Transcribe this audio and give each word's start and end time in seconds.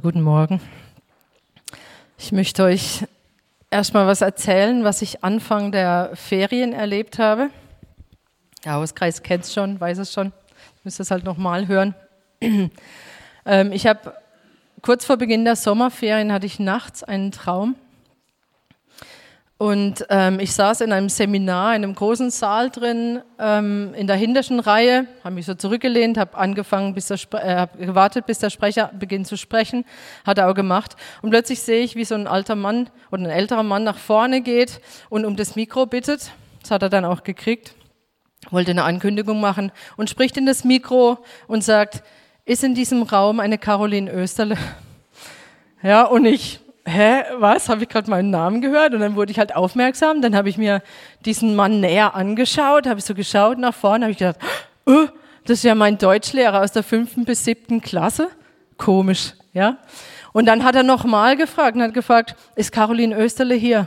Guten 0.00 0.22
Morgen. 0.22 0.60
Ich 2.18 2.32
möchte 2.32 2.64
euch 2.64 3.04
erstmal 3.70 4.08
was 4.08 4.22
erzählen, 4.22 4.82
was 4.82 5.02
ich 5.02 5.22
Anfang 5.22 5.70
der 5.70 6.10
Ferien 6.14 6.72
erlebt 6.72 7.20
habe. 7.20 7.50
Der 8.64 8.72
Hauskreis 8.72 9.22
kennt 9.22 9.44
es 9.44 9.54
schon, 9.54 9.80
weiß 9.80 9.98
es 9.98 10.12
schon. 10.12 10.32
Ich 10.78 10.84
müsste 10.84 11.02
es 11.04 11.10
halt 11.10 11.24
nochmal 11.24 11.68
hören. 11.68 11.94
Ähm, 13.46 13.72
ich 13.72 13.86
habe 13.86 14.14
kurz 14.80 15.04
vor 15.04 15.18
Beginn 15.18 15.44
der 15.44 15.54
Sommerferien 15.54 16.32
hatte 16.32 16.46
ich 16.46 16.58
nachts 16.58 17.04
einen 17.04 17.30
Traum 17.30 17.74
und 19.56 20.04
ähm, 20.10 20.40
ich 20.40 20.52
saß 20.52 20.80
in 20.80 20.92
einem 20.92 21.08
Seminar 21.08 21.76
in 21.76 21.84
einem 21.84 21.94
großen 21.94 22.30
Saal 22.30 22.70
drin, 22.70 23.22
ähm, 23.38 23.94
in 23.94 24.08
der 24.08 24.16
hintersten 24.16 24.58
Reihe, 24.58 25.06
habe 25.22 25.36
mich 25.36 25.46
so 25.46 25.54
zurückgelehnt, 25.54 26.18
habe 26.18 26.36
angefangen, 26.36 26.92
bis 26.92 27.06
der 27.06 27.18
äh, 27.34 27.54
hab 27.54 27.78
gewartet, 27.78 28.26
bis 28.26 28.40
der 28.40 28.50
Sprecher 28.50 28.90
beginnt 28.98 29.28
zu 29.28 29.36
sprechen, 29.36 29.84
hat 30.26 30.38
er 30.38 30.50
auch 30.50 30.54
gemacht. 30.54 30.96
Und 31.22 31.30
plötzlich 31.30 31.62
sehe 31.62 31.84
ich, 31.84 31.94
wie 31.94 32.04
so 32.04 32.16
ein 32.16 32.26
alter 32.26 32.56
Mann 32.56 32.90
oder 33.12 33.22
ein 33.22 33.30
älterer 33.30 33.62
Mann 33.62 33.84
nach 33.84 33.98
vorne 33.98 34.40
geht 34.40 34.80
und 35.08 35.24
um 35.24 35.36
das 35.36 35.54
Mikro 35.54 35.86
bittet. 35.86 36.32
Das 36.62 36.72
hat 36.72 36.82
er 36.82 36.88
dann 36.88 37.04
auch 37.04 37.22
gekriegt, 37.22 37.76
wollte 38.50 38.72
eine 38.72 38.82
Ankündigung 38.82 39.40
machen 39.40 39.70
und 39.96 40.10
spricht 40.10 40.36
in 40.36 40.46
das 40.46 40.64
Mikro 40.64 41.18
und 41.46 41.62
sagt, 41.62 42.02
ist 42.44 42.64
in 42.64 42.74
diesem 42.74 43.04
Raum 43.04 43.38
eine 43.38 43.58
Caroline 43.58 44.10
Österle? 44.10 44.56
Ja, 45.82 46.04
und 46.04 46.24
ich 46.24 46.63
hä, 46.86 47.22
was, 47.38 47.68
habe 47.68 47.82
ich 47.82 47.88
gerade 47.88 48.10
meinen 48.10 48.30
Namen 48.30 48.60
gehört? 48.60 48.94
Und 48.94 49.00
dann 49.00 49.16
wurde 49.16 49.32
ich 49.32 49.38
halt 49.38 49.54
aufmerksam, 49.54 50.22
dann 50.22 50.36
habe 50.36 50.48
ich 50.48 50.58
mir 50.58 50.82
diesen 51.24 51.56
Mann 51.56 51.80
näher 51.80 52.14
angeschaut, 52.14 52.86
habe 52.86 52.98
ich 52.98 53.04
so 53.04 53.14
geschaut 53.14 53.58
nach 53.58 53.74
vorne, 53.74 54.04
habe 54.04 54.12
ich 54.12 54.18
gedacht, 54.18 54.38
oh, 54.86 55.06
das 55.44 55.58
ist 55.58 55.64
ja 55.64 55.74
mein 55.74 55.98
Deutschlehrer 55.98 56.62
aus 56.62 56.72
der 56.72 56.82
fünften 56.82 57.24
bis 57.24 57.44
siebten 57.44 57.80
Klasse. 57.80 58.28
Komisch, 58.76 59.34
ja. 59.52 59.78
Und 60.32 60.46
dann 60.46 60.64
hat 60.64 60.74
er 60.74 60.82
nochmal 60.82 61.36
gefragt 61.36 61.76
und 61.76 61.82
hat 61.82 61.94
gefragt, 61.94 62.34
ist 62.56 62.72
Caroline 62.72 63.16
Österle 63.16 63.54
hier? 63.54 63.86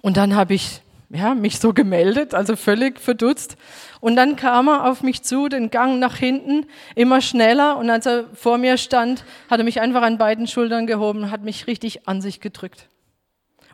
Und 0.00 0.16
dann 0.16 0.36
habe 0.36 0.54
ich 0.54 0.82
ja, 1.14 1.34
mich 1.34 1.58
so 1.58 1.74
gemeldet, 1.74 2.34
also 2.34 2.56
völlig 2.56 2.98
verdutzt. 2.98 3.56
Und 4.00 4.16
dann 4.16 4.34
kam 4.34 4.68
er 4.68 4.90
auf 4.90 5.02
mich 5.02 5.22
zu, 5.22 5.48
den 5.48 5.70
Gang 5.70 5.98
nach 5.98 6.16
hinten, 6.16 6.66
immer 6.94 7.20
schneller. 7.20 7.76
Und 7.76 7.90
als 7.90 8.06
er 8.06 8.24
vor 8.32 8.56
mir 8.56 8.78
stand, 8.78 9.24
hat 9.50 9.60
er 9.60 9.64
mich 9.64 9.80
einfach 9.80 10.02
an 10.02 10.16
beiden 10.16 10.46
Schultern 10.46 10.86
gehoben, 10.86 11.30
hat 11.30 11.42
mich 11.42 11.66
richtig 11.66 12.08
an 12.08 12.22
sich 12.22 12.40
gedrückt. 12.40 12.88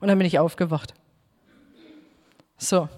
Und 0.00 0.09
dann 0.09 0.19
bin 0.19 0.27
ich 0.27 0.41
aufgewacht. 0.41 0.94
So. 2.56 2.83
Und 2.83 2.91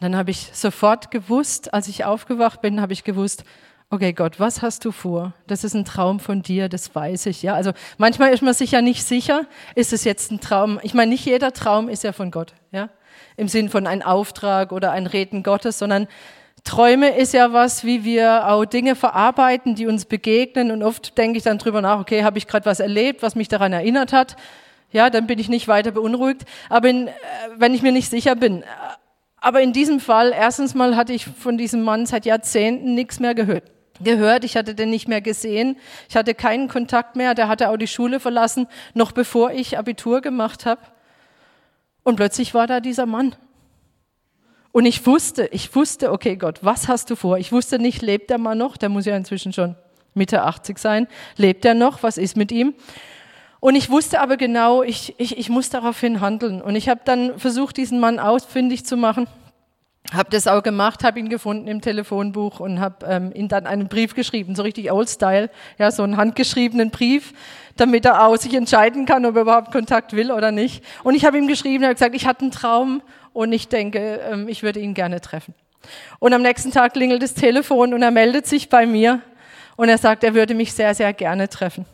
dann 0.00 0.16
habe 0.16 0.30
ich 0.30 0.50
sofort 0.52 1.10
gewusst, 1.10 1.74
als 1.74 1.88
ich 1.88 2.04
aufgewacht 2.04 2.60
bin, 2.60 2.80
habe 2.80 2.92
ich 2.92 3.02
gewusst, 3.02 3.44
okay 3.92 4.14
Gott, 4.14 4.40
was 4.40 4.62
hast 4.62 4.84
du 4.86 4.90
vor? 4.90 5.34
Das 5.46 5.64
ist 5.64 5.74
ein 5.74 5.84
Traum 5.84 6.18
von 6.18 6.42
dir, 6.42 6.68
das 6.68 6.94
weiß 6.94 7.26
ich. 7.26 7.42
Ja, 7.42 7.54
also 7.54 7.72
manchmal 7.98 8.32
ist 8.32 8.42
man 8.42 8.54
sich 8.54 8.72
ja 8.72 8.80
nicht 8.80 9.04
sicher, 9.04 9.44
ist 9.74 9.92
es 9.92 10.04
jetzt 10.04 10.32
ein 10.32 10.40
Traum? 10.40 10.80
Ich 10.82 10.94
meine, 10.94 11.10
nicht 11.10 11.26
jeder 11.26 11.52
Traum 11.52 11.88
ist 11.88 12.02
ja 12.02 12.12
von 12.12 12.30
Gott. 12.30 12.54
Ja, 12.72 12.88
im 13.36 13.48
Sinn 13.48 13.68
von 13.68 13.86
ein 13.86 14.02
Auftrag 14.02 14.72
oder 14.72 14.92
ein 14.92 15.06
Reden 15.06 15.42
Gottes, 15.42 15.78
sondern 15.78 16.08
Träume 16.64 17.16
ist 17.16 17.34
ja 17.34 17.52
was, 17.52 17.84
wie 17.84 18.02
wir 18.04 18.48
auch 18.48 18.64
Dinge 18.64 18.96
verarbeiten, 18.96 19.74
die 19.74 19.86
uns 19.86 20.06
begegnen. 20.06 20.70
Und 20.70 20.82
oft 20.82 21.18
denke 21.18 21.36
ich 21.36 21.44
dann 21.44 21.58
drüber 21.58 21.82
nach, 21.82 22.00
okay, 22.00 22.24
habe 22.24 22.38
ich 22.38 22.46
gerade 22.46 22.64
was 22.64 22.80
erlebt, 22.80 23.22
was 23.22 23.34
mich 23.34 23.48
daran 23.48 23.72
erinnert 23.72 24.12
hat? 24.12 24.36
Ja, 24.90 25.10
dann 25.10 25.26
bin 25.26 25.38
ich 25.38 25.48
nicht 25.48 25.68
weiter 25.68 25.90
beunruhigt. 25.90 26.44
Aber 26.70 26.88
in, 26.88 27.08
äh, 27.08 27.12
wenn 27.56 27.74
ich 27.74 27.82
mir 27.82 27.92
nicht 27.92 28.08
sicher 28.08 28.36
bin. 28.36 28.64
Aber 29.40 29.60
in 29.60 29.72
diesem 29.72 29.98
Fall, 29.98 30.32
erstens 30.34 30.74
mal 30.74 30.96
hatte 30.96 31.12
ich 31.12 31.26
von 31.26 31.58
diesem 31.58 31.82
Mann 31.82 32.06
seit 32.06 32.26
Jahrzehnten 32.26 32.94
nichts 32.94 33.18
mehr 33.18 33.34
gehört. 33.34 33.71
Gehört, 34.00 34.44
ich 34.44 34.56
hatte 34.56 34.74
den 34.74 34.90
nicht 34.90 35.06
mehr 35.06 35.20
gesehen, 35.20 35.76
ich 36.08 36.16
hatte 36.16 36.34
keinen 36.34 36.68
Kontakt 36.68 37.14
mehr, 37.14 37.34
der 37.34 37.48
hatte 37.48 37.68
auch 37.68 37.76
die 37.76 37.86
Schule 37.86 38.20
verlassen, 38.20 38.66
noch 38.94 39.12
bevor 39.12 39.52
ich 39.52 39.78
Abitur 39.78 40.20
gemacht 40.20 40.66
habe. 40.66 40.80
Und 42.02 42.16
plötzlich 42.16 42.54
war 42.54 42.66
da 42.66 42.80
dieser 42.80 43.06
Mann. 43.06 43.36
Und 44.72 44.86
ich 44.86 45.06
wusste, 45.06 45.46
ich 45.52 45.74
wusste, 45.74 46.10
okay 46.10 46.36
Gott, 46.36 46.60
was 46.62 46.88
hast 46.88 47.10
du 47.10 47.16
vor? 47.16 47.36
Ich 47.38 47.52
wusste 47.52 47.78
nicht, 47.78 48.00
lebt 48.00 48.30
der 48.30 48.38
Mann 48.38 48.58
noch? 48.58 48.76
Der 48.76 48.88
muss 48.88 49.04
ja 49.04 49.16
inzwischen 49.16 49.52
schon 49.52 49.76
Mitte 50.14 50.42
80 50.42 50.78
sein. 50.78 51.06
Lebt 51.36 51.64
er 51.64 51.74
noch? 51.74 52.02
Was 52.02 52.16
ist 52.16 52.36
mit 52.36 52.50
ihm? 52.50 52.74
Und 53.60 53.76
ich 53.76 53.90
wusste 53.90 54.20
aber 54.20 54.36
genau, 54.36 54.82
ich, 54.82 55.14
ich, 55.18 55.38
ich 55.38 55.48
muss 55.48 55.70
daraufhin 55.70 56.20
handeln. 56.20 56.60
Und 56.60 56.74
ich 56.74 56.88
habe 56.88 57.02
dann 57.04 57.38
versucht, 57.38 57.76
diesen 57.76 58.00
Mann 58.00 58.18
ausfindig 58.18 58.84
zu 58.84 58.96
machen. 58.96 59.28
Habe 60.12 60.30
das 60.30 60.46
auch 60.46 60.62
gemacht, 60.62 61.04
habe 61.04 61.18
ihn 61.18 61.28
gefunden 61.28 61.68
im 61.68 61.80
Telefonbuch 61.80 62.60
und 62.60 62.80
habe 62.80 63.06
ähm, 63.06 63.32
ihm 63.34 63.48
dann 63.48 63.66
einen 63.66 63.88
Brief 63.88 64.14
geschrieben, 64.14 64.54
so 64.54 64.62
richtig 64.62 64.92
Old 64.92 65.08
Style, 65.08 65.50
ja, 65.78 65.90
so 65.90 66.02
einen 66.02 66.16
handgeschriebenen 66.16 66.90
Brief 66.90 67.32
damit 67.76 68.04
er 68.04 68.26
auch 68.26 68.36
sich 68.36 68.54
entscheiden 68.54 69.06
kann, 69.06 69.24
ob 69.24 69.36
er 69.36 69.42
überhaupt 69.42 69.72
Kontakt 69.72 70.14
will 70.14 70.30
oder 70.30 70.52
nicht. 70.52 70.84
Und 71.02 71.14
ich 71.14 71.24
habe 71.24 71.38
ihm 71.38 71.48
geschrieben, 71.48 71.84
hat 71.84 71.94
gesagt, 71.94 72.14
ich 72.14 72.26
hatte 72.26 72.42
einen 72.42 72.50
Traum 72.50 73.02
und 73.32 73.52
ich 73.52 73.68
denke, 73.68 74.20
ähm, 74.30 74.48
ich 74.48 74.62
würde 74.62 74.80
ihn 74.80 74.94
gerne 74.94 75.20
treffen. 75.20 75.54
Und 76.18 76.32
am 76.32 76.42
nächsten 76.42 76.70
Tag 76.70 76.92
klingelt 76.92 77.22
das 77.22 77.34
Telefon 77.34 77.94
und 77.94 78.02
er 78.02 78.10
meldet 78.10 78.46
sich 78.46 78.68
bei 78.68 78.86
mir 78.86 79.20
und 79.76 79.88
er 79.88 79.98
sagt, 79.98 80.22
er 80.22 80.34
würde 80.34 80.54
mich 80.54 80.72
sehr, 80.72 80.94
sehr 80.94 81.12
gerne 81.12 81.48
treffen. 81.48 81.86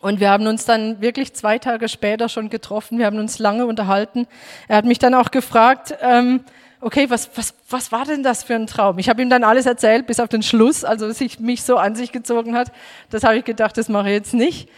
Und 0.00 0.20
wir 0.20 0.30
haben 0.30 0.46
uns 0.46 0.64
dann 0.64 1.00
wirklich 1.00 1.32
zwei 1.34 1.58
Tage 1.58 1.88
später 1.88 2.28
schon 2.28 2.50
getroffen. 2.50 2.98
Wir 2.98 3.06
haben 3.06 3.18
uns 3.18 3.38
lange 3.38 3.66
unterhalten. 3.66 4.26
Er 4.66 4.76
hat 4.76 4.84
mich 4.84 4.98
dann 4.98 5.14
auch 5.14 5.30
gefragt, 5.30 5.96
ähm, 6.00 6.40
okay, 6.82 7.08
was, 7.08 7.30
was, 7.36 7.54
was 7.70 7.92
war 7.92 8.04
denn 8.04 8.22
das 8.22 8.42
für 8.42 8.54
ein 8.54 8.66
Traum? 8.66 8.98
Ich 8.98 9.08
habe 9.08 9.22
ihm 9.22 9.30
dann 9.30 9.44
alles 9.44 9.66
erzählt, 9.66 10.06
bis 10.06 10.20
auf 10.20 10.28
den 10.28 10.42
Schluss, 10.42 10.84
also 10.84 11.06
dass 11.06 11.18
sich 11.18 11.38
mich 11.38 11.62
so 11.62 11.76
an 11.76 11.94
sich 11.94 12.12
gezogen 12.12 12.54
hat. 12.54 12.72
Das 13.08 13.22
habe 13.22 13.38
ich 13.38 13.44
gedacht, 13.44 13.78
das 13.78 13.88
mache 13.88 14.08
ich 14.08 14.14
jetzt 14.14 14.34
nicht. 14.34 14.68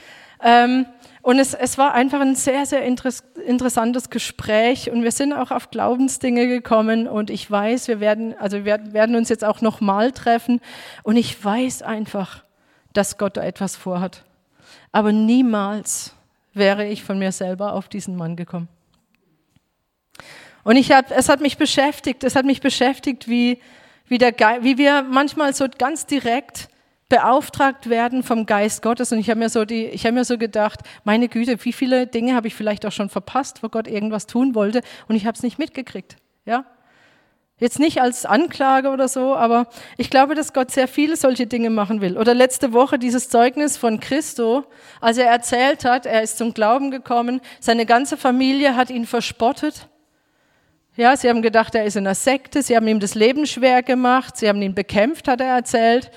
Ähm, 0.43 0.87
und 1.23 1.39
es, 1.39 1.55
es 1.55 1.79
war 1.79 1.95
einfach 1.95 2.21
ein 2.21 2.35
sehr, 2.35 2.67
sehr 2.67 2.85
interessantes 2.85 4.11
Gespräch 4.11 4.91
und 4.91 5.03
wir 5.03 5.13
sind 5.13 5.33
auch 5.33 5.51
auf 5.51 5.71
Glaubensdinge 5.71 6.47
gekommen 6.47 7.09
und 7.09 7.31
ich 7.31 7.51
weiß, 7.51 7.89
wir 7.89 7.99
werden, 7.99 8.35
also 8.39 8.67
wir 8.67 8.93
werden 8.93 9.17
uns 9.17 9.31
jetzt 9.31 9.43
auch 9.43 9.63
nochmal 9.63 10.13
treffen 10.13 10.61
und 11.03 11.17
ich 11.17 11.43
weiß 11.43 11.81
einfach, 11.81 12.45
dass 12.93 13.17
Gott 13.17 13.39
da 13.39 13.43
etwas 13.43 13.75
vorhat. 13.75 14.23
Aber 14.93 15.13
niemals 15.13 16.15
wäre 16.53 16.87
ich 16.87 17.03
von 17.03 17.19
mir 17.19 17.33
selber 17.33 17.73
auf 17.73 17.89
diesen 17.89 18.17
Mann 18.17 18.37
gekommen. 18.37 18.69
Und 20.65 20.77
ich 20.77 20.91
hab, 20.91 21.11
es 21.11 21.29
hat 21.29 21.41
mich 21.41 21.59
beschäftigt, 21.59 22.25
es 22.25 22.35
hat 22.35 22.47
mich 22.47 22.61
beschäftigt, 22.61 23.29
wie, 23.29 23.61
wie, 24.09 24.19
der 24.19 24.35
wie 24.63 24.79
wir 24.79 25.03
manchmal 25.03 25.55
so 25.55 25.67
ganz 25.79 26.07
direkt 26.07 26.69
beauftragt 27.09 27.91
werden 27.91 28.23
vom 28.23 28.47
Geist 28.47 28.83
Gottes. 28.83 29.13
Und 29.13 29.19
ich 29.19 29.31
habe 29.31 29.39
mir, 29.39 29.51
so 29.51 29.65
die, 29.65 29.85
ich 29.85 30.07
hab 30.07 30.15
mir 30.15 30.25
so 30.25 30.39
gedacht, 30.39 30.81
meine 31.05 31.29
Güte, 31.29 31.63
wie 31.65 31.73
viele 31.73 32.07
Dinge 32.07 32.35
habe 32.35 32.49
ich 32.49 32.55
vielleicht 32.55 32.87
auch 32.87 32.93
schon 32.93 33.11
verpasst, 33.11 33.63
wo 33.63 33.69
Gott 33.69 33.87
irgendwas 33.87 34.27
tun 34.27 34.55
wollte 34.55 34.81
und 35.07 35.17
ich 35.17 35.27
habe 35.27 35.37
es 35.37 35.43
nicht 35.43 35.59
mitgekriegt. 35.59 36.17
Ja? 36.47 36.65
Jetzt 37.59 37.79
nicht 37.79 38.01
als 38.01 38.27
Anklage 38.27 38.89
oder 38.89 39.07
so, 39.07 39.37
aber 39.37 39.69
ich 39.97 40.11
glaube, 40.11 40.35
dass 40.35 40.55
Gott 40.55 40.71
sehr 40.71 40.89
viele 40.89 41.17
solche 41.17 41.47
Dinge 41.47 41.71
machen 41.71 42.01
will. 42.01 42.19
Oder 42.19 42.35
letzte 42.35 42.73
Woche 42.73 42.99
dieses 42.99 43.29
Zeugnis 43.29 43.77
von 43.77 44.01
Christo, 44.01 44.65
als 45.01 45.19
er 45.19 45.27
erzählt 45.27 45.85
hat, 45.85 46.07
er 46.07 46.23
ist 46.23 46.39
zum 46.39 46.53
Glauben 46.53 46.91
gekommen, 46.91 47.41
seine 47.61 47.87
ganze 47.87 48.17
Familie 48.17 48.75
hat 48.75 48.91
ihn 48.91 49.07
verspottet 49.07 49.89
ja, 50.97 51.17
sie 51.17 51.29
haben 51.29 51.43
gedacht, 51.43 51.75
er 51.75 51.85
ist 51.85 51.97
in 51.97 52.07
einer 52.07 52.15
Sekte, 52.15 52.63
sie 52.63 52.77
haben 52.77 52.87
ihm 52.87 53.01
das 53.01 53.15
Leben 53.15 53.47
schwer 53.47 53.83
gemacht, 53.83 54.37
sie 54.37 54.49
haben 54.49 54.63
ihn 54.63 54.75
bekämpft, 54.75 55.27
hat 55.27 55.41
er 55.41 55.55
erzählt. 55.55 56.11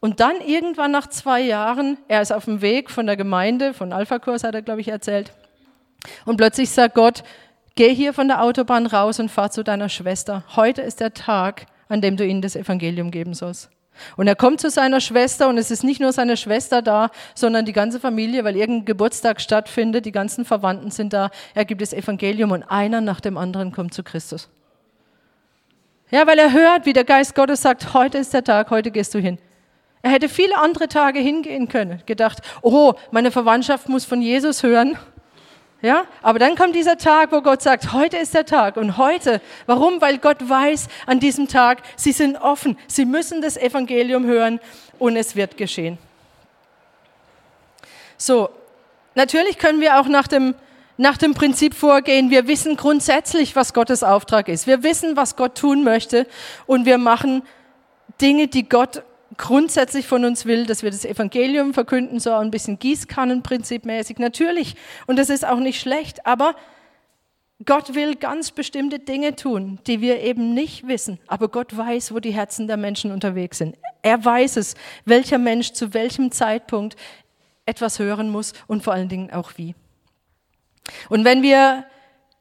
Und 0.00 0.20
dann 0.20 0.40
irgendwann 0.40 0.90
nach 0.90 1.06
zwei 1.06 1.40
Jahren, 1.40 1.98
er 2.08 2.22
ist 2.22 2.32
auf 2.32 2.46
dem 2.46 2.60
Weg 2.60 2.90
von 2.90 3.06
der 3.06 3.16
Gemeinde, 3.16 3.74
von 3.74 3.92
Alpha-Kurs 3.92 4.42
hat 4.42 4.54
er, 4.54 4.62
glaube 4.62 4.80
ich, 4.80 4.88
erzählt. 4.88 5.32
Und 6.24 6.36
plötzlich 6.38 6.70
sagt 6.70 6.94
Gott, 6.94 7.22
geh 7.74 7.94
hier 7.94 8.12
von 8.12 8.26
der 8.26 8.42
Autobahn 8.42 8.86
raus 8.86 9.20
und 9.20 9.30
fahr 9.30 9.50
zu 9.50 9.62
deiner 9.62 9.88
Schwester. 9.88 10.44
Heute 10.56 10.82
ist 10.82 11.00
der 11.00 11.14
Tag, 11.14 11.66
an 11.88 12.00
dem 12.00 12.16
du 12.16 12.26
ihnen 12.26 12.42
das 12.42 12.56
Evangelium 12.56 13.10
geben 13.10 13.34
sollst. 13.34 13.70
Und 14.16 14.26
er 14.26 14.36
kommt 14.36 14.60
zu 14.60 14.70
seiner 14.70 15.00
Schwester 15.00 15.48
und 15.48 15.58
es 15.58 15.70
ist 15.70 15.84
nicht 15.84 16.00
nur 16.00 16.12
seine 16.12 16.36
Schwester 16.36 16.82
da, 16.82 17.10
sondern 17.34 17.64
die 17.64 17.72
ganze 17.72 18.00
Familie, 18.00 18.44
weil 18.44 18.56
irgendein 18.56 18.84
Geburtstag 18.84 19.40
stattfindet, 19.40 20.04
die 20.06 20.12
ganzen 20.12 20.44
Verwandten 20.44 20.90
sind 20.90 21.12
da. 21.12 21.30
Er 21.54 21.64
gibt 21.64 21.82
das 21.82 21.92
Evangelium 21.92 22.50
und 22.50 22.62
einer 22.64 23.00
nach 23.00 23.20
dem 23.20 23.36
anderen 23.36 23.72
kommt 23.72 23.94
zu 23.94 24.02
Christus. 24.02 24.48
Ja, 26.10 26.26
weil 26.26 26.38
er 26.38 26.52
hört, 26.52 26.84
wie 26.84 26.92
der 26.92 27.04
Geist 27.04 27.34
Gottes 27.34 27.62
sagt, 27.62 27.94
heute 27.94 28.18
ist 28.18 28.34
der 28.34 28.44
Tag, 28.44 28.70
heute 28.70 28.90
gehst 28.90 29.14
du 29.14 29.18
hin. 29.18 29.38
Er 30.02 30.10
hätte 30.10 30.28
viele 30.28 30.58
andere 30.58 30.88
Tage 30.88 31.20
hingehen 31.20 31.68
können, 31.68 32.02
gedacht, 32.06 32.42
oh, 32.60 32.94
meine 33.12 33.30
Verwandtschaft 33.30 33.88
muss 33.88 34.04
von 34.04 34.20
Jesus 34.20 34.62
hören. 34.62 34.98
Ja, 35.82 36.06
aber 36.22 36.38
dann 36.38 36.54
kommt 36.54 36.76
dieser 36.76 36.96
Tag, 36.96 37.32
wo 37.32 37.42
Gott 37.42 37.60
sagt, 37.60 37.92
heute 37.92 38.16
ist 38.16 38.34
der 38.34 38.46
Tag 38.46 38.76
und 38.76 38.98
heute, 38.98 39.40
warum? 39.66 40.00
Weil 40.00 40.18
Gott 40.18 40.48
weiß 40.48 40.86
an 41.06 41.18
diesem 41.18 41.48
Tag, 41.48 41.82
sie 41.96 42.12
sind 42.12 42.36
offen, 42.36 42.78
sie 42.86 43.04
müssen 43.04 43.42
das 43.42 43.56
Evangelium 43.56 44.24
hören 44.24 44.60
und 45.00 45.16
es 45.16 45.34
wird 45.34 45.56
geschehen. 45.56 45.98
So, 48.16 48.48
natürlich 49.16 49.58
können 49.58 49.80
wir 49.80 49.98
auch 49.98 50.06
nach 50.06 50.28
dem, 50.28 50.54
nach 50.98 51.18
dem 51.18 51.34
Prinzip 51.34 51.74
vorgehen, 51.74 52.30
wir 52.30 52.46
wissen 52.46 52.76
grundsätzlich, 52.76 53.56
was 53.56 53.74
Gottes 53.74 54.04
Auftrag 54.04 54.46
ist. 54.46 54.68
Wir 54.68 54.84
wissen, 54.84 55.16
was 55.16 55.34
Gott 55.34 55.58
tun 55.58 55.82
möchte 55.82 56.28
und 56.66 56.86
wir 56.86 56.98
machen 56.98 57.42
Dinge, 58.20 58.46
die 58.46 58.68
Gott 58.68 59.02
grundsätzlich 59.36 60.06
von 60.06 60.24
uns 60.24 60.44
will, 60.44 60.66
dass 60.66 60.82
wir 60.82 60.90
das 60.90 61.04
Evangelium 61.04 61.74
verkünden, 61.74 62.20
so 62.20 62.32
ein 62.32 62.50
bisschen 62.50 62.78
Gießkannenprinzipmäßig, 62.78 64.18
natürlich. 64.18 64.76
Und 65.06 65.18
das 65.18 65.30
ist 65.30 65.46
auch 65.46 65.58
nicht 65.58 65.80
schlecht, 65.80 66.26
aber 66.26 66.54
Gott 67.64 67.94
will 67.94 68.16
ganz 68.16 68.50
bestimmte 68.50 68.98
Dinge 68.98 69.36
tun, 69.36 69.78
die 69.86 70.00
wir 70.00 70.20
eben 70.20 70.54
nicht 70.54 70.88
wissen. 70.88 71.18
Aber 71.26 71.48
Gott 71.48 71.76
weiß, 71.76 72.12
wo 72.12 72.18
die 72.18 72.32
Herzen 72.32 72.66
der 72.66 72.76
Menschen 72.76 73.12
unterwegs 73.12 73.58
sind. 73.58 73.76
Er 74.02 74.24
weiß 74.24 74.56
es, 74.56 74.74
welcher 75.04 75.38
Mensch 75.38 75.72
zu 75.72 75.94
welchem 75.94 76.32
Zeitpunkt 76.32 76.96
etwas 77.64 77.98
hören 77.98 78.30
muss 78.30 78.52
und 78.66 78.82
vor 78.82 78.92
allen 78.92 79.08
Dingen 79.08 79.30
auch 79.30 79.52
wie. 79.56 79.74
Und 81.08 81.24
wenn 81.24 81.42
wir 81.42 81.84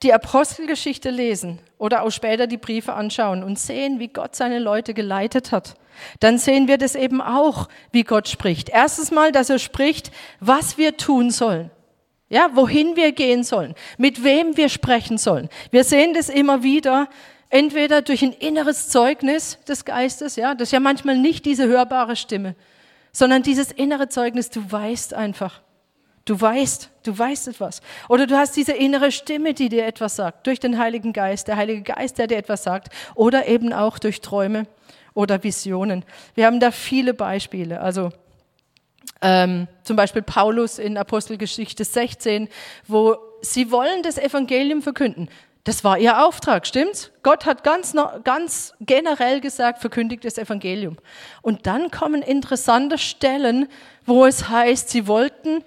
die 0.02 0.14
Apostelgeschichte 0.14 1.12
lesen 1.12 1.60
oder 1.82 2.04
auch 2.04 2.12
später 2.12 2.46
die 2.46 2.58
Briefe 2.58 2.94
anschauen 2.94 3.44
und 3.44 3.58
sehen, 3.58 4.00
wie 4.00 4.10
Gott 4.10 4.36
seine 4.36 4.60
Leute 4.60 4.94
geleitet 4.94 5.52
hat, 5.52 5.74
dann 6.20 6.38
sehen 6.38 6.68
wir 6.68 6.78
das 6.78 6.94
eben 6.94 7.22
auch, 7.22 7.70
wie 7.92 8.04
Gott 8.04 8.28
spricht. 8.28 8.70
Erstens 8.70 9.10
mal, 9.10 9.32
dass 9.32 9.50
er 9.50 9.58
spricht, 9.58 10.12
was 10.40 10.78
wir 10.78 10.96
tun 10.96 11.32
sollen. 11.32 11.72
Ja, 12.30 12.52
wohin 12.54 12.96
wir 12.96 13.12
gehen 13.14 13.44
sollen, 13.44 13.74
mit 13.98 14.24
wem 14.24 14.58
wir 14.58 14.70
sprechen 14.70 15.18
sollen. 15.18 15.50
Wir 15.72 15.84
sehen 15.84 16.14
das 16.14 16.30
immer 16.30 16.62
wieder, 16.62 17.10
entweder 17.50 18.04
durch 18.04 18.22
ein 18.22 18.34
inneres 18.34 18.90
Zeugnis 18.90 19.58
des 19.68 19.84
Geistes, 19.84 20.36
ja, 20.36 20.54
das 20.54 20.68
ist 20.68 20.74
ja 20.74 20.80
manchmal 20.80 21.18
nicht 21.18 21.46
diese 21.46 21.68
hörbare 21.68 22.16
Stimme, 22.16 22.56
sondern 23.12 23.42
dieses 23.42 23.72
innere 23.72 24.08
Zeugnis, 24.08 24.52
du 24.52 24.72
weißt 24.72 25.16
einfach. 25.16 25.62
Du 26.26 26.40
weißt, 26.40 26.90
du 27.04 27.18
weißt 27.18 27.48
etwas. 27.48 27.82
Oder 28.08 28.28
du 28.28 28.38
hast 28.38 28.56
diese 28.56 28.74
innere 28.74 29.12
Stimme, 29.12 29.54
die 29.54 29.70
dir 29.70 29.86
etwas 29.86 30.18
sagt, 30.18 30.46
durch 30.46 30.60
den 30.60 30.78
Heiligen 30.78 31.14
Geist, 31.14 31.48
der 31.48 31.58
Heilige 31.58 31.82
Geist, 31.82 32.18
der 32.18 32.28
dir 32.28 32.38
etwas 32.38 32.64
sagt, 32.64 32.90
oder 33.16 33.48
eben 33.48 33.74
auch 33.74 33.98
durch 33.98 34.22
Träume 34.22 34.68
oder 35.14 35.44
Visionen. 35.44 36.06
Wir 36.36 36.46
haben 36.46 36.60
da 36.60 36.72
viele 36.72 37.14
Beispiele. 37.14 37.82
Also 37.82 38.12
ähm, 39.22 39.68
zum 39.84 39.96
Beispiel 39.96 40.22
Paulus 40.22 40.80
in 40.80 40.98
Apostelgeschichte 40.98 41.84
16, 41.84 42.50
wo 42.88 43.18
sie 43.42 43.72
wollen 43.72 44.04
das 44.04 44.18
Evangelium 44.18 44.82
verkünden. 44.82 45.30
Das 45.64 45.84
war 45.84 46.00
ihr 46.00 46.26
Auftrag, 46.26 46.66
stimmt's? 46.66 47.12
Gott 47.22 47.46
hat 47.46 47.64
ganz, 47.64 47.96
ganz 48.24 48.74
generell 48.80 49.42
gesagt, 49.42 49.80
verkündigt 49.80 50.26
das 50.26 50.40
Evangelium. 50.40 50.98
Und 51.44 51.68
dann 51.68 51.92
kommen 51.92 52.24
interessante 52.24 52.98
Stellen, 52.98 53.68
wo 54.08 54.26
es 54.26 54.50
heißt, 54.50 54.90
sie 54.90 55.06
wollten 55.06 55.64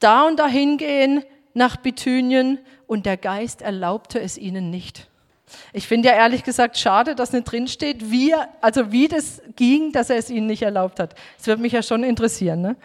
da 0.00 0.26
und 0.26 0.38
dahin 0.38 0.76
gehen 0.78 1.24
nach 1.54 1.76
Bithynien 1.76 2.58
und 2.86 3.06
der 3.06 3.16
Geist 3.16 3.62
erlaubte 3.62 4.20
es 4.20 4.36
ihnen 4.38 4.70
nicht. 4.70 5.08
Ich 5.72 5.86
finde 5.86 6.08
ja 6.08 6.14
ehrlich 6.14 6.42
gesagt 6.42 6.76
schade, 6.76 7.14
dass 7.14 7.32
nicht 7.32 7.44
drinsteht, 7.44 8.10
wie, 8.10 8.34
also 8.60 8.92
wie 8.92 9.08
das 9.08 9.40
ging, 9.54 9.92
dass 9.92 10.10
er 10.10 10.16
es 10.16 10.28
ihnen 10.28 10.46
nicht 10.46 10.62
erlaubt 10.62 10.98
hat. 10.98 11.14
Das 11.38 11.46
würde 11.46 11.62
mich 11.62 11.72
ja 11.72 11.82
schon 11.82 12.02
interessieren. 12.02 12.60
Ne? 12.60 12.76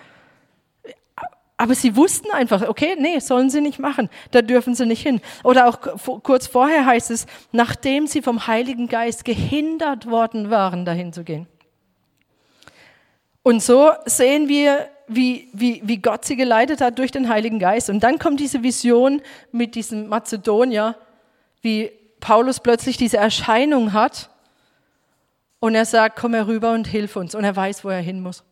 Aber 1.57 1.75
sie 1.75 1.95
wussten 1.95 2.31
einfach, 2.31 2.67
okay, 2.67 2.95
nee, 2.97 3.19
sollen 3.19 3.49
sie 3.49 3.61
nicht 3.61 3.77
machen, 3.77 4.09
da 4.31 4.41
dürfen 4.41 4.73
sie 4.73 4.85
nicht 4.85 5.03
hin. 5.03 5.21
Oder 5.43 5.67
auch 5.67 5.79
kurz 6.23 6.47
vorher 6.47 6.85
heißt 6.85 7.11
es, 7.11 7.27
nachdem 7.51 8.07
sie 8.07 8.21
vom 8.21 8.47
Heiligen 8.47 8.87
Geist 8.87 9.25
gehindert 9.25 10.09
worden 10.09 10.49
waren, 10.49 10.85
dahin 10.85 11.13
zu 11.13 11.23
gehen. 11.23 11.47
Und 13.43 13.61
so 13.61 13.91
sehen 14.05 14.49
wir, 14.49 14.87
wie, 15.15 15.49
wie, 15.53 15.81
wie 15.83 15.97
Gott 15.97 16.25
sie 16.25 16.35
geleitet 16.35 16.81
hat 16.81 16.99
durch 16.99 17.11
den 17.11 17.29
Heiligen 17.29 17.59
Geist. 17.59 17.89
Und 17.89 18.01
dann 18.01 18.19
kommt 18.19 18.39
diese 18.39 18.63
Vision 18.63 19.21
mit 19.51 19.75
diesem 19.75 20.07
Mazedonier, 20.07 20.95
wie 21.61 21.91
Paulus 22.19 22.59
plötzlich 22.59 22.97
diese 22.97 23.17
Erscheinung 23.17 23.93
hat 23.93 24.29
und 25.59 25.75
er 25.75 25.85
sagt, 25.85 26.17
komm 26.17 26.33
herüber 26.33 26.73
und 26.73 26.87
hilf 26.87 27.15
uns. 27.15 27.35
Und 27.35 27.43
er 27.43 27.55
weiß, 27.55 27.85
wo 27.85 27.89
er 27.89 28.01
hin 28.01 28.21
muss. 28.21 28.43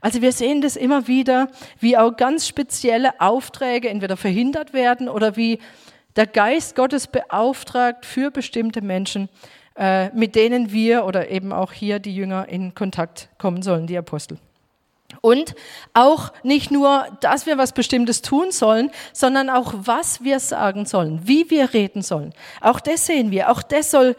Also 0.00 0.22
wir 0.22 0.32
sehen 0.32 0.60
das 0.60 0.76
immer 0.76 1.08
wieder, 1.08 1.48
wie 1.80 1.96
auch 1.96 2.16
ganz 2.16 2.46
spezielle 2.46 3.20
Aufträge 3.20 3.88
entweder 3.88 4.16
verhindert 4.16 4.72
werden 4.72 5.08
oder 5.08 5.36
wie 5.36 5.58
der 6.16 6.26
Geist 6.26 6.76
Gottes 6.76 7.06
beauftragt 7.06 8.06
für 8.06 8.30
bestimmte 8.30 8.82
Menschen, 8.82 9.28
äh, 9.76 10.10
mit 10.10 10.34
denen 10.34 10.70
wir 10.70 11.04
oder 11.04 11.30
eben 11.30 11.52
auch 11.52 11.72
hier 11.72 11.98
die 11.98 12.14
Jünger 12.14 12.48
in 12.48 12.74
Kontakt 12.74 13.28
kommen 13.38 13.62
sollen, 13.62 13.86
die 13.86 13.98
Apostel. 13.98 14.38
Und 15.20 15.54
auch 15.92 16.32
nicht 16.42 16.70
nur, 16.70 17.06
dass 17.20 17.46
wir 17.46 17.56
was 17.56 17.72
Bestimmtes 17.72 18.22
tun 18.22 18.50
sollen, 18.50 18.90
sondern 19.12 19.48
auch, 19.50 19.72
was 19.76 20.22
wir 20.22 20.40
sagen 20.40 20.86
sollen, 20.86 21.20
wie 21.24 21.50
wir 21.50 21.72
reden 21.72 22.02
sollen. 22.02 22.34
Auch 22.60 22.80
das 22.80 23.06
sehen 23.06 23.30
wir. 23.30 23.50
Auch 23.50 23.62
das 23.62 23.90
soll 23.90 24.16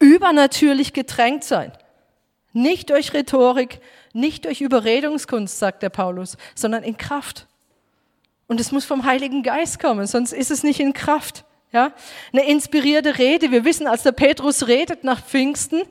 übernatürlich 0.00 0.92
getränkt 0.92 1.44
sein. 1.44 1.72
Nicht 2.52 2.90
durch 2.90 3.14
Rhetorik, 3.14 3.80
nicht 4.12 4.44
durch 4.44 4.60
Überredungskunst, 4.60 5.58
sagt 5.58 5.82
der 5.82 5.88
Paulus, 5.88 6.36
sondern 6.54 6.82
in 6.82 6.96
Kraft. 6.96 7.46
Und 8.46 8.60
es 8.60 8.72
muss 8.72 8.84
vom 8.84 9.04
Heiligen 9.04 9.42
Geist 9.42 9.80
kommen, 9.80 10.06
sonst 10.06 10.32
ist 10.32 10.50
es 10.50 10.62
nicht 10.62 10.80
in 10.80 10.92
Kraft. 10.92 11.44
Ja? 11.72 11.92
Eine 12.32 12.46
inspirierte 12.46 13.18
Rede. 13.18 13.50
Wir 13.50 13.64
wissen, 13.64 13.86
als 13.86 14.02
der 14.02 14.12
Petrus 14.12 14.66
redet 14.66 15.04
nach 15.04 15.24
Pfingsten, 15.24 15.82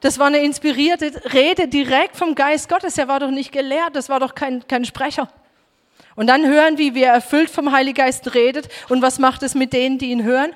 das 0.00 0.18
war 0.18 0.26
eine 0.26 0.38
inspirierte 0.38 1.32
Rede 1.32 1.68
direkt 1.68 2.16
vom 2.16 2.34
Geist 2.34 2.68
Gottes. 2.68 2.98
Er 2.98 3.08
war 3.08 3.20
doch 3.20 3.30
nicht 3.30 3.52
gelehrt, 3.52 3.96
das 3.96 4.08
war 4.08 4.20
doch 4.20 4.34
kein, 4.34 4.66
kein 4.68 4.84
Sprecher. 4.84 5.28
Und 6.14 6.26
dann 6.26 6.46
hören 6.46 6.78
wir, 6.78 6.94
wie 6.94 7.02
er 7.02 7.14
erfüllt 7.14 7.50
vom 7.50 7.72
Heiligen 7.72 7.96
Geist 7.96 8.34
redet. 8.34 8.68
Und 8.88 9.02
was 9.02 9.18
macht 9.18 9.42
es 9.42 9.54
mit 9.54 9.72
denen, 9.72 9.98
die 9.98 10.10
ihn 10.10 10.24
hören? 10.24 10.52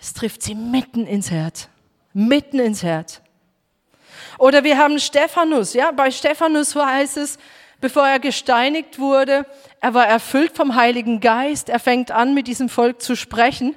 Es 0.00 0.14
trifft 0.14 0.42
sie 0.42 0.54
mitten 0.54 1.06
ins 1.06 1.30
Herz. 1.30 1.68
Mitten 2.12 2.58
ins 2.58 2.82
Herz. 2.82 3.20
Oder 4.38 4.64
wir 4.64 4.78
haben 4.78 4.98
Stephanus. 4.98 5.74
Ja, 5.74 5.92
bei 5.92 6.10
Stephanus 6.10 6.74
heißt 6.74 7.16
es, 7.18 7.38
bevor 7.80 8.06
er 8.06 8.18
gesteinigt 8.18 8.98
wurde, 8.98 9.46
er 9.80 9.94
war 9.94 10.06
erfüllt 10.06 10.56
vom 10.56 10.74
Heiligen 10.74 11.20
Geist. 11.20 11.68
Er 11.68 11.78
fängt 11.78 12.10
an, 12.10 12.34
mit 12.34 12.48
diesem 12.48 12.68
Volk 12.68 13.00
zu 13.00 13.14
sprechen. 13.14 13.76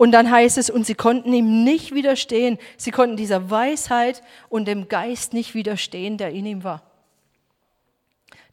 Und 0.00 0.12
dann 0.12 0.30
heißt 0.30 0.56
es, 0.56 0.70
und 0.70 0.86
sie 0.86 0.94
konnten 0.94 1.30
ihm 1.30 1.62
nicht 1.62 1.94
widerstehen. 1.94 2.56
Sie 2.78 2.90
konnten 2.90 3.18
dieser 3.18 3.50
Weisheit 3.50 4.22
und 4.48 4.66
dem 4.66 4.88
Geist 4.88 5.34
nicht 5.34 5.54
widerstehen, 5.54 6.16
der 6.16 6.30
in 6.30 6.46
ihm 6.46 6.64
war. 6.64 6.82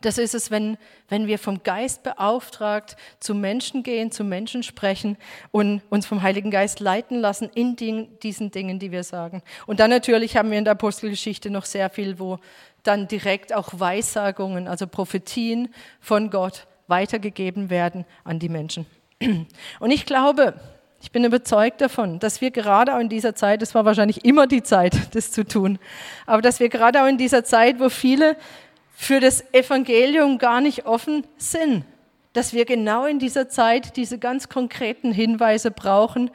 Das 0.02 0.18
ist 0.18 0.36
es, 0.36 0.52
wenn, 0.52 0.78
wenn 1.08 1.28
wir 1.28 1.40
vom 1.40 1.64
Geist 1.64 2.04
beauftragt 2.04 2.98
zu 3.22 3.34
Menschen 3.34 3.82
gehen, 3.82 4.12
zu 4.12 4.26
Menschen 4.26 4.62
sprechen 4.62 5.16
und 5.52 5.82
uns 5.90 6.06
vom 6.06 6.22
Heiligen 6.22 6.52
Geist 6.52 6.82
leiten 6.82 7.18
lassen 7.18 7.50
in 7.56 7.78
den, 7.78 8.20
diesen 8.20 8.52
Dingen, 8.52 8.78
die 8.78 8.92
wir 8.92 9.06
sagen. 9.06 9.42
Und 9.68 9.80
dann 9.80 9.90
natürlich 9.90 10.36
haben 10.36 10.52
wir 10.52 10.58
in 10.58 10.66
der 10.66 10.74
Apostelgeschichte 10.74 11.50
noch 11.50 11.64
sehr 11.64 11.90
viel, 11.90 12.20
wo 12.20 12.40
dann 12.84 13.08
direkt 13.08 13.54
auch 13.54 13.70
Weissagungen, 13.80 14.68
also 14.68 14.86
Prophetien 14.86 15.74
von 16.02 16.30
Gott 16.30 16.68
weitergegeben 16.88 17.70
werden 17.70 18.04
an 18.26 18.38
die 18.38 18.50
Menschen. 18.50 18.86
Und 19.80 19.92
ich 19.92 20.06
glaube, 20.06 20.60
ich 21.02 21.12
bin 21.12 21.24
überzeugt 21.24 21.82
davon, 21.82 22.20
dass 22.20 22.42
wir 22.42 22.52
gerade 22.52 22.96
auch 22.96 23.00
in 23.00 23.10
dieser 23.10 23.36
Zeit, 23.36 23.62
das 23.62 23.76
war 23.76 23.86
wahrscheinlich 23.86 24.26
immer 24.26 24.48
die 24.48 24.64
Zeit, 24.64 24.96
das 25.16 25.32
zu 25.32 25.44
tun, 25.46 25.80
aber 26.26 26.42
dass 26.42 26.60
wir 26.60 26.70
gerade 26.70 27.02
auch 27.02 27.08
in 27.08 27.18
dieser 27.18 27.44
Zeit, 27.44 27.80
wo 27.80 27.90
viele 27.90 28.36
für 28.96 29.20
das 29.20 29.44
Evangelium 29.54 30.40
gar 30.40 30.60
nicht 30.60 30.86
offen 30.86 31.26
sind, 31.38 31.86
dass 32.34 32.54
wir 32.54 32.66
genau 32.66 33.06
in 33.06 33.20
dieser 33.20 33.48
Zeit 33.48 33.96
diese 33.96 34.18
ganz 34.18 34.50
konkreten 34.50 35.12
Hinweise 35.12 35.72
brauchen, 35.72 36.32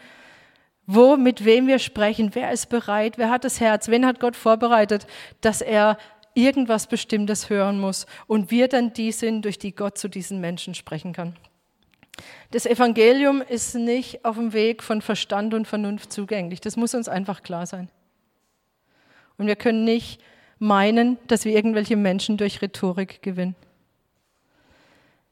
wo, 0.87 1.16
mit 1.16 1.45
wem 1.45 1.66
wir 1.66 1.78
sprechen, 1.78 2.31
wer 2.35 2.50
ist 2.50 2.69
bereit, 2.69 3.19
wer 3.19 3.31
hat 3.31 3.45
das 3.45 3.61
Herz, 3.61 3.88
wen 3.88 4.07
hat 4.07 4.21
Gott 4.21 4.37
vorbereitet, 4.37 5.07
dass 5.40 5.61
er 5.61 5.97
irgendwas 6.35 6.87
Bestimmtes 6.87 7.50
hören 7.50 7.78
muss 7.78 8.07
und 8.26 8.50
wir 8.50 8.69
dann 8.69 8.92
die 8.92 9.12
sind, 9.12 9.45
durch 9.45 9.59
die 9.59 9.75
Gott 9.75 9.99
zu 9.99 10.09
diesen 10.09 10.40
Menschen 10.40 10.75
sprechen 10.75 11.12
kann. 11.12 11.37
Das 12.50 12.66
Evangelium 12.66 13.40
ist 13.40 13.75
nicht 13.75 14.25
auf 14.25 14.37
dem 14.37 14.52
Weg 14.52 14.83
von 14.83 15.00
Verstand 15.00 15.54
und 15.54 15.66
Vernunft 15.66 16.12
zugänglich. 16.12 16.61
Das 16.61 16.76
muss 16.76 16.95
uns 16.95 17.09
einfach 17.09 17.42
klar 17.42 17.66
sein. 17.66 17.88
Und 19.38 19.47
wir 19.47 19.57
können 19.57 19.85
nicht 19.85 20.21
meinen, 20.59 21.19
dass 21.26 21.45
wir 21.45 21.54
irgendwelche 21.54 21.97
Menschen 21.97 22.37
durch 22.37 22.62
Rhetorik 22.62 23.23
gewinnen. 23.23 23.57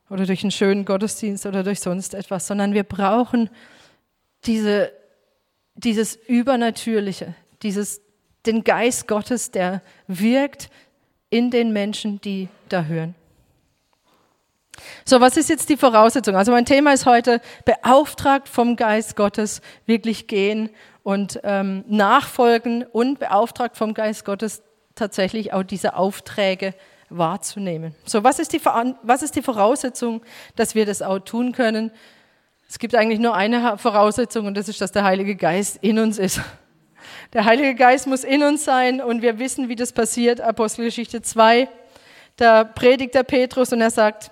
Oder 0.09 0.27
durch 0.27 0.43
einen 0.43 0.51
schönen 0.51 0.85
Gottesdienst 0.85 1.47
oder 1.47 1.63
durch 1.63 1.81
sonst 1.81 2.15
etwas, 2.15 2.47
sondern 2.47 2.75
wir 2.75 2.83
brauchen 2.83 3.49
diese, 4.45 4.91
dieses 5.75 6.17
Übernatürliche, 6.17 7.35
dieses, 7.63 8.01
den 8.47 8.65
Geist 8.65 9.07
Gottes, 9.07 9.53
der 9.53 9.83
wirkt 10.09 10.71
in 11.29 11.51
den 11.51 11.73
Menschen, 11.73 12.21
die 12.21 12.49
da 12.69 12.85
hören. 12.85 13.15
So, 15.05 15.21
was 15.21 15.37
ist 15.37 15.49
jetzt 15.49 15.69
die 15.69 15.77
Voraussetzung? 15.77 16.37
Also 16.37 16.53
mein 16.53 16.67
Thema 16.67 16.93
ist 16.93 17.07
heute 17.07 17.41
beauftragt 17.65 18.49
vom 18.49 18.77
Geist 18.77 19.17
Gottes 19.17 19.61
wirklich 19.87 20.27
gehen 20.27 20.71
und 21.03 21.41
ähm, 21.45 21.85
nachfolgen 21.89 22.85
und 22.85 23.19
beauftragt 23.19 23.77
vom 23.77 23.95
Geist 23.95 24.25
Gottes 24.25 24.63
tatsächlich 24.95 25.53
auch 25.53 25.63
diese 25.63 25.95
Aufträge 25.97 26.75
wahrzunehmen. 27.09 27.95
So, 28.05 28.23
was 28.23 28.39
ist 28.39 28.53
die, 28.53 28.61
was 29.03 29.23
ist 29.23 29.35
die 29.37 29.43
Voraussetzung, 29.43 30.23
dass 30.57 30.75
wir 30.75 30.87
das 30.87 31.03
auch 31.03 31.19
tun 31.19 31.53
können? 31.53 31.91
Es 32.69 32.79
gibt 32.79 32.95
eigentlich 32.95 33.19
nur 33.19 33.35
eine 33.35 33.79
Voraussetzung 33.79 34.47
und 34.47 34.57
das 34.57 34.69
ist, 34.69 34.81
dass 34.81 34.93
der 34.93 35.03
Heilige 35.03 35.35
Geist 35.35 35.79
in 35.81 35.99
uns 35.99 36.19
ist. 36.19 36.41
Der 37.33 37.45
Heilige 37.45 37.75
Geist 37.75 38.07
muss 38.07 38.25
in 38.25 38.43
uns 38.43 38.65
sein 38.65 39.01
und 39.01 39.23
wir 39.23 39.39
wissen, 39.39 39.69
wie 39.69 39.77
das 39.77 39.93
passiert. 39.93 40.41
Apostelgeschichte 40.41 41.23
2, 41.23 41.69
da 42.37 42.65
predigt 42.65 43.15
der 43.15 43.23
Petrus 43.25 43.73
und 43.73 43.81
er 43.81 43.91
sagt, 43.91 44.31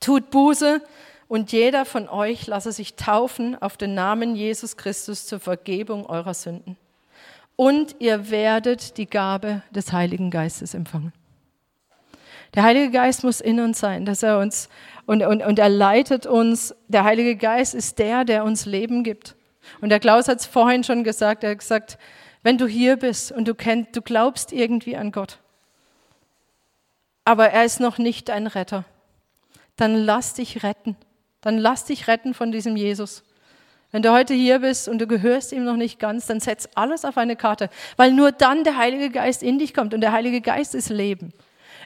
tut 0.00 0.30
Buße 0.30 0.82
und 1.28 1.52
jeder 1.52 1.84
von 1.84 2.08
euch 2.08 2.46
lasse 2.46 2.72
sich 2.72 2.94
taufen 2.94 3.60
auf 3.60 3.76
den 3.76 3.94
Namen 3.94 4.34
Jesus 4.34 4.76
Christus 4.76 5.26
zur 5.26 5.40
Vergebung 5.40 6.06
eurer 6.06 6.34
Sünden. 6.34 6.76
Und 7.56 7.96
ihr 7.98 8.30
werdet 8.30 8.96
die 8.98 9.06
Gabe 9.06 9.62
des 9.70 9.92
Heiligen 9.92 10.30
Geistes 10.30 10.74
empfangen. 10.74 11.12
Der 12.54 12.62
Heilige 12.62 12.90
Geist 12.90 13.24
muss 13.24 13.40
in 13.40 13.60
uns 13.60 13.78
sein, 13.78 14.04
dass 14.04 14.22
er 14.22 14.38
uns 14.38 14.68
und, 15.06 15.22
und, 15.22 15.42
und 15.42 15.58
er 15.58 15.68
leitet 15.68 16.26
uns. 16.26 16.74
Der 16.88 17.04
Heilige 17.04 17.36
Geist 17.36 17.74
ist 17.74 17.98
der, 17.98 18.24
der 18.24 18.44
uns 18.44 18.64
Leben 18.64 19.04
gibt. 19.04 19.36
Und 19.80 19.90
der 19.90 20.00
Klaus 20.00 20.28
hat 20.28 20.40
es 20.40 20.46
vorhin 20.46 20.84
schon 20.84 21.04
gesagt, 21.04 21.44
er 21.44 21.50
hat 21.50 21.58
gesagt, 21.58 21.98
wenn 22.42 22.56
du 22.56 22.66
hier 22.66 22.96
bist 22.96 23.32
und 23.32 23.46
du 23.46 23.54
kennst, 23.54 23.94
du 23.96 24.02
glaubst 24.02 24.52
irgendwie 24.52 24.96
an 24.96 25.12
Gott, 25.12 25.38
aber 27.24 27.50
er 27.50 27.64
ist 27.64 27.80
noch 27.80 27.98
nicht 27.98 28.28
dein 28.30 28.46
Retter, 28.46 28.84
dann 29.78 29.94
lass 29.94 30.34
dich 30.34 30.62
retten. 30.62 30.96
Dann 31.40 31.56
lass 31.56 31.86
dich 31.86 32.08
retten 32.08 32.34
von 32.34 32.52
diesem 32.52 32.76
Jesus. 32.76 33.22
Wenn 33.90 34.02
du 34.02 34.12
heute 34.12 34.34
hier 34.34 34.58
bist 34.58 34.88
und 34.88 34.98
du 34.98 35.06
gehörst 35.06 35.52
ihm 35.52 35.64
noch 35.64 35.76
nicht 35.76 35.98
ganz, 35.98 36.26
dann 36.26 36.40
setz 36.40 36.68
alles 36.74 37.06
auf 37.06 37.16
eine 37.16 37.36
Karte, 37.36 37.70
weil 37.96 38.12
nur 38.12 38.32
dann 38.32 38.64
der 38.64 38.76
Heilige 38.76 39.08
Geist 39.08 39.42
in 39.42 39.58
dich 39.58 39.72
kommt 39.72 39.94
und 39.94 40.02
der 40.02 40.12
Heilige 40.12 40.42
Geist 40.42 40.74
ist 40.74 40.90
Leben. 40.90 41.32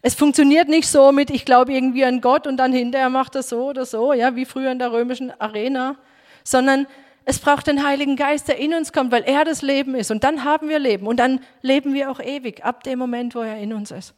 Es 0.01 0.17
funktioniert 0.17 0.69
nicht 0.69 0.89
so 0.89 1.13
mit, 1.13 1.31
ich 1.31 1.45
glaube 1.45 1.73
irgendwie 1.73 2.05
an 2.05 2.21
Gott 2.21 2.49
und 2.49 2.57
dann 2.57 2.73
hinterher 2.73 3.09
macht 3.09 3.37
er 3.37 3.45
so 3.45 3.69
oder 3.69 3.87
so, 3.87 4.13
ja, 4.15 4.35
wie 4.35 4.47
früher 4.47 4.73
in 4.73 4.81
der 4.81 4.91
römischen 4.91 5.31
Arena, 5.41 5.97
sondern 6.43 6.89
es 7.25 7.39
braucht 7.39 7.69
den 7.69 7.87
Heiligen 7.87 8.17
Geist, 8.17 8.49
der 8.49 8.59
in 8.59 8.75
uns 8.75 8.93
kommt, 8.93 9.13
weil 9.13 9.23
er 9.23 9.45
das 9.45 9.63
Leben 9.63 9.95
ist. 9.95 10.11
Und 10.11 10.25
dann 10.25 10.43
haben 10.43 10.69
wir 10.69 10.81
Leben 10.81 11.07
und 11.07 11.21
dann 11.21 11.39
leben 11.61 11.95
wir 11.95 12.11
auch 12.11 12.19
ewig, 12.19 12.65
ab 12.65 12.83
dem 12.83 12.99
Moment, 12.99 13.37
wo 13.37 13.41
er 13.43 13.59
in 13.59 13.73
uns 13.73 13.93
ist. 13.93 14.15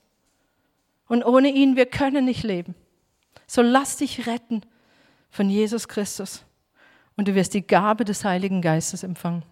Und 1.06 1.22
ohne 1.22 1.48
ihn, 1.48 1.76
wir 1.76 1.84
können 1.84 2.24
nicht 2.24 2.44
leben. 2.44 2.74
So 3.46 3.62
lass 3.62 3.96
dich 3.96 4.26
retten 4.26 4.62
von 5.30 5.50
Jesus 5.50 5.88
Christus 5.88 6.44
und 7.16 7.28
du 7.28 7.34
wirst 7.34 7.54
die 7.54 7.66
Gabe 7.66 8.04
des 8.04 8.24
Heiligen 8.24 8.62
Geistes 8.62 9.02
empfangen. 9.02 9.42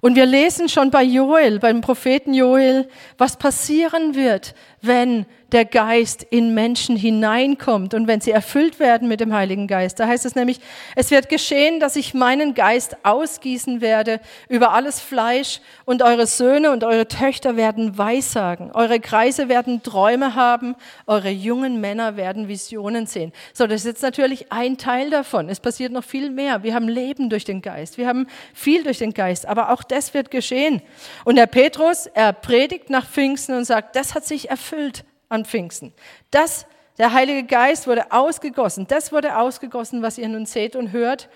Und 0.00 0.16
wir 0.16 0.26
lesen 0.26 0.68
schon 0.68 0.90
bei 0.90 1.02
Joel, 1.02 1.58
beim 1.58 1.80
Propheten 1.80 2.34
Joel, 2.34 2.88
was 3.18 3.36
passieren 3.36 4.14
wird, 4.14 4.54
wenn 4.82 5.26
der 5.52 5.64
Geist 5.64 6.24
in 6.24 6.54
Menschen 6.54 6.96
hineinkommt 6.96 7.94
und 7.94 8.08
wenn 8.08 8.20
sie 8.20 8.32
erfüllt 8.32 8.80
werden 8.80 9.06
mit 9.06 9.20
dem 9.20 9.32
Heiligen 9.32 9.68
Geist. 9.68 10.00
Da 10.00 10.06
heißt 10.06 10.26
es 10.26 10.34
nämlich, 10.34 10.58
es 10.96 11.12
wird 11.12 11.28
geschehen, 11.28 11.78
dass 11.78 11.94
ich 11.94 12.14
meinen 12.14 12.54
Geist 12.54 12.96
ausgießen 13.04 13.80
werde 13.80 14.20
über 14.48 14.72
alles 14.72 15.00
Fleisch 15.00 15.60
und 15.84 16.02
eure 16.02 16.26
Söhne 16.26 16.72
und 16.72 16.82
eure 16.82 17.06
Töchter 17.06 17.56
werden 17.56 17.96
Weissagen. 17.96 18.72
Eure 18.72 18.98
Kreise 18.98 19.48
werden 19.48 19.82
Träume 19.84 20.34
haben, 20.34 20.74
eure 21.06 21.30
jungen 21.30 21.80
Männer 21.80 22.16
werden 22.16 22.48
Visionen 22.48 23.06
sehen. 23.06 23.32
So, 23.52 23.68
das 23.68 23.82
ist 23.82 23.86
jetzt 23.86 24.02
natürlich 24.02 24.50
ein 24.50 24.78
Teil 24.78 25.10
davon. 25.10 25.48
Es 25.48 25.60
passiert 25.60 25.92
noch 25.92 26.04
viel 26.04 26.30
mehr. 26.30 26.64
Wir 26.64 26.74
haben 26.74 26.88
Leben 26.88 27.30
durch 27.30 27.44
den 27.44 27.62
Geist. 27.62 27.98
Wir 27.98 28.08
haben 28.08 28.26
viel 28.52 28.82
durch 28.82 28.98
den 28.98 29.14
Geist. 29.14 29.46
Aber 29.46 29.70
auch 29.70 29.84
das 29.88 30.14
wird 30.14 30.30
geschehen. 30.30 30.82
Und 31.24 31.36
der 31.36 31.46
Petrus, 31.46 32.06
er 32.06 32.32
predigt 32.32 32.90
nach 32.90 33.06
Pfingsten 33.06 33.56
und 33.56 33.64
sagt, 33.64 33.96
das 33.96 34.14
hat 34.14 34.24
sich 34.24 34.50
erfüllt 34.50 35.04
an 35.28 35.44
Pfingsten. 35.44 35.92
Das, 36.30 36.66
der 36.98 37.12
Heilige 37.12 37.44
Geist 37.44 37.86
wurde 37.86 38.12
ausgegossen. 38.12 38.86
Das 38.86 39.12
wurde 39.12 39.38
ausgegossen, 39.38 40.02
was 40.02 40.18
ihr 40.18 40.28
nun 40.28 40.46
seht 40.46 40.76
und 40.76 40.92
hört, 40.92 41.28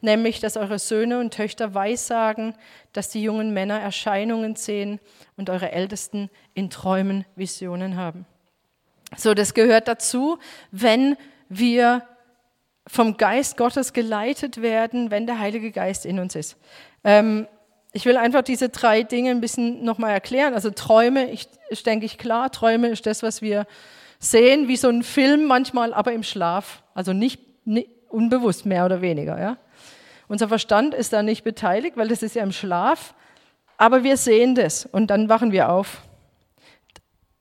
nämlich, 0.00 0.40
dass 0.40 0.56
eure 0.56 0.78
Söhne 0.78 1.18
und 1.18 1.32
Töchter 1.32 1.74
weissagen, 1.74 2.54
dass 2.92 3.08
die 3.08 3.22
jungen 3.22 3.52
Männer 3.52 3.80
Erscheinungen 3.80 4.56
sehen 4.56 5.00
und 5.36 5.50
eure 5.50 5.72
Ältesten 5.72 6.30
in 6.54 6.70
Träumen 6.70 7.24
Visionen 7.34 7.96
haben. 7.96 8.26
So, 9.16 9.34
das 9.34 9.54
gehört 9.54 9.88
dazu, 9.88 10.38
wenn 10.70 11.16
wir 11.48 12.06
vom 12.86 13.16
Geist 13.16 13.56
Gottes 13.56 13.92
geleitet 13.92 14.62
werden, 14.62 15.10
wenn 15.10 15.26
der 15.26 15.38
Heilige 15.38 15.72
Geist 15.72 16.06
in 16.06 16.18
uns 16.18 16.34
ist. 16.34 16.56
Ähm, 17.04 17.48
ich 17.96 18.04
will 18.04 18.18
einfach 18.18 18.42
diese 18.42 18.68
drei 18.68 19.04
Dinge 19.04 19.30
ein 19.30 19.40
bisschen 19.40 19.82
nochmal 19.82 20.12
erklären. 20.12 20.52
Also 20.52 20.68
Träume, 20.70 21.30
ich, 21.30 21.48
ist 21.70 21.86
denke 21.86 22.04
ich 22.04 22.18
klar, 22.18 22.52
Träume 22.52 22.88
ist 22.88 23.06
das, 23.06 23.22
was 23.22 23.40
wir 23.40 23.66
sehen, 24.18 24.68
wie 24.68 24.76
so 24.76 24.90
ein 24.90 25.02
Film 25.02 25.46
manchmal, 25.46 25.94
aber 25.94 26.12
im 26.12 26.22
Schlaf. 26.22 26.82
Also 26.92 27.14
nicht, 27.14 27.40
nicht 27.66 27.88
unbewusst, 28.10 28.66
mehr 28.66 28.84
oder 28.84 29.00
weniger. 29.00 29.40
Ja? 29.40 29.56
Unser 30.28 30.48
Verstand 30.48 30.92
ist 30.92 31.14
da 31.14 31.22
nicht 31.22 31.42
beteiligt, 31.42 31.96
weil 31.96 32.08
das 32.08 32.22
ist 32.22 32.34
ja 32.34 32.42
im 32.42 32.52
Schlaf, 32.52 33.14
aber 33.78 34.04
wir 34.04 34.18
sehen 34.18 34.54
das 34.54 34.84
und 34.84 35.06
dann 35.06 35.30
wachen 35.30 35.50
wir 35.50 35.70
auf. 35.70 36.02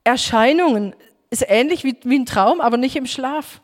Erscheinungen 0.06 0.96
ist 1.32 1.44
ähnlich 1.50 1.84
wie, 1.84 1.98
wie 2.04 2.20
ein 2.20 2.26
Traum, 2.26 2.62
aber 2.62 2.78
nicht 2.78 2.96
im 2.96 3.08
Schlaf. 3.08 3.60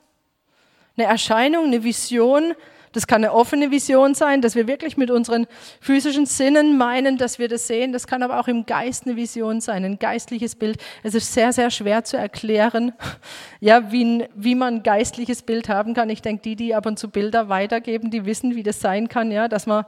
Eine 0.97 1.07
Erscheinung, 1.07 1.67
eine 1.67 1.85
Vision, 1.85 2.53
das 2.93 3.07
kann 3.07 3.23
eine 3.23 3.33
offene 3.33 3.71
Vision 3.71 4.15
sein, 4.15 4.41
dass 4.41 4.55
wir 4.55 4.67
wirklich 4.67 4.97
mit 4.97 5.11
unseren 5.11 5.47
physischen 5.79 6.25
Sinnen 6.25 6.77
meinen, 6.77 7.17
dass 7.17 7.39
wir 7.39 7.47
das 7.47 7.67
sehen. 7.67 7.93
Das 7.93 8.05
kann 8.05 8.21
aber 8.21 8.39
auch 8.39 8.47
im 8.47 8.65
Geist 8.65 9.05
eine 9.05 9.15
Vision 9.15 9.61
sein, 9.61 9.85
ein 9.85 9.97
geistliches 9.97 10.55
Bild. 10.55 10.77
Es 11.01 11.15
ist 11.15 11.33
sehr, 11.33 11.53
sehr 11.53 11.71
schwer 11.71 12.03
zu 12.03 12.17
erklären, 12.17 12.93
ja, 13.61 13.91
wie, 13.91 14.25
wie 14.35 14.55
man 14.55 14.75
ein 14.75 14.83
geistliches 14.83 15.41
Bild 15.41 15.69
haben 15.69 15.93
kann. 15.93 16.09
Ich 16.09 16.21
denke, 16.21 16.43
die, 16.43 16.55
die 16.55 16.75
ab 16.75 16.85
und 16.85 16.99
zu 16.99 17.09
Bilder 17.09 17.47
weitergeben, 17.47 18.11
die 18.11 18.25
wissen, 18.25 18.55
wie 18.55 18.63
das 18.63 18.81
sein 18.81 19.07
kann, 19.07 19.31
ja, 19.31 19.47
dass 19.47 19.65
man 19.65 19.85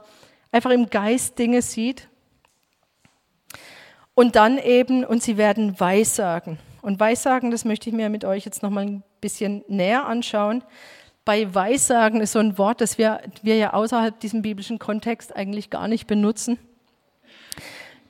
einfach 0.50 0.70
im 0.70 0.88
Geist 0.88 1.38
Dinge 1.38 1.60
sieht. 1.60 2.08
Und 4.14 4.36
dann 4.36 4.58
eben, 4.58 5.04
und 5.04 5.22
sie 5.22 5.36
werden 5.36 5.78
Weissagen. 5.78 6.58
Und 6.80 7.00
Weissagen, 7.00 7.50
das 7.50 7.64
möchte 7.64 7.90
ich 7.90 7.96
mir 7.96 8.08
mit 8.08 8.24
euch 8.24 8.44
jetzt 8.44 8.62
nochmal 8.62 8.84
ein 8.84 9.02
bisschen 9.20 9.64
näher 9.68 10.06
anschauen 10.06 10.62
bei 11.24 11.52
Weissagen 11.54 12.20
ist 12.20 12.32
so 12.32 12.38
ein 12.38 12.58
Wort, 12.58 12.80
das 12.80 12.98
wir, 12.98 13.20
wir 13.42 13.56
ja 13.56 13.72
außerhalb 13.72 14.18
diesem 14.20 14.42
biblischen 14.42 14.78
Kontext 14.78 15.34
eigentlich 15.34 15.70
gar 15.70 15.88
nicht 15.88 16.06
benutzen. 16.06 16.58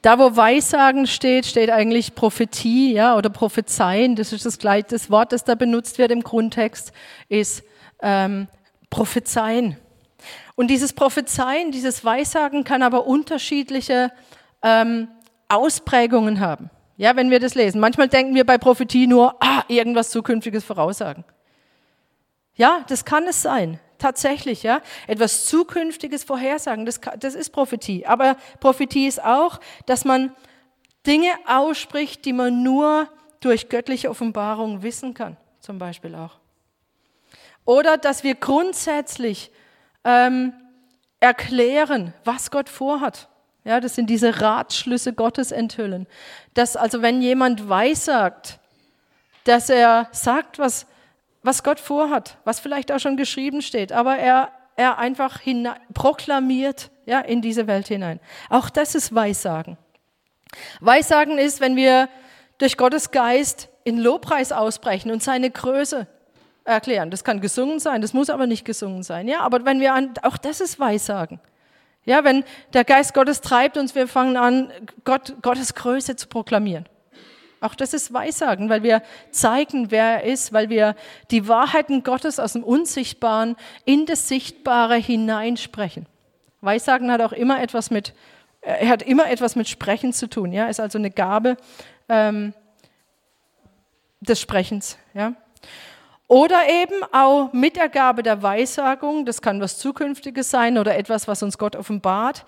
Da, 0.03 0.19
wo 0.19 0.37
Weissagen 0.37 1.07
steht, 1.07 1.47
steht 1.47 1.71
eigentlich 1.71 2.15
Prophetie 2.15 2.93
ja, 2.93 3.17
oder 3.17 3.31
Prophezeien. 3.31 4.17
Das 4.17 4.33
ist 4.33 4.45
das 4.45 4.59
gleiche. 4.59 4.89
Das 4.91 5.11
Wort, 5.11 5.33
das 5.33 5.45
da 5.45 5.55
benutzt 5.55 5.97
wird 5.97 6.11
im 6.11 6.23
Grundtext, 6.23 6.93
ist 7.29 7.63
ähm, 8.03 8.49
Prophezeien. 8.91 9.79
Und 10.57 10.69
dieses 10.69 10.93
Prophezeien, 10.93 11.71
dieses 11.71 12.05
Weissagen 12.05 12.65
kann 12.65 12.83
aber 12.83 13.07
unterschiedliche 13.07 14.13
ähm, 14.63 15.09
Ausprägungen 15.49 16.41
haben. 16.41 16.69
Ja, 16.97 17.17
wenn 17.17 17.31
wir 17.31 17.41
das 17.41 17.55
lesen. 17.55 17.81
Manchmal 17.81 18.09
denken 18.09 18.35
wir 18.35 18.45
bei 18.45 18.59
Prophetie 18.59 19.07
nur, 19.07 19.43
ah, 19.43 19.65
irgendwas 19.69 20.11
Zukünftiges 20.11 20.65
voraussagen. 20.65 21.25
Ja, 22.55 22.85
das 22.89 23.05
kann 23.05 23.27
es 23.27 23.43
sein. 23.43 23.81
Tatsächlich, 23.99 24.63
ja. 24.63 24.81
Etwas 25.07 25.47
Zukünftiges 25.47 26.25
vorhersagen, 26.25 26.85
das, 26.85 27.01
das 27.19 27.35
ist 27.35 27.51
Prophetie. 27.51 28.07
Aber 28.07 28.37
Prophetie 28.61 29.07
ist 29.07 29.23
auch, 29.23 29.61
dass 29.87 30.05
man 30.05 30.35
Dinge 31.07 31.31
ausspricht, 31.47 32.25
die 32.25 32.33
man 32.33 32.63
nur 32.63 33.09
durch 33.41 33.69
göttliche 33.69 34.11
Offenbarung 34.11 34.83
wissen 34.83 35.15
kann, 35.15 35.37
zum 35.61 35.79
Beispiel 35.79 36.15
auch. 36.15 36.39
Oder 37.65 37.97
dass 37.97 38.25
wir 38.25 38.35
grundsätzlich 38.35 39.51
ähm, 40.05 40.53
erklären, 41.21 42.13
was 42.25 42.51
Gott 42.51 42.69
vorhat. 42.69 43.29
Ja, 43.65 43.81
das 43.81 43.95
sind 43.95 44.11
diese 44.11 44.43
Ratschlüsse 44.43 45.15
Gottes 45.15 45.51
enthüllen. 45.51 46.07
Dass 46.53 46.77
also 46.77 47.01
wenn 47.01 47.23
jemand 47.23 47.69
weissagt, 47.69 48.59
dass 49.45 49.71
er 49.71 50.09
sagt, 50.13 50.59
was 50.59 50.87
was 51.45 51.63
Gott 51.63 51.79
vorhat, 51.79 52.39
was 52.45 52.59
vielleicht 52.59 52.91
auch 52.91 52.99
schon 52.99 53.17
geschrieben 53.17 53.63
steht, 53.63 53.93
aber 53.93 54.17
er, 54.17 54.51
er 54.77 54.99
einfach 54.99 55.39
hinein, 55.39 55.79
proklamiert 55.93 56.91
ja, 57.05 57.21
in 57.21 57.43
diese 57.43 57.67
Welt 57.67 57.87
hinein. 57.87 58.19
Auch 58.49 58.71
das 58.71 58.95
ist 58.95 59.15
Weissagen. 59.15 59.77
Weissagen 60.81 61.39
ist, 61.39 61.61
wenn 61.61 61.77
wir 61.77 62.09
durch 62.59 62.79
Gottes 62.79 63.11
Geist 63.11 63.69
in 63.85 63.99
Lobpreis 63.99 64.53
ausbrechen 64.53 65.11
und 65.11 65.23
seine 65.23 65.51
Größe 65.51 66.07
erklären. 66.65 67.11
Das 67.11 67.25
kann 67.25 67.43
gesungen 67.43 67.79
sein, 67.79 68.01
das 68.01 68.15
muss 68.15 68.31
aber 68.31 68.47
nicht 68.47 68.65
gesungen 68.65 69.03
sein. 69.03 69.29
Ja, 69.29 69.41
aber 69.41 69.67
wenn 69.67 69.81
wir 69.81 69.93
an, 69.93 70.15
auch 70.23 70.39
das 70.39 70.63
ist 70.63 70.81
Weissagen. 70.81 71.41
Ja, 72.07 72.25
wenn 72.25 72.45
der 72.73 72.85
Geist 72.85 73.13
Gottes 73.13 73.43
treibt 73.43 73.77
uns, 73.77 73.95
wir 73.95 74.09
fangen 74.09 74.39
an, 74.39 74.73
Gott, 75.05 75.35
Gottes 75.43 75.75
Größe 75.75 76.17
zu 76.17 76.27
proklamieren. 76.27 76.87
Auch 77.65 77.75
das 77.75 77.95
ist 77.95 78.13
Weissagen, 78.13 78.69
weil 78.69 78.83
wir 78.83 79.03
zeigen, 79.31 79.91
wer 79.91 80.05
er 80.05 80.25
ist, 80.25 80.53
weil 80.53 80.69
wir 80.69 80.95
die 81.31 81.49
Wahrheiten 81.49 82.03
Gottes 82.03 82.39
aus 82.39 82.53
dem 82.53 82.63
Unsichtbaren 82.63 83.57
in 83.87 84.05
das 84.05 84.29
Sichtbare 84.29 84.97
hineinsprechen. 84.97 86.05
Weissagen 86.61 87.11
hat 87.11 87.23
auch 87.23 87.33
immer 87.33 87.63
etwas 87.63 87.91
mit, 87.91 88.13
er 88.61 88.91
hat 88.91 89.03
immer 89.03 89.31
etwas 89.31 89.57
mit 89.57 89.67
Sprechen 89.67 90.13
zu 90.13 90.29
tun. 90.29 90.53
Ja, 90.53 90.67
ist 90.67 90.79
also 90.79 90.99
eine 90.99 91.11
Gabe 91.11 91.57
ähm, 92.11 92.53
des 94.21 94.43
Sprechens. 94.43 94.99
Ja. 95.15 95.33
Oder 96.29 96.69
eben 96.69 97.03
auch 97.13 97.51
mit 97.55 97.77
der 97.77 97.89
Gabe 97.89 98.23
der 98.23 98.43
Weissagung, 98.43 99.25
das 99.25 99.41
kann 99.41 99.59
was 99.63 99.79
Zukünftiges 99.79 100.51
sein 100.51 100.77
oder 100.77 100.99
etwas, 100.99 101.29
was 101.29 101.43
uns 101.43 101.57
Gott 101.57 101.77
offenbart, 101.77 102.45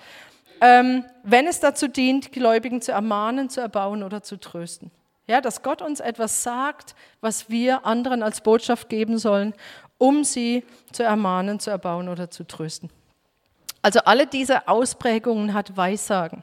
ähm, 0.61 1.07
wenn 1.23 1.47
es 1.47 1.61
dazu 1.61 1.89
dient, 1.89 2.33
Gläubigen 2.33 2.83
zu 2.83 2.93
ermahnen, 2.93 3.49
zu 3.49 3.63
erbauen 3.63 4.03
oder 4.03 4.23
zu 4.23 4.37
trösten. 4.37 4.91
Ja, 5.27 5.41
dass 5.41 5.63
Gott 5.63 5.83
uns 5.83 6.01
etwas 6.01 6.43
sagt, 6.43 6.95
was 7.21 7.51
wir 7.51 7.85
anderen 7.85 8.23
als 8.23 8.41
Botschaft 8.41 8.89
geben 8.89 9.19
sollen, 9.19 9.55
um 9.99 10.25
sie 10.25 10.65
zu 10.93 11.03
ermahnen, 11.03 11.59
zu 11.59 11.71
erbauen 11.71 12.09
oder 12.09 12.31
zu 12.31 12.45
trösten. 12.45 12.91
Also 13.83 14.01
alle 14.01 14.27
diese 14.27 14.69
Ausprägungen 14.69 15.55
hat 15.55 15.77
Weissagen. 15.77 16.43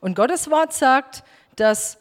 Und 0.00 0.14
Gottes 0.16 0.50
Wort 0.50 0.72
sagt, 0.72 1.24
dass 1.56 1.98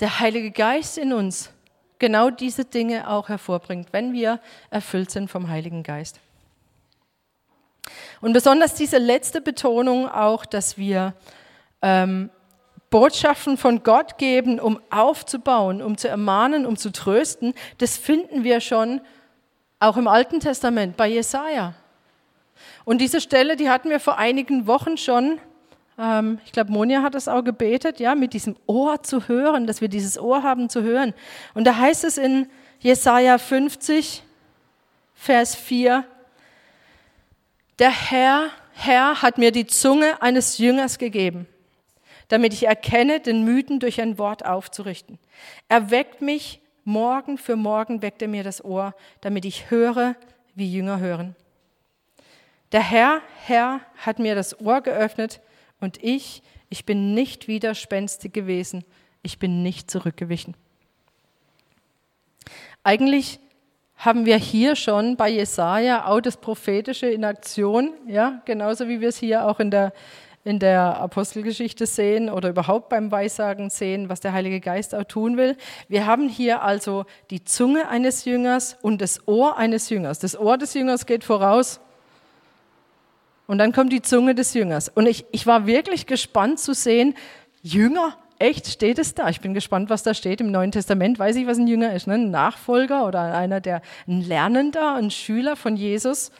der 0.00 0.20
Heilige 0.20 0.50
Geist 0.50 0.98
in 0.98 1.12
uns 1.12 1.50
genau 1.98 2.30
diese 2.30 2.64
Dinge 2.64 3.08
auch 3.08 3.28
hervorbringt, 3.28 3.92
wenn 3.92 4.12
wir 4.12 4.40
erfüllt 4.70 5.10
sind 5.10 5.30
vom 5.30 5.48
Heiligen 5.48 5.82
Geist. 5.82 6.20
Und 8.20 8.32
besonders 8.32 8.74
diese 8.74 8.98
letzte 8.98 9.40
Betonung 9.40 10.08
auch, 10.08 10.44
dass 10.44 10.76
wir 10.76 11.14
ähm, 11.82 12.30
Botschaften 12.90 13.56
von 13.56 13.82
Gott 13.82 14.18
geben, 14.18 14.60
um 14.60 14.80
aufzubauen, 14.90 15.82
um 15.82 15.96
zu 15.96 16.08
ermahnen, 16.08 16.66
um 16.66 16.76
zu 16.76 16.90
trösten, 16.90 17.54
das 17.78 17.96
finden 17.96 18.44
wir 18.44 18.60
schon 18.60 19.00
auch 19.80 19.96
im 19.96 20.08
Alten 20.08 20.40
Testament 20.40 20.96
bei 20.96 21.08
Jesaja. 21.08 21.74
Und 22.84 23.00
diese 23.00 23.20
Stelle, 23.20 23.56
die 23.56 23.70
hatten 23.70 23.90
wir 23.90 24.00
vor 24.00 24.18
einigen 24.18 24.66
Wochen 24.66 24.96
schon. 24.96 25.38
Ähm, 25.98 26.40
ich 26.44 26.52
glaube, 26.52 26.72
Monja 26.72 27.02
hat 27.02 27.14
es 27.14 27.28
auch 27.28 27.42
gebetet, 27.42 28.00
ja, 28.00 28.14
mit 28.14 28.32
diesem 28.32 28.56
Ohr 28.66 29.02
zu 29.02 29.28
hören, 29.28 29.66
dass 29.66 29.80
wir 29.80 29.88
dieses 29.88 30.18
Ohr 30.18 30.42
haben 30.42 30.68
zu 30.68 30.82
hören. 30.82 31.14
Und 31.54 31.64
da 31.66 31.76
heißt 31.76 32.04
es 32.04 32.18
in 32.18 32.48
Jesaja 32.80 33.38
50, 33.38 34.22
Vers 35.14 35.54
4, 35.56 36.04
der 37.78 37.90
Herr, 37.90 38.50
Herr 38.72 39.20
hat 39.20 39.36
mir 39.36 39.50
die 39.52 39.66
Zunge 39.66 40.22
eines 40.22 40.58
Jüngers 40.58 40.98
gegeben, 40.98 41.46
damit 42.28 42.52
ich 42.52 42.66
erkenne, 42.66 43.20
den 43.20 43.44
Mythen 43.44 43.80
durch 43.80 44.00
ein 44.00 44.18
Wort 44.18 44.44
aufzurichten. 44.44 45.18
Er 45.68 45.90
weckt 45.90 46.22
mich, 46.22 46.60
morgen 46.84 47.38
für 47.38 47.56
morgen 47.56 48.02
weckt 48.02 48.22
er 48.22 48.28
mir 48.28 48.44
das 48.44 48.64
Ohr, 48.64 48.94
damit 49.20 49.44
ich 49.44 49.70
höre, 49.70 50.14
wie 50.54 50.72
Jünger 50.72 51.00
hören. 51.00 51.36
Der 52.72 52.82
Herr, 52.82 53.22
Herr 53.46 53.80
hat 53.96 54.18
mir 54.18 54.34
das 54.34 54.60
Ohr 54.60 54.82
geöffnet 54.82 55.40
und 55.80 56.02
ich, 56.02 56.42
ich 56.68 56.84
bin 56.84 57.14
nicht 57.14 57.48
widerspenstig 57.48 58.32
gewesen, 58.32 58.84
ich 59.22 59.38
bin 59.38 59.62
nicht 59.62 59.90
zurückgewichen. 59.90 60.54
Eigentlich 62.84 63.40
haben 63.96 64.26
wir 64.26 64.36
hier 64.36 64.76
schon 64.76 65.16
bei 65.16 65.28
Jesaja 65.28 66.06
auch 66.06 66.20
das 66.20 66.36
Prophetische 66.36 67.06
in 67.06 67.24
Aktion, 67.24 67.92
ja, 68.06 68.42
genauso 68.44 68.88
wie 68.88 69.00
wir 69.00 69.08
es 69.08 69.18
hier 69.18 69.44
auch 69.46 69.60
in 69.60 69.70
der, 69.70 69.92
in 70.44 70.58
der 70.58 70.98
Apostelgeschichte 70.98 71.86
sehen 71.86 72.30
oder 72.30 72.48
überhaupt 72.48 72.88
beim 72.88 73.10
Weissagen 73.10 73.70
sehen, 73.70 74.08
was 74.08 74.20
der 74.20 74.32
Heilige 74.32 74.60
Geist 74.60 74.94
auch 74.94 75.04
tun 75.04 75.36
will. 75.36 75.56
Wir 75.88 76.06
haben 76.06 76.28
hier 76.28 76.62
also 76.62 77.04
die 77.30 77.44
Zunge 77.44 77.88
eines 77.88 78.24
Jüngers 78.24 78.76
und 78.80 79.00
das 79.00 79.26
Ohr 79.26 79.56
eines 79.56 79.90
Jüngers. 79.90 80.18
Das 80.18 80.38
Ohr 80.38 80.56
des 80.56 80.74
Jüngers 80.74 81.06
geht 81.06 81.24
voraus. 81.24 81.80
Und 83.46 83.58
dann 83.58 83.72
kommt 83.72 83.92
die 83.92 84.02
Zunge 84.02 84.34
des 84.34 84.54
Jüngers. 84.54 84.88
Und 84.88 85.06
ich, 85.06 85.24
ich 85.32 85.46
war 85.46 85.66
wirklich 85.66 86.06
gespannt 86.06 86.60
zu 86.60 86.74
sehen, 86.74 87.14
Jünger, 87.62 88.16
Echt, 88.40 88.68
steht 88.68 89.00
es 89.00 89.14
da? 89.14 89.28
Ich 89.28 89.40
bin 89.40 89.52
gespannt, 89.52 89.90
was 89.90 90.04
da 90.04 90.14
steht. 90.14 90.40
Im 90.40 90.52
Neuen 90.52 90.70
Testament 90.70 91.18
weiß 91.18 91.34
ich, 91.36 91.46
was 91.48 91.58
ein 91.58 91.66
Jünger 91.66 91.92
ist. 91.92 92.06
Ne? 92.06 92.14
Ein 92.14 92.30
Nachfolger 92.30 93.04
oder 93.04 93.34
einer, 93.34 93.60
der 93.60 93.82
ein 94.06 94.20
Lernender, 94.20 94.94
ein 94.94 95.10
Schüler 95.10 95.56
von 95.56 95.76
Jesus. 95.76 96.30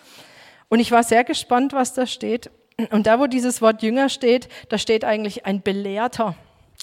Und 0.69 0.78
ich 0.78 0.93
war 0.93 1.02
sehr 1.02 1.25
gespannt, 1.25 1.73
was 1.73 1.95
da 1.95 2.07
steht. 2.07 2.50
Und 2.90 3.08
da, 3.08 3.18
wo 3.18 3.26
dieses 3.26 3.61
Wort 3.61 3.82
Jünger 3.82 4.08
steht, 4.08 4.49
da 4.68 4.78
steht 4.78 5.04
eigentlich 5.04 5.44
ein 5.44 5.62
Belehrter. 5.62 6.37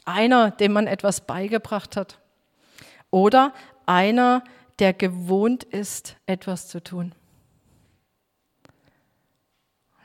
Einer, 0.03 0.51
dem 0.51 0.73
man 0.73 0.87
etwas 0.87 1.21
beigebracht 1.21 1.95
hat. 1.95 2.19
Oder 3.11 3.53
einer, 3.85 4.43
der 4.79 4.91
gewohnt 4.91 5.63
ist, 5.63 6.17
etwas 6.25 6.67
zu 6.67 6.83
tun. 6.83 7.15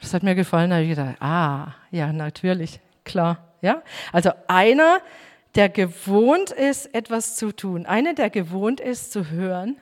Das 0.00 0.14
hat 0.14 0.22
mir 0.22 0.36
gefallen, 0.36 0.70
da 0.70 0.76
habe 0.76 0.84
ich 0.84 0.90
gedacht, 0.90 1.20
ah, 1.20 1.74
ja, 1.90 2.12
natürlich, 2.12 2.80
klar. 3.04 3.48
Ja? 3.60 3.82
Also 4.12 4.30
einer, 4.46 5.00
der 5.56 5.68
gewohnt 5.68 6.52
ist, 6.52 6.94
etwas 6.94 7.34
zu 7.34 7.50
tun. 7.50 7.84
Einer, 7.84 8.14
der 8.14 8.30
gewohnt 8.30 8.80
ist, 8.80 9.10
zu 9.10 9.28
hören. 9.28 9.76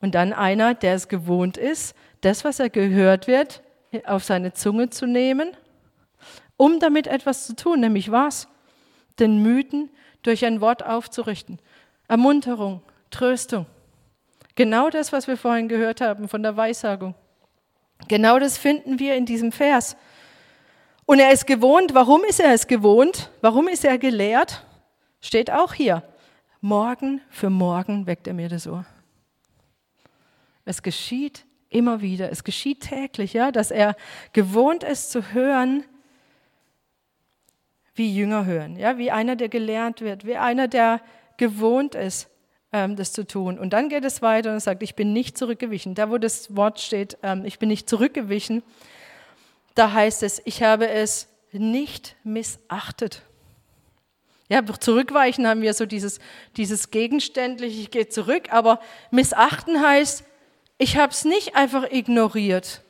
Und 0.00 0.14
dann 0.14 0.34
einer, 0.34 0.74
der 0.74 0.94
es 0.94 1.08
gewohnt 1.08 1.56
ist, 1.56 1.96
das, 2.20 2.44
was 2.44 2.60
er 2.60 2.68
gehört 2.68 3.26
wird, 3.26 3.62
auf 4.04 4.24
seine 4.24 4.52
Zunge 4.52 4.90
zu 4.90 5.06
nehmen, 5.06 5.56
um 6.56 6.78
damit 6.80 7.06
etwas 7.06 7.46
zu 7.46 7.56
tun, 7.56 7.80
nämlich 7.80 8.10
was? 8.10 8.48
Den 9.18 9.42
Mythen 9.42 9.90
durch 10.22 10.44
ein 10.44 10.60
Wort 10.60 10.84
aufzurichten. 10.84 11.58
Ermunterung, 12.08 12.82
Tröstung. 13.10 13.66
Genau 14.54 14.90
das, 14.90 15.12
was 15.12 15.26
wir 15.26 15.36
vorhin 15.36 15.68
gehört 15.68 16.00
haben 16.00 16.28
von 16.28 16.42
der 16.42 16.56
Weissagung. 16.56 17.14
Genau 18.08 18.38
das 18.38 18.58
finden 18.58 18.98
wir 18.98 19.14
in 19.14 19.26
diesem 19.26 19.52
Vers. 19.52 19.96
Und 21.06 21.18
er 21.18 21.32
ist 21.32 21.46
gewohnt. 21.46 21.94
Warum 21.94 22.24
ist 22.24 22.40
er 22.40 22.52
es 22.52 22.66
gewohnt? 22.66 23.30
Warum 23.40 23.68
ist 23.68 23.84
er 23.84 23.98
gelehrt? 23.98 24.64
Steht 25.20 25.50
auch 25.50 25.74
hier. 25.74 26.02
Morgen 26.60 27.20
für 27.30 27.50
morgen 27.50 28.06
weckt 28.06 28.26
er 28.26 28.34
mir 28.34 28.48
das 28.48 28.66
Ohr. 28.66 28.84
Es 30.64 30.82
geschieht 30.82 31.46
immer 31.70 32.02
wieder. 32.02 32.30
Es 32.30 32.44
geschieht 32.44 32.80
täglich, 32.80 33.32
ja, 33.32 33.50
dass 33.50 33.70
er 33.70 33.96
gewohnt 34.32 34.84
ist 34.84 35.10
zu 35.10 35.32
hören, 35.32 35.84
wie 37.94 38.14
Jünger 38.14 38.44
hören, 38.44 38.76
ja, 38.76 38.98
wie 38.98 39.10
einer, 39.10 39.36
der 39.36 39.48
gelehrt 39.48 40.00
wird, 40.00 40.26
wie 40.26 40.36
einer, 40.36 40.68
der 40.68 41.00
gewohnt 41.36 41.94
ist, 41.94 42.28
ähm, 42.72 42.96
das 42.96 43.12
zu 43.12 43.26
tun. 43.26 43.58
Und 43.58 43.72
dann 43.72 43.88
geht 43.88 44.04
es 44.04 44.22
weiter 44.22 44.52
und 44.52 44.60
sagt, 44.60 44.82
ich 44.82 44.94
bin 44.94 45.12
nicht 45.12 45.36
zurückgewichen. 45.36 45.94
Da, 45.94 46.10
wo 46.10 46.18
das 46.18 46.54
Wort 46.56 46.80
steht, 46.80 47.18
ähm, 47.22 47.44
ich 47.44 47.58
bin 47.58 47.68
nicht 47.68 47.88
zurückgewichen, 47.88 48.62
da 49.74 49.92
heißt 49.92 50.22
es, 50.22 50.42
ich 50.44 50.62
habe 50.62 50.88
es 50.88 51.28
nicht 51.52 52.16
missachtet. 52.24 53.22
Ja, 54.48 54.64
zurückweichen 54.64 55.46
haben 55.46 55.62
wir 55.62 55.74
so 55.74 55.86
dieses, 55.86 56.18
dieses 56.56 56.90
gegenständliche, 56.90 57.82
ich 57.82 57.90
gehe 57.90 58.08
zurück, 58.08 58.52
aber 58.52 58.80
missachten 59.12 59.80
heißt, 59.80 60.24
ich 60.80 60.96
habe 60.96 61.12
es 61.12 61.26
nicht 61.26 61.56
einfach 61.56 61.90
ignoriert, 61.90 62.80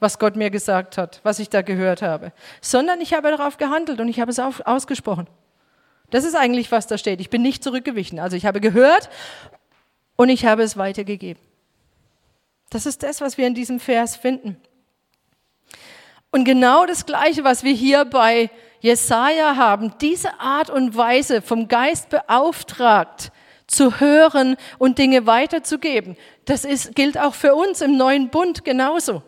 was 0.00 0.18
Gott 0.18 0.34
mir 0.34 0.50
gesagt 0.50 0.98
hat, 0.98 1.20
was 1.22 1.38
ich 1.38 1.48
da 1.48 1.62
gehört 1.62 2.02
habe, 2.02 2.32
sondern 2.60 3.00
ich 3.00 3.14
habe 3.14 3.30
darauf 3.30 3.56
gehandelt 3.56 4.00
und 4.00 4.08
ich 4.08 4.18
habe 4.18 4.32
es 4.32 4.40
ausgesprochen. 4.40 5.28
Das 6.10 6.24
ist 6.24 6.34
eigentlich, 6.34 6.72
was 6.72 6.88
da 6.88 6.98
steht. 6.98 7.20
Ich 7.20 7.30
bin 7.30 7.40
nicht 7.40 7.62
zurückgewichen. 7.62 8.18
Also 8.18 8.36
ich 8.36 8.46
habe 8.46 8.60
gehört 8.60 9.08
und 10.16 10.28
ich 10.28 10.44
habe 10.44 10.64
es 10.64 10.76
weitergegeben. 10.76 11.40
Das 12.68 12.84
ist 12.84 13.04
das, 13.04 13.20
was 13.20 13.38
wir 13.38 13.46
in 13.46 13.54
diesem 13.54 13.78
Vers 13.78 14.16
finden. 14.16 14.56
Und 16.32 16.44
genau 16.44 16.84
das 16.84 17.06
Gleiche, 17.06 17.44
was 17.44 17.62
wir 17.62 17.72
hier 17.72 18.06
bei 18.06 18.50
Jesaja 18.80 19.54
haben, 19.54 19.94
diese 20.00 20.40
Art 20.40 20.68
und 20.68 20.96
Weise 20.96 21.42
vom 21.42 21.68
Geist 21.68 22.08
beauftragt, 22.08 23.30
zu 23.70 24.00
hören 24.00 24.56
und 24.78 24.98
Dinge 24.98 25.26
weiterzugeben, 25.26 26.16
das 26.44 26.64
ist, 26.64 26.96
gilt 26.96 27.16
auch 27.16 27.34
für 27.34 27.54
uns 27.54 27.80
im 27.80 27.96
neuen 27.96 28.28
Bund 28.28 28.64
genauso. 28.64 29.22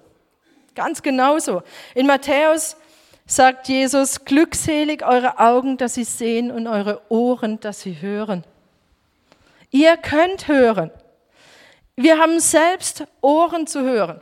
Ganz 0.75 1.03
genauso. 1.03 1.63
In 1.95 2.07
Matthäus 2.07 2.77
sagt 3.25 3.69
Jesus, 3.69 4.25
glückselig 4.25 5.07
eure 5.07 5.39
Augen, 5.39 5.77
dass 5.77 5.95
sie 5.95 6.05
sehen 6.05 6.51
und 6.51 6.67
eure 6.67 7.03
Ohren, 7.09 7.61
dass 7.61 7.83
sie 7.83 8.01
hören. 8.01 8.43
Ihr 9.71 9.97
könnt 9.97 10.49
hören. 10.49 10.91
Wir 11.95 12.19
haben 12.19 12.41
selbst 12.41 13.05
Ohren 13.21 13.67
zu 13.67 13.83
hören. 13.83 14.21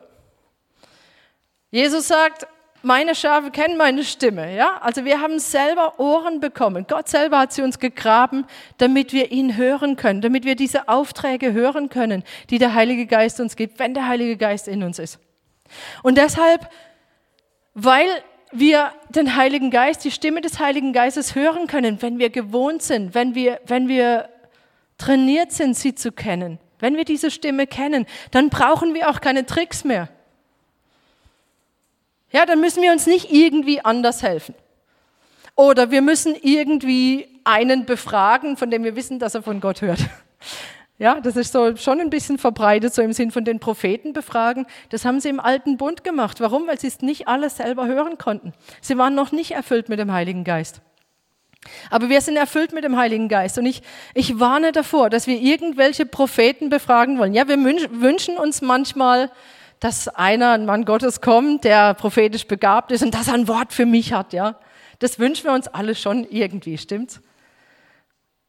Jesus 1.71 2.09
sagt, 2.09 2.47
meine 2.83 3.15
Schafe 3.15 3.51
kennen 3.51 3.77
meine 3.77 4.05
Stimme, 4.05 4.55
ja? 4.55 4.79
Also 4.81 5.05
wir 5.05 5.21
haben 5.21 5.39
selber 5.39 5.99
Ohren 5.99 6.41
bekommen. 6.41 6.87
Gott 6.89 7.09
selber 7.09 7.39
hat 7.39 7.53
sie 7.53 7.63
uns 7.63 7.79
gegraben, 7.79 8.47
damit 8.79 9.13
wir 9.13 9.33
ihn 9.33 9.57
hören 9.57 9.97
können, 9.97 10.21
damit 10.21 10.45
wir 10.45 10.57
diese 10.57 10.89
Aufträge 10.89 11.53
hören 11.53 11.89
können, 11.89 12.25
die 12.49 12.59
der 12.59 12.75
Heilige 12.75 13.07
Geist 13.07 13.41
uns 13.41 13.57
gibt, 13.57 13.79
wenn 13.79 13.95
der 13.95 14.07
Heilige 14.07 14.37
Geist 14.37 14.69
in 14.69 14.83
uns 14.83 14.99
ist. 14.99 15.19
Und 16.03 16.17
deshalb, 16.17 16.69
weil 17.75 18.09
wir 18.53 18.93
den 19.11 19.37
Heiligen 19.37 19.71
Geist, 19.71 20.05
die 20.05 20.11
Stimme 20.11 20.41
des 20.41 20.59
Heiligen 20.59 20.93
Geistes 20.93 21.35
hören 21.35 21.67
können, 21.67 22.03
wenn 22.03 22.19
wir 22.19 22.31
gewohnt 22.31 22.83
sind, 22.83 23.15
wenn 23.15 23.35
wir, 23.35 23.61
wenn 23.67 23.89
wir 23.89 24.29
trainiert 24.99 25.53
sind, 25.53 25.77
sie 25.77 25.95
zu 25.95 26.13
kennen, 26.13 26.59
wenn 26.79 26.97
wir 26.97 27.05
diese 27.05 27.31
Stimme 27.31 27.67
kennen, 27.67 28.07
dann 28.31 28.51
brauchen 28.51 28.95
wir 28.95 29.09
auch 29.09 29.21
keine 29.21 29.47
Tricks 29.47 29.85
mehr. 29.85 30.09
Ja, 32.33 32.47
dann 32.47 32.61
müssen 32.61 32.83
wir 32.83 32.93
uns 32.93 33.07
nicht 33.07 33.33
irgendwie 33.33 33.85
anders 33.85 34.23
helfen. 34.23 34.55
Oder 35.57 35.91
wir 35.91 36.01
müssen 36.01 36.35
irgendwie 36.41 37.29
einen 37.45 37.85
befragen, 37.87 38.57
von 38.57 38.71
dem 38.71 38.85
wir 38.85 38.97
wissen, 38.97 39.19
dass 39.19 39.35
er 39.35 39.43
von 39.43 39.61
Gott 39.61 39.83
hört. 39.83 40.01
Ja, 41.01 41.19
das 41.19 41.35
ist 41.35 41.53
so 41.53 41.77
schon 41.77 41.99
ein 41.99 42.11
bisschen 42.11 42.37
verbreitet, 42.37 42.93
so 42.93 43.01
im 43.01 43.15
Sinn 43.15 43.31
von 43.31 43.43
den 43.43 43.59
Propheten 43.59 44.13
befragen. 44.13 44.67
Das 44.91 45.07
haben 45.07 45.19
sie 45.19 45.31
im 45.31 45.41
alten 45.41 45.79
Bund 45.79 46.05
gemacht. 46.05 46.41
Warum? 46.41 46.67
Weil 46.67 46.79
sie 46.79 46.89
es 46.89 47.01
nicht 47.01 47.27
alles 47.27 47.57
selber 47.57 47.87
hören 47.87 48.19
konnten. 48.19 48.53
Sie 48.83 48.99
waren 48.99 49.15
noch 49.15 49.33
nicht 49.33 49.53
erfüllt 49.53 49.89
mit 49.89 49.99
dem 49.99 50.13
Heiligen 50.13 50.45
Geist. 50.45 50.83
Aber 51.89 52.11
wir 52.11 52.21
sind 52.21 52.37
erfüllt 52.37 52.75
mit 52.75 52.85
dem 52.85 52.99
Heiligen 52.99 53.29
Geist. 53.29 53.57
Und 53.57 53.65
ich, 53.65 53.81
ich 54.13 54.41
warne 54.41 54.73
davor, 54.73 55.09
dass 55.09 55.27
wir 55.27 55.41
irgendwelche 55.41 56.05
Propheten 56.05 56.69
befragen 56.69 57.19
wollen. 57.19 57.33
Ja, 57.33 57.49
wir 57.49 57.57
wünschen 57.57 58.37
uns 58.37 58.61
manchmal, 58.61 59.31
dass 59.81 60.09
einer, 60.09 60.53
ein 60.53 60.67
Mann 60.67 60.85
Gottes 60.85 61.21
kommt, 61.21 61.65
der 61.65 61.95
prophetisch 61.95 62.47
begabt 62.47 62.93
ist 62.93 63.03
und 63.03 63.15
das 63.15 63.29
ein 63.29 63.49
Wort 63.49 63.73
für 63.73 63.87
mich 63.87 64.13
hat. 64.13 64.33
Ja, 64.33 64.57
das 64.99 65.19
wünschen 65.19 65.45
wir 65.45 65.53
uns 65.53 65.69
alle 65.69 65.95
schon 65.95 66.25
irgendwie, 66.31 66.79
stimmt's? 66.79 67.21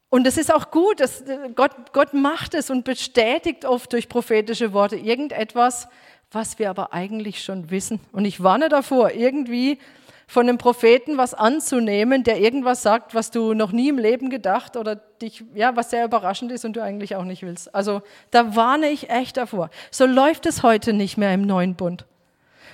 Und 0.10 0.28
es 0.28 0.38
ist 0.38 0.54
auch 0.54 0.72
gut, 0.72 1.00
dass 1.00 1.22
äh, 1.22 1.50
Gott, 1.56 1.94
Gott 1.94 2.14
macht 2.14 2.54
es 2.54 2.70
und 2.70 2.84
bestätigt 2.84 3.64
oft 3.64 3.94
durch 3.94 4.10
prophetische 4.10 4.74
Worte 4.74 4.98
irgendetwas, 4.98 5.88
was 6.32 6.60
wir 6.60 6.70
aber 6.70 6.92
eigentlich 6.92 7.42
schon 7.42 7.72
wissen. 7.72 8.02
Und 8.12 8.26
ich 8.26 8.44
warne 8.44 8.68
davor, 8.68 9.12
irgendwie 9.12 9.80
von 10.32 10.48
einem 10.48 10.58
Propheten 10.58 11.18
was 11.18 11.34
anzunehmen, 11.34 12.24
der 12.24 12.40
irgendwas 12.40 12.82
sagt, 12.82 13.14
was 13.14 13.32
du 13.32 13.54
noch 13.54 13.74
nie 13.74 13.90
im 13.90 13.98
Leben 13.98 14.30
gedacht 14.30 14.78
oder 14.78 14.96
dich, 14.96 15.44
ja, 15.54 15.76
was 15.76 15.90
sehr 15.90 16.06
überraschend 16.06 16.54
ist 16.54 16.64
und 16.64 16.78
du 16.78 16.82
eigentlich 16.82 17.18
auch 17.18 17.26
nicht 17.26 17.44
willst. 17.44 17.76
Also 17.76 18.02
da 18.32 18.56
warne 18.56 18.88
ich 18.92 19.10
echt 19.10 19.36
davor. 19.36 19.70
So 19.92 20.06
läuft 20.06 20.46
es 20.46 20.64
heute 20.64 20.94
nicht 20.94 21.18
mehr 21.18 21.34
im 21.34 21.42
neuen 21.42 21.76
Bund. 21.76 22.06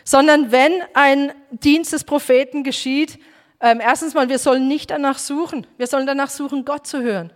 Sondern 0.04 0.52
wenn 0.52 0.72
ein 0.94 1.32
Dienst 1.50 1.94
des 1.94 2.04
Propheten 2.04 2.64
geschieht, 2.64 3.18
ähm, 3.60 3.82
erstens 3.82 4.14
mal, 4.14 4.30
wir 4.30 4.38
sollen 4.38 4.68
nicht 4.68 4.92
danach 4.92 5.18
suchen. 5.18 5.66
Wir 5.78 5.88
sollen 5.88 6.06
danach 6.06 6.30
suchen, 6.30 6.64
Gott 6.64 6.86
zu 6.86 7.02
hören. 7.02 7.34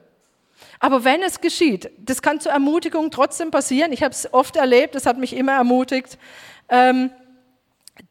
Aber 0.80 1.04
wenn 1.04 1.24
es 1.24 1.42
geschieht, 1.42 1.90
das 1.98 2.22
kann 2.22 2.40
zur 2.40 2.52
Ermutigung 2.52 3.10
trotzdem 3.10 3.50
passieren. 3.50 3.92
Ich 3.92 4.04
habe 4.04 4.14
es 4.14 4.32
oft 4.32 4.56
erlebt, 4.56 4.94
das 4.94 5.08
hat 5.08 5.18
mich 5.18 5.36
immer 5.36 5.54
ermutigt. 5.54 6.20
Ähm, 6.70 7.10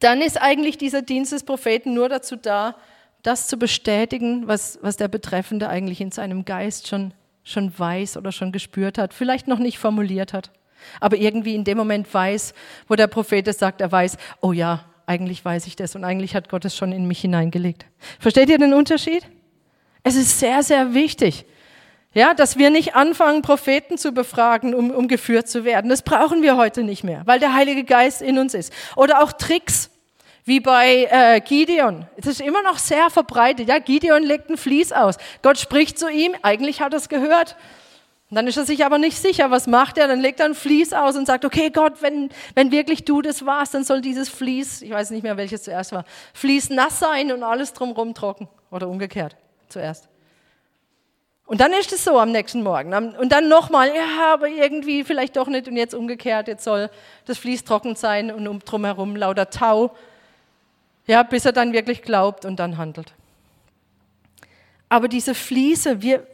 dann 0.00 0.20
ist 0.22 0.40
eigentlich 0.40 0.78
dieser 0.78 1.02
Dienst 1.02 1.32
des 1.32 1.44
Propheten 1.44 1.94
nur 1.94 2.08
dazu 2.08 2.36
da, 2.36 2.76
das 3.22 3.46
zu 3.46 3.58
bestätigen, 3.58 4.48
was, 4.48 4.78
was 4.82 4.96
der 4.96 5.08
Betreffende 5.08 5.68
eigentlich 5.68 6.00
in 6.00 6.10
seinem 6.10 6.44
Geist 6.44 6.88
schon, 6.88 7.12
schon 7.44 7.78
weiß 7.78 8.16
oder 8.16 8.32
schon 8.32 8.52
gespürt 8.52 8.98
hat, 8.98 9.14
vielleicht 9.14 9.46
noch 9.46 9.58
nicht 9.58 9.78
formuliert 9.78 10.32
hat, 10.32 10.50
aber 11.00 11.16
irgendwie 11.16 11.54
in 11.54 11.64
dem 11.64 11.76
Moment 11.76 12.12
weiß, 12.12 12.54
wo 12.88 12.94
der 12.94 13.06
Prophet 13.06 13.54
sagt, 13.54 13.80
er 13.82 13.92
weiß, 13.92 14.16
oh 14.40 14.52
ja, 14.52 14.84
eigentlich 15.06 15.44
weiß 15.44 15.66
ich 15.66 15.76
das 15.76 15.94
und 15.96 16.04
eigentlich 16.04 16.34
hat 16.34 16.48
Gott 16.48 16.64
es 16.64 16.76
schon 16.76 16.92
in 16.92 17.06
mich 17.06 17.20
hineingelegt. 17.20 17.84
Versteht 18.18 18.48
ihr 18.48 18.58
den 18.58 18.72
Unterschied? 18.72 19.26
Es 20.02 20.14
ist 20.14 20.38
sehr, 20.38 20.62
sehr 20.62 20.94
wichtig, 20.94 21.44
ja, 22.12 22.34
dass 22.34 22.58
wir 22.58 22.70
nicht 22.70 22.96
anfangen, 22.96 23.42
Propheten 23.42 23.96
zu 23.96 24.12
befragen, 24.12 24.74
um, 24.74 24.90
um 24.90 25.06
geführt 25.06 25.48
zu 25.48 25.64
werden. 25.64 25.88
Das 25.88 26.02
brauchen 26.02 26.42
wir 26.42 26.56
heute 26.56 26.82
nicht 26.82 27.04
mehr, 27.04 27.22
weil 27.26 27.38
der 27.38 27.54
Heilige 27.54 27.84
Geist 27.84 28.20
in 28.20 28.38
uns 28.38 28.54
ist. 28.54 28.72
Oder 28.96 29.22
auch 29.22 29.32
Tricks, 29.32 29.89
wie 30.50 30.58
bei 30.58 31.06
äh, 31.08 31.40
Gideon. 31.40 32.06
Es 32.16 32.26
ist 32.26 32.40
immer 32.40 32.60
noch 32.64 32.76
sehr 32.76 33.08
verbreitet. 33.08 33.68
Ja, 33.68 33.78
Gideon 33.78 34.24
legt 34.24 34.50
ein 34.50 34.56
Vlies 34.56 34.90
aus. 34.90 35.14
Gott 35.42 35.58
spricht 35.58 35.96
zu 35.96 36.10
ihm, 36.10 36.34
eigentlich 36.42 36.80
hat 36.80 36.92
er 36.92 36.96
es 36.96 37.08
gehört. 37.08 37.54
Dann 38.32 38.48
ist 38.48 38.56
er 38.56 38.64
sich 38.64 38.84
aber 38.84 38.98
nicht 38.98 39.16
sicher, 39.16 39.52
was 39.52 39.68
macht 39.68 39.96
er? 39.96 40.08
Dann 40.08 40.18
legt 40.18 40.40
er 40.40 40.46
ein 40.46 40.56
Vlies 40.56 40.92
aus 40.92 41.16
und 41.16 41.26
sagt, 41.26 41.44
okay 41.44 41.70
Gott, 41.70 42.02
wenn, 42.02 42.30
wenn 42.56 42.72
wirklich 42.72 43.04
du 43.04 43.22
das 43.22 43.46
warst, 43.46 43.74
dann 43.74 43.84
soll 43.84 44.00
dieses 44.00 44.28
Vlies, 44.28 44.82
ich 44.82 44.90
weiß 44.90 45.10
nicht 45.10 45.22
mehr, 45.22 45.36
welches 45.36 45.62
zuerst 45.62 45.92
war, 45.92 46.04
Vlies 46.34 46.68
nass 46.68 46.98
sein 46.98 47.30
und 47.30 47.44
alles 47.44 47.72
drumherum 47.72 48.12
trocken. 48.12 48.48
Oder 48.72 48.88
umgekehrt 48.88 49.36
zuerst. 49.68 50.08
Und 51.46 51.60
dann 51.60 51.72
ist 51.72 51.92
es 51.92 52.02
so 52.02 52.18
am 52.18 52.32
nächsten 52.32 52.64
Morgen. 52.64 52.92
Und 52.92 53.30
dann 53.30 53.48
nochmal, 53.48 53.94
ja, 53.94 54.32
aber 54.32 54.48
irgendwie 54.48 55.04
vielleicht 55.04 55.36
doch 55.36 55.46
nicht 55.46 55.68
und 55.68 55.76
jetzt 55.76 55.94
umgekehrt, 55.94 56.48
jetzt 56.48 56.64
soll 56.64 56.90
das 57.26 57.38
Vlies 57.38 57.62
trocken 57.62 57.94
sein 57.94 58.32
und 58.32 58.48
um 58.48 58.58
drumherum 58.58 59.14
lauter 59.14 59.48
Tau. 59.48 59.92
Ja, 61.10 61.24
bis 61.24 61.44
er 61.44 61.50
dann 61.50 61.72
wirklich 61.72 62.02
glaubt 62.02 62.44
und 62.44 62.60
dann 62.60 62.78
handelt. 62.78 63.14
Aber 64.88 65.08
diese 65.08 65.34
Fliese, 65.34 66.02
wir, 66.02 66.24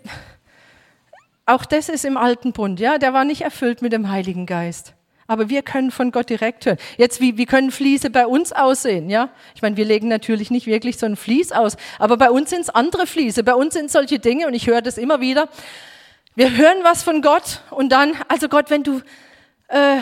auch 1.46 1.64
das 1.64 1.88
ist 1.88 2.04
im 2.04 2.18
alten 2.18 2.52
Bund, 2.52 2.78
ja, 2.78 2.98
der 2.98 3.14
war 3.14 3.24
nicht 3.24 3.40
erfüllt 3.40 3.80
mit 3.80 3.94
dem 3.94 4.10
Heiligen 4.10 4.44
Geist. 4.44 4.92
Aber 5.26 5.48
wir 5.48 5.62
können 5.62 5.90
von 5.90 6.10
Gott 6.10 6.28
direkt 6.28 6.66
hören. 6.66 6.76
Jetzt, 6.98 7.22
wie, 7.22 7.38
wie 7.38 7.46
können 7.46 7.70
Fliese 7.70 8.10
bei 8.10 8.26
uns 8.26 8.52
aussehen? 8.52 9.08
Ja, 9.08 9.30
ich 9.54 9.62
meine, 9.62 9.78
wir 9.78 9.86
legen 9.86 10.08
natürlich 10.08 10.50
nicht 10.50 10.66
wirklich 10.66 10.98
so 10.98 11.06
ein 11.06 11.16
Vlies 11.16 11.52
aus, 11.52 11.78
aber 11.98 12.18
bei 12.18 12.30
uns 12.30 12.50
sind 12.50 12.60
es 12.60 12.68
andere 12.68 13.06
Fliese. 13.06 13.44
Bei 13.44 13.54
uns 13.54 13.72
sind 13.72 13.90
solche 13.90 14.18
Dinge 14.18 14.46
und 14.46 14.52
ich 14.52 14.66
höre 14.66 14.82
das 14.82 14.98
immer 14.98 15.22
wieder. 15.22 15.48
Wir 16.34 16.54
hören 16.54 16.80
was 16.82 17.02
von 17.02 17.22
Gott 17.22 17.62
und 17.70 17.88
dann, 17.92 18.12
also 18.28 18.50
Gott, 18.50 18.68
wenn 18.68 18.82
du, 18.82 19.00
äh, 19.68 20.00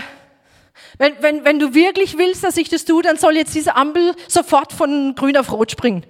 wenn, 0.98 1.14
wenn, 1.20 1.44
wenn 1.44 1.58
du 1.58 1.74
wirklich 1.74 2.18
willst, 2.18 2.44
dass 2.44 2.56
ich 2.56 2.68
das 2.68 2.84
tue, 2.84 3.02
dann 3.02 3.16
soll 3.16 3.36
jetzt 3.36 3.54
diese 3.54 3.76
Ampel 3.76 4.14
sofort 4.28 4.72
von 4.72 5.14
grün 5.14 5.36
auf 5.36 5.52
rot 5.52 5.70
springen. 5.70 6.04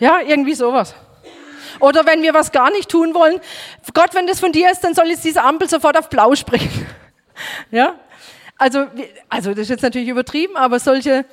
Ja, 0.00 0.20
irgendwie 0.20 0.54
sowas. 0.54 0.94
Oder 1.80 2.06
wenn 2.06 2.22
wir 2.22 2.34
was 2.34 2.52
gar 2.52 2.70
nicht 2.70 2.88
tun 2.88 3.14
wollen, 3.14 3.40
Gott, 3.94 4.14
wenn 4.14 4.26
das 4.26 4.40
von 4.40 4.52
dir 4.52 4.70
ist, 4.70 4.80
dann 4.80 4.94
soll 4.94 5.08
jetzt 5.08 5.24
diese 5.24 5.42
Ampel 5.42 5.68
sofort 5.68 5.96
auf 5.96 6.08
blau 6.08 6.34
springen. 6.34 6.86
ja? 7.70 7.98
Also, 8.56 8.86
also 9.28 9.50
das 9.50 9.60
ist 9.60 9.70
jetzt 9.70 9.82
natürlich 9.82 10.08
übertrieben, 10.08 10.56
aber 10.56 10.80
solche, 10.80 11.24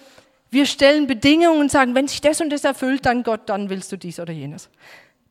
wir 0.52 0.66
stellen 0.66 1.08
Bedingungen 1.08 1.60
und 1.60 1.72
sagen, 1.72 1.96
wenn 1.96 2.08
sich 2.08 2.22
das 2.22 2.42
und 2.42 2.52
das 2.52 2.64
erfüllt, 2.64 3.06
dann 3.06 3.24
Gott, 3.24 3.42
dann 3.48 3.70
willst 3.70 3.92
du 3.92 3.98
dies 3.98 4.20
oder 4.20 4.34
jenes. 4.34 4.70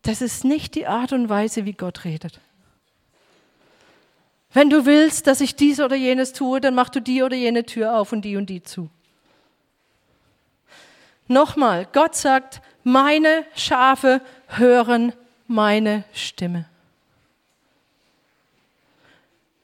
Das 0.02 0.20
ist 0.20 0.44
nicht 0.44 0.74
die 0.74 0.86
Art 0.86 1.12
und 1.12 1.28
Weise, 1.28 1.64
wie 1.64 1.72
Gott 1.72 2.04
redet. 2.04 2.40
Wenn 4.54 4.70
du 4.70 4.86
willst, 4.86 5.26
dass 5.26 5.40
ich 5.40 5.56
dies 5.56 5.80
oder 5.80 5.96
jenes 5.96 6.32
tue, 6.32 6.60
dann 6.60 6.76
mach 6.76 6.88
du 6.88 7.00
die 7.00 7.24
oder 7.24 7.36
jene 7.36 7.66
Tür 7.66 7.98
auf 7.98 8.12
und 8.12 8.22
die 8.22 8.36
und 8.36 8.48
die 8.48 8.62
zu. 8.62 8.88
Nochmal, 11.26 11.88
Gott 11.92 12.14
sagt, 12.14 12.62
meine 12.84 13.44
Schafe 13.56 14.20
hören 14.46 15.12
meine 15.48 16.04
Stimme. 16.12 16.66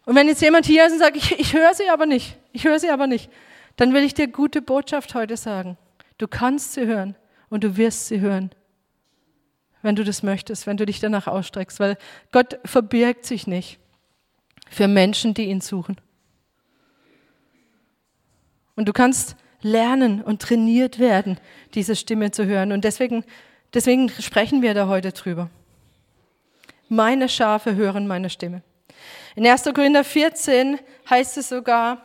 Und 0.07 0.17
wenn 0.17 0.27
jetzt 0.27 0.43
jemand 0.43 0.67
hier 0.67 0.85
ist 0.87 0.95
und 0.95 0.99
sagt, 0.99 1.17
ich, 1.17 1.39
ich 1.39 1.55
höre 1.55 1.73
sie 1.73 1.89
aber 1.89 2.07
nicht, 2.07 2.37
ich 2.53 2.65
höre 2.65 2.81
sie 2.81 2.91
aber 2.91 3.07
nicht, 3.07 3.31
dann 3.77 3.95
will 3.95 4.03
ich 4.03 4.15
dir 4.15 4.27
gute 4.27 4.61
Botschaft 4.61 5.15
heute 5.15 5.37
sagen. 5.37 5.79
Du 6.19 6.27
kannst 6.27 6.73
sie 6.73 6.87
hören 6.87 7.15
und 7.49 7.63
du 7.63 7.77
wirst 7.77 8.09
sie 8.09 8.19
hören, 8.19 8.51
wenn 9.83 9.95
du 9.95 10.03
das 10.03 10.25
möchtest, 10.25 10.67
wenn 10.67 10.77
du 10.77 10.85
dich 10.85 10.99
danach 10.99 11.29
ausstreckst, 11.29 11.79
weil 11.79 11.97
Gott 12.33 12.59
verbirgt 12.65 13.25
sich 13.25 13.47
nicht 13.47 13.80
für 14.71 14.89
Menschen, 14.89 15.35
die 15.35 15.47
ihn 15.47 15.61
suchen. 15.61 16.01
Und 18.77 18.89
du 18.89 18.95
kannst 18.95 19.37
lernen 19.61 20.23
und 20.23 20.41
trainiert 20.41 20.99
werden, 20.99 21.39
diese 21.75 21.97
Stimme 21.97 22.31
zu 22.31 22.47
hören. 22.47 22.73
Und 22.73 22.85
deswegen, 22.85 23.25
deswegen 23.75 24.09
sprechen 24.09 24.63
wir 24.63 24.73
da 24.73 24.87
heute 24.87 25.13
drüber. 25.13 25.51
Meine 26.89 27.29
Schafe 27.29 27.75
hören 27.75 28.07
meine 28.07 28.31
Stimme. 28.31 28.63
In 29.37 29.47
1. 29.47 29.65
Korinther 29.75 30.05
14 30.05 30.79
heißt 31.09 31.37
es 31.37 31.49
sogar, 31.51 31.99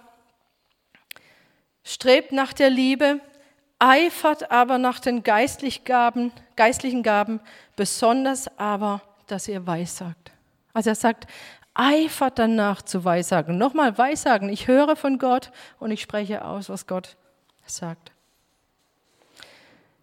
strebt 1.84 2.32
nach 2.32 2.52
der 2.52 2.70
Liebe, 2.70 3.22
eifert 3.80 4.52
aber 4.52 4.78
nach 4.78 5.00
den 5.00 5.24
geistlichen 5.24 5.86
Gaben, 5.86 6.32
geistlichen 6.56 7.04
Gaben, 7.04 7.40
besonders 7.76 8.48
aber, 8.58 9.02
dass 9.28 9.48
ihr 9.48 9.66
weissagt. 9.66 10.32
Also 10.74 10.90
er 10.90 10.96
sagt, 10.96 11.28
eifert 11.76 12.40
danach 12.40 12.82
zu 12.82 13.06
weissagen. 13.06 13.58
Nochmal 13.58 13.98
weissagen, 13.98 14.50
ich 14.50 14.68
höre 14.68 14.96
von 14.96 15.20
Gott 15.20 15.52
und 15.80 15.92
ich 15.92 16.02
spreche 16.02 16.44
aus, 16.44 16.70
was 16.70 16.88
Gott 16.88 17.18
sagt. 17.68 18.12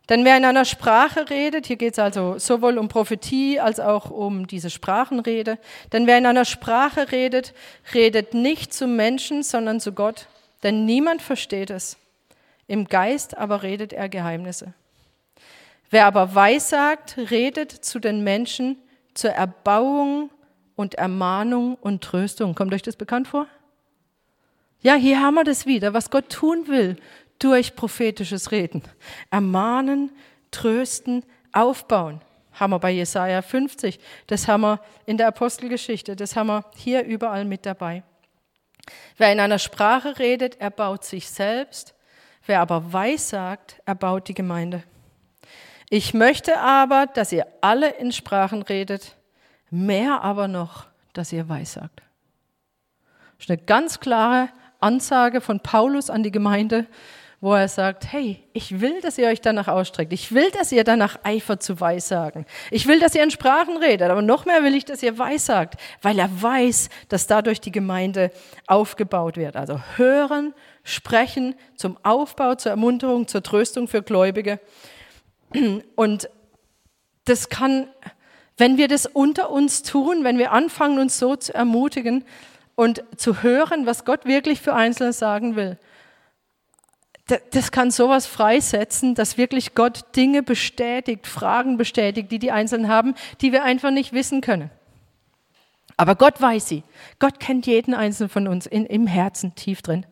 Denn 0.08 0.24
wer 0.24 0.36
in 0.36 0.44
einer 0.44 0.64
Sprache 0.64 1.30
redet, 1.30 1.66
hier 1.66 1.76
geht 1.76 1.94
es 1.94 1.98
also 1.98 2.38
sowohl 2.38 2.76
um 2.76 2.88
Prophetie 2.88 3.60
als 3.60 3.80
auch 3.80 4.10
um 4.10 4.46
diese 4.46 4.68
Sprachenrede, 4.68 5.58
denn 5.92 6.06
wer 6.06 6.18
in 6.18 6.26
einer 6.26 6.44
Sprache 6.44 7.12
redet, 7.12 7.54
redet 7.94 8.34
nicht 8.34 8.74
zu 8.74 8.86
Menschen, 8.86 9.42
sondern 9.42 9.80
zu 9.80 9.92
Gott, 9.92 10.26
denn 10.62 10.84
niemand 10.84 11.22
versteht 11.22 11.70
es. 11.70 11.96
Im 12.66 12.88
Geist 12.88 13.36
aber 13.36 13.62
redet 13.62 13.92
er 13.92 14.08
Geheimnisse. 14.08 14.74
Wer 15.90 16.06
aber 16.06 16.34
weissagt, 16.34 17.16
redet 17.30 17.70
zu 17.70 17.98
den 17.98 18.24
Menschen 18.24 18.78
zur 19.14 19.30
Erbauung 19.30 20.30
und 20.82 20.96
Ermahnung 20.96 21.76
und 21.76 22.02
Tröstung. 22.02 22.54
Kommt 22.54 22.74
euch 22.74 22.82
das 22.82 22.96
bekannt 22.96 23.28
vor? 23.28 23.46
Ja, 24.80 24.94
hier 24.94 25.20
haben 25.20 25.34
wir 25.34 25.44
das 25.44 25.64
wieder, 25.64 25.94
was 25.94 26.10
Gott 26.10 26.28
tun 26.28 26.66
will 26.66 26.96
durch 27.38 27.76
prophetisches 27.76 28.50
Reden. 28.50 28.82
Ermahnen, 29.30 30.10
trösten, 30.50 31.24
aufbauen. 31.52 32.20
Haben 32.52 32.72
wir 32.72 32.80
bei 32.80 32.90
Jesaja 32.90 33.40
50, 33.40 33.98
das 34.26 34.46
haben 34.46 34.62
wir 34.62 34.80
in 35.06 35.16
der 35.16 35.28
Apostelgeschichte, 35.28 36.16
das 36.16 36.36
haben 36.36 36.48
wir 36.48 36.64
hier 36.76 37.04
überall 37.04 37.46
mit 37.46 37.64
dabei. 37.64 38.02
Wer 39.16 39.32
in 39.32 39.40
einer 39.40 39.58
Sprache 39.58 40.18
redet, 40.18 40.60
erbaut 40.60 41.04
sich 41.04 41.30
selbst. 41.30 41.94
Wer 42.44 42.60
aber 42.60 42.92
weissagt, 42.92 43.80
erbaut 43.86 44.28
die 44.28 44.34
Gemeinde. 44.34 44.82
Ich 45.88 46.12
möchte 46.12 46.58
aber, 46.58 47.06
dass 47.06 47.32
ihr 47.32 47.46
alle 47.60 47.90
in 47.90 48.10
Sprachen 48.10 48.62
redet, 48.62 49.16
mehr 49.72 50.22
aber 50.22 50.46
noch, 50.46 50.86
dass 51.14 51.32
ihr 51.32 51.48
weissagt. 51.48 52.02
Das 53.36 53.46
ist 53.46 53.50
eine 53.50 53.58
ganz 53.58 53.98
klare 53.98 54.48
Ansage 54.78 55.40
von 55.40 55.60
Paulus 55.60 56.10
an 56.10 56.22
die 56.22 56.30
Gemeinde, 56.30 56.86
wo 57.40 57.54
er 57.54 57.66
sagt, 57.66 58.12
hey, 58.12 58.40
ich 58.52 58.80
will, 58.80 59.00
dass 59.00 59.18
ihr 59.18 59.26
euch 59.26 59.40
danach 59.40 59.66
ausstreckt. 59.66 60.12
Ich 60.12 60.32
will, 60.32 60.48
dass 60.52 60.70
ihr 60.70 60.84
danach 60.84 61.18
eifert 61.24 61.60
zu 61.60 61.80
Weissagen. 61.80 62.46
Ich 62.70 62.86
will, 62.86 63.00
dass 63.00 63.16
ihr 63.16 63.24
in 63.24 63.32
Sprachen 63.32 63.76
redet, 63.78 64.10
aber 64.10 64.22
noch 64.22 64.44
mehr 64.44 64.62
will 64.62 64.76
ich, 64.76 64.84
dass 64.84 65.02
ihr 65.02 65.18
Weissagt, 65.18 65.74
weil 66.02 66.20
er 66.20 66.30
weiß, 66.40 66.88
dass 67.08 67.26
dadurch 67.26 67.60
die 67.60 67.72
Gemeinde 67.72 68.30
aufgebaut 68.68 69.36
wird. 69.36 69.56
Also 69.56 69.80
hören, 69.96 70.54
sprechen 70.84 71.56
zum 71.74 71.98
Aufbau, 72.04 72.54
zur 72.54 72.70
Ermunterung, 72.70 73.26
zur 73.26 73.42
Tröstung 73.42 73.88
für 73.88 74.02
Gläubige. 74.02 74.60
Und 75.96 76.30
das 77.24 77.48
kann, 77.48 77.88
wenn 78.56 78.76
wir 78.76 78.88
das 78.88 79.06
unter 79.06 79.50
uns 79.50 79.82
tun, 79.82 80.24
wenn 80.24 80.38
wir 80.38 80.52
anfangen, 80.52 80.98
uns 80.98 81.18
so 81.18 81.36
zu 81.36 81.54
ermutigen 81.54 82.24
und 82.74 83.02
zu 83.16 83.42
hören, 83.42 83.86
was 83.86 84.04
Gott 84.04 84.24
wirklich 84.24 84.60
für 84.60 84.74
Einzelne 84.74 85.12
sagen 85.12 85.56
will, 85.56 85.78
das 87.52 87.70
kann 87.70 87.90
sowas 87.90 88.26
freisetzen, 88.26 89.14
dass 89.14 89.38
wirklich 89.38 89.74
Gott 89.74 90.16
Dinge 90.16 90.42
bestätigt, 90.42 91.26
Fragen 91.26 91.76
bestätigt, 91.76 92.30
die 92.30 92.38
die 92.38 92.50
Einzelnen 92.50 92.88
haben, 92.88 93.14
die 93.40 93.52
wir 93.52 93.62
einfach 93.62 93.90
nicht 93.90 94.12
wissen 94.12 94.40
können. 94.40 94.70
Aber 95.96 96.16
Gott 96.16 96.40
weiß 96.40 96.68
sie. 96.68 96.82
Gott 97.18 97.38
kennt 97.38 97.66
jeden 97.66 97.94
Einzelnen 97.94 98.28
von 98.28 98.48
uns 98.48 98.66
in, 98.66 98.86
im 98.86 99.06
Herzen 99.06 99.54
tief 99.54 99.82
drin. 99.82 100.04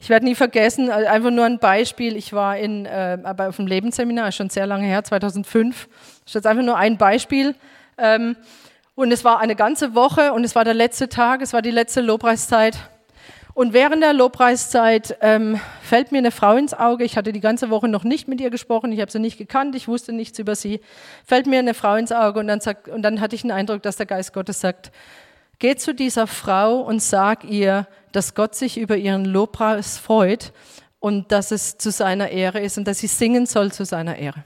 Ich 0.00 0.10
werde 0.10 0.26
nie 0.26 0.34
vergessen, 0.34 0.88
äh, 0.88 1.06
einfach 1.06 1.30
nur 1.30 1.44
ein 1.44 1.58
Beispiel. 1.58 2.16
Ich 2.16 2.32
war 2.32 2.56
in, 2.56 2.86
äh, 2.86 3.18
auf 3.24 3.56
dem 3.56 3.66
Lebensseminar, 3.66 4.30
schon 4.32 4.50
sehr 4.50 4.66
lange 4.66 4.86
her, 4.86 5.02
2005. 5.02 5.88
Das 6.28 6.32
ist 6.32 6.34
jetzt 6.34 6.46
einfach 6.46 6.62
nur 6.62 6.76
ein 6.76 6.98
Beispiel. 6.98 7.54
Ähm, 7.96 8.36
und 8.94 9.12
es 9.12 9.24
war 9.24 9.40
eine 9.40 9.56
ganze 9.56 9.94
Woche 9.94 10.34
und 10.34 10.44
es 10.44 10.54
war 10.54 10.62
der 10.62 10.74
letzte 10.74 11.08
Tag, 11.08 11.40
es 11.40 11.54
war 11.54 11.62
die 11.62 11.70
letzte 11.70 12.02
Lobpreiszeit. 12.02 12.76
Und 13.54 13.72
während 13.72 14.02
der 14.02 14.12
Lobpreiszeit 14.12 15.16
ähm, 15.22 15.58
fällt 15.80 16.12
mir 16.12 16.18
eine 16.18 16.30
Frau 16.30 16.54
ins 16.56 16.74
Auge. 16.74 17.04
Ich 17.04 17.16
hatte 17.16 17.32
die 17.32 17.40
ganze 17.40 17.70
Woche 17.70 17.88
noch 17.88 18.04
nicht 18.04 18.28
mit 18.28 18.42
ihr 18.42 18.50
gesprochen, 18.50 18.92
ich 18.92 19.00
habe 19.00 19.10
sie 19.10 19.20
nicht 19.20 19.38
gekannt, 19.38 19.74
ich 19.74 19.88
wusste 19.88 20.12
nichts 20.12 20.38
über 20.38 20.54
sie. 20.54 20.82
Fällt 21.24 21.46
mir 21.46 21.60
eine 21.60 21.72
Frau 21.72 21.94
ins 21.94 22.12
Auge 22.12 22.40
und 22.40 22.46
dann, 22.46 22.60
sagt, 22.60 22.88
und 22.88 23.00
dann 23.00 23.22
hatte 23.22 23.34
ich 23.34 23.40
den 23.40 23.50
Eindruck, 23.50 23.80
dass 23.80 23.96
der 23.96 24.04
Geist 24.04 24.34
Gottes 24.34 24.60
sagt, 24.60 24.92
geh 25.58 25.76
zu 25.76 25.94
dieser 25.94 26.26
Frau 26.26 26.80
und 26.80 27.00
sag 27.00 27.44
ihr, 27.44 27.86
dass 28.12 28.34
Gott 28.34 28.54
sich 28.54 28.76
über 28.76 28.98
ihren 28.98 29.24
Lobpreis 29.24 29.96
freut 29.96 30.52
und 31.00 31.32
dass 31.32 31.52
es 31.52 31.78
zu 31.78 31.90
seiner 31.90 32.28
Ehre 32.28 32.60
ist 32.60 32.76
und 32.76 32.86
dass 32.86 32.98
sie 32.98 33.06
singen 33.06 33.46
soll 33.46 33.72
zu 33.72 33.86
seiner 33.86 34.16
Ehre. 34.16 34.44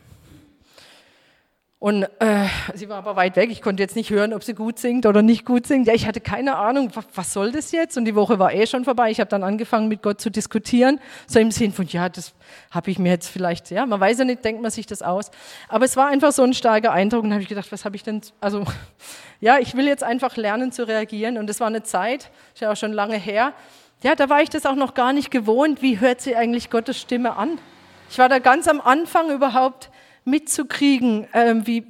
Und 1.83 2.05
äh, 2.21 2.47
sie 2.75 2.89
war 2.89 2.99
aber 2.99 3.17
weit 3.17 3.35
weg. 3.35 3.51
Ich 3.51 3.61
konnte 3.61 3.83
jetzt 3.83 3.97
nicht 3.97 4.11
hören, 4.11 4.35
ob 4.35 4.45
sie 4.45 4.55
gut 4.55 4.79
singt 4.79 5.05
oder 5.05 5.21
nicht 5.21 5.45
gut 5.45 5.67
singt. 5.67 5.89
Ja, 5.89 5.95
ich 5.95 6.07
hatte 6.07 6.21
keine 6.21 6.55
Ahnung, 6.55 6.93
was, 7.13 7.33
soll 7.33 7.51
das 7.51 7.73
jetzt? 7.73 7.99
Und 7.99 8.05
die 8.05 8.15
Woche 8.15 8.39
war 8.39 8.55
eh 8.55 8.69
schon 8.69 8.85
vorbei. 8.85 9.11
Ich 9.11 9.19
habe 9.19 9.29
dann 9.29 9.43
angefangen, 9.43 9.89
mit 9.89 10.01
Gott 10.01 10.21
zu 10.21 10.31
diskutieren. 10.31 11.01
So 11.27 11.41
im 11.41 11.51
Sinn 11.51 11.73
von, 11.73 11.85
ja, 11.87 12.09
das 12.09 12.35
habe 12.71 12.93
ich 12.93 13.01
mir 13.01 13.09
jetzt 13.09 13.27
vielleicht, 13.27 13.73
ja, 13.73 13.85
man 13.85 13.99
weiß 13.99 14.21
ja 14.21 14.25
nicht, 14.25 14.45
denkt 14.45 14.63
man 14.63 14.71
sich 14.71 14.87
das 14.87 15.03
aus. 15.03 15.33
Aber 15.69 15.85
es 15.85 15.97
war 15.97 16.07
einfach 16.07 16.31
so 16.31 16.45
ein 16.45 16.55
starker 16.55 16.93
Eindruck. 16.93 17.25
Und 17.25 17.33
habe 17.33 17.43
ich 17.43 17.49
gedacht, 17.49 17.73
was 17.73 17.85
habe 17.85 17.97
ich 17.97 18.05
denn, 18.05 18.21
also, 18.41 18.63
ja, 19.41 19.59
ich 19.59 19.77
will 19.77 19.89
jetzt 19.89 20.05
einfach 20.05 20.37
lernen 20.37 20.71
zu 20.71 20.87
reagieren. 20.87 21.37
Und 21.37 21.49
das 21.49 21.59
war 21.59 21.67
eine 21.67 21.83
Zeit, 21.83 22.31
ist 22.55 22.61
ja 22.61 22.71
auch 22.71 22.77
schon 22.77 22.93
lange 22.93 23.17
her. 23.17 23.55
Ja, 24.05 24.15
da 24.15 24.29
war 24.29 24.41
ich 24.41 24.51
das 24.51 24.67
auch 24.67 24.77
noch 24.77 24.95
gar 24.95 25.13
nicht 25.13 25.33
gewohnt. 25.33 25.83
Wie 25.83 25.99
hört 25.99 26.21
sie 26.21 26.37
eigentlich 26.37 26.71
Gottes 26.71 27.01
Stimme 27.01 27.37
an? 27.37 27.59
Ich 28.09 28.19
war 28.21 28.29
da 28.29 28.39
ganz 28.39 28.69
am 28.69 28.81
Anfang 28.81 29.31
überhaupt 29.31 29.91
mitzukriegen, 30.25 31.27
ähm, 31.35 31.67
wie, 31.67 31.87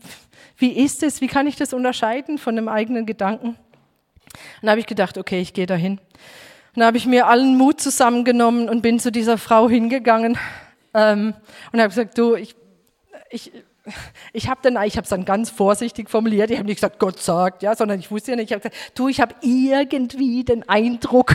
wie 0.56 0.72
ist 0.72 1.02
es, 1.02 1.20
wie 1.20 1.26
kann 1.26 1.46
ich 1.46 1.56
das 1.56 1.72
unterscheiden 1.72 2.38
von 2.38 2.56
einem 2.56 2.68
eigenen 2.68 3.06
Gedanken. 3.06 3.48
Und 3.48 3.56
dann 4.62 4.70
habe 4.70 4.80
ich 4.80 4.86
gedacht, 4.86 5.18
okay, 5.18 5.40
ich 5.40 5.52
gehe 5.52 5.66
dahin. 5.66 5.92
Und 5.98 6.80
dann 6.80 6.86
habe 6.86 6.96
ich 6.96 7.06
mir 7.06 7.26
allen 7.26 7.56
Mut 7.56 7.80
zusammengenommen 7.80 8.68
und 8.68 8.80
bin 8.80 8.98
zu 8.98 9.12
dieser 9.12 9.36
Frau 9.36 9.68
hingegangen 9.68 10.38
ähm, 10.94 11.34
und 11.72 11.80
habe 11.80 11.88
gesagt, 11.90 12.16
du, 12.16 12.34
ich, 12.34 12.56
ich, 13.30 13.52
ich 14.32 14.48
habe 14.48 14.60
dann, 14.62 14.82
ich 14.84 14.96
habe 14.96 15.04
es 15.04 15.10
dann 15.10 15.24
ganz 15.24 15.50
vorsichtig 15.50 16.08
formuliert. 16.08 16.50
Ich 16.50 16.58
habe 16.58 16.66
nicht 16.66 16.76
gesagt, 16.76 16.98
Gott 16.98 17.20
sagt, 17.20 17.62
ja, 17.62 17.74
sondern 17.74 17.98
ich 17.98 18.10
wusste 18.10 18.32
ja 18.32 18.36
nicht. 18.36 18.50
Ich 18.50 18.54
habe 18.54 18.68
gesagt, 18.68 18.98
du, 18.98 19.08
ich 19.08 19.20
habe 19.20 19.34
irgendwie 19.42 20.44
den 20.44 20.68
Eindruck, 20.68 21.34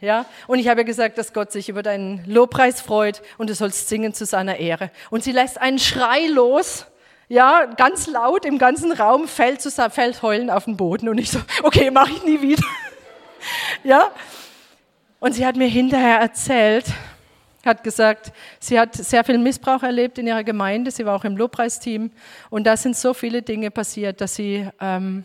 ja? 0.00 0.26
Und 0.46 0.58
ich 0.58 0.68
habe 0.68 0.84
gesagt, 0.84 1.18
dass 1.18 1.32
Gott 1.32 1.52
sich 1.52 1.68
über 1.68 1.82
deinen 1.82 2.24
Lobpreis 2.26 2.80
freut 2.80 3.22
und 3.38 3.50
du 3.50 3.54
sollst 3.54 3.88
singen 3.88 4.14
zu 4.14 4.24
seiner 4.26 4.56
Ehre. 4.56 4.90
Und 5.10 5.24
sie 5.24 5.32
lässt 5.32 5.60
einen 5.60 5.78
Schrei 5.78 6.26
los, 6.26 6.86
ja, 7.28 7.64
ganz 7.64 8.06
laut 8.06 8.44
im 8.44 8.58
ganzen 8.58 8.92
Raum, 8.92 9.26
fällt, 9.26 9.60
zusammen, 9.60 9.90
fällt 9.90 10.22
heulen 10.22 10.50
auf 10.50 10.64
den 10.64 10.76
Boden 10.76 11.08
und 11.08 11.18
ich 11.18 11.30
so, 11.30 11.40
okay, 11.62 11.90
mache 11.90 12.12
ich 12.12 12.24
nie 12.24 12.40
wieder. 12.40 12.62
ja? 13.84 14.10
Und 15.18 15.32
sie 15.32 15.44
hat 15.44 15.56
mir 15.56 15.66
hinterher 15.66 16.20
erzählt, 16.20 16.86
hat 17.64 17.82
gesagt, 17.82 18.32
sie 18.60 18.78
hat 18.78 18.94
sehr 18.94 19.24
viel 19.24 19.38
Missbrauch 19.38 19.82
erlebt 19.82 20.18
in 20.18 20.26
ihrer 20.26 20.44
Gemeinde, 20.44 20.90
sie 20.90 21.04
war 21.04 21.16
auch 21.16 21.24
im 21.24 21.36
Lobpreisteam 21.36 22.12
und 22.48 22.64
da 22.64 22.76
sind 22.76 22.96
so 22.96 23.12
viele 23.12 23.42
Dinge 23.42 23.70
passiert, 23.70 24.20
dass 24.20 24.36
sie, 24.36 24.68
ähm, 24.80 25.24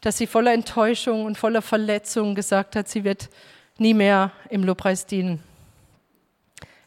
dass 0.00 0.18
sie 0.18 0.28
voller 0.28 0.52
Enttäuschung 0.52 1.24
und 1.24 1.36
voller 1.36 1.62
Verletzung 1.62 2.34
gesagt 2.36 2.76
hat, 2.76 2.88
sie 2.88 3.02
wird 3.02 3.28
nie 3.78 3.94
mehr 3.94 4.32
im 4.50 4.64
Lobpreis 4.64 5.06
dienen. 5.06 5.42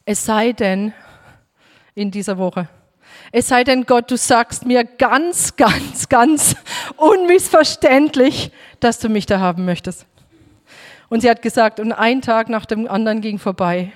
Es 0.04 0.24
sei 0.24 0.52
denn, 0.52 0.92
in 1.94 2.10
dieser 2.10 2.38
Woche, 2.38 2.68
es 3.32 3.48
sei 3.48 3.64
denn, 3.64 3.84
Gott, 3.84 4.10
du 4.10 4.16
sagst 4.16 4.64
mir 4.64 4.84
ganz, 4.84 5.56
ganz, 5.56 6.08
ganz 6.08 6.56
unmissverständlich, 6.96 8.52
dass 8.80 8.98
du 8.98 9.08
mich 9.08 9.26
da 9.26 9.40
haben 9.40 9.64
möchtest. 9.64 10.06
Und 11.08 11.20
sie 11.20 11.30
hat 11.30 11.42
gesagt, 11.42 11.80
und 11.80 11.92
ein 11.92 12.22
Tag 12.22 12.48
nach 12.48 12.66
dem 12.66 12.88
anderen 12.88 13.20
ging 13.20 13.38
vorbei. 13.38 13.92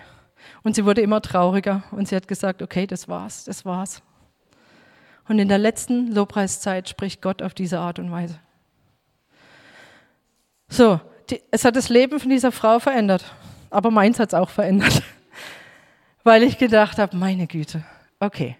Und 0.62 0.74
sie 0.74 0.84
wurde 0.84 1.00
immer 1.00 1.20
trauriger. 1.20 1.82
Und 1.90 2.08
sie 2.08 2.16
hat 2.16 2.28
gesagt, 2.28 2.62
okay, 2.62 2.86
das 2.86 3.08
war's, 3.08 3.44
das 3.44 3.64
war's. 3.64 4.02
Und 5.28 5.38
in 5.38 5.48
der 5.48 5.58
letzten 5.58 6.12
Lobpreiszeit 6.12 6.88
spricht 6.88 7.22
Gott 7.22 7.42
auf 7.42 7.54
diese 7.54 7.78
Art 7.78 7.98
und 7.98 8.10
Weise. 8.10 8.38
So, 10.68 11.00
die, 11.30 11.42
es 11.50 11.64
hat 11.64 11.76
das 11.76 11.88
Leben 11.88 12.18
von 12.20 12.30
dieser 12.30 12.52
Frau 12.52 12.78
verändert, 12.78 13.24
aber 13.70 13.90
meins 13.90 14.18
hat 14.18 14.30
es 14.30 14.34
auch 14.34 14.50
verändert, 14.50 15.02
weil 16.24 16.42
ich 16.42 16.58
gedacht 16.58 16.98
habe, 16.98 17.16
meine 17.16 17.46
Güte, 17.46 17.84
okay, 18.20 18.56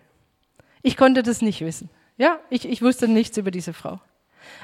ich 0.82 0.96
konnte 0.96 1.22
das 1.22 1.42
nicht 1.42 1.60
wissen. 1.60 1.90
Ja, 2.18 2.38
ich, 2.50 2.68
ich 2.68 2.82
wusste 2.82 3.08
nichts 3.08 3.36
über 3.36 3.50
diese 3.50 3.72
Frau. 3.72 4.00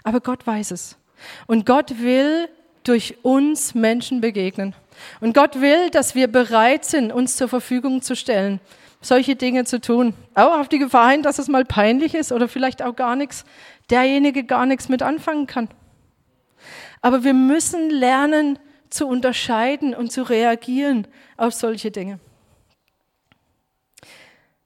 Aber 0.02 0.20
Gott 0.20 0.46
weiß 0.46 0.72
es. 0.72 0.96
Und 1.46 1.66
Gott 1.66 2.00
will 2.00 2.48
durch 2.84 3.16
uns 3.22 3.74
Menschen 3.74 4.20
begegnen. 4.20 4.74
Und 5.20 5.34
Gott 5.34 5.60
will, 5.60 5.90
dass 5.90 6.14
wir 6.14 6.28
bereit 6.28 6.84
sind, 6.84 7.12
uns 7.12 7.36
zur 7.36 7.48
Verfügung 7.48 8.02
zu 8.02 8.16
stellen, 8.16 8.60
solche 9.00 9.36
Dinge 9.36 9.64
zu 9.64 9.80
tun. 9.80 10.14
Auch 10.34 10.58
auf 10.58 10.68
die 10.68 10.78
Gefahr 10.78 11.10
hin, 11.10 11.22
dass 11.22 11.38
es 11.38 11.48
mal 11.48 11.64
peinlich 11.64 12.14
ist 12.14 12.32
oder 12.32 12.48
vielleicht 12.48 12.82
auch 12.82 12.96
gar 12.96 13.16
nichts, 13.16 13.44
derjenige 13.90 14.44
gar 14.44 14.66
nichts 14.66 14.88
mit 14.88 15.02
anfangen 15.02 15.46
kann. 15.46 15.68
Aber 17.00 17.24
wir 17.24 17.34
müssen 17.34 17.90
lernen 17.90 18.58
zu 18.90 19.06
unterscheiden 19.06 19.94
und 19.94 20.10
zu 20.10 20.22
reagieren 20.22 21.06
auf 21.36 21.54
solche 21.54 21.90
Dinge. 21.90 22.18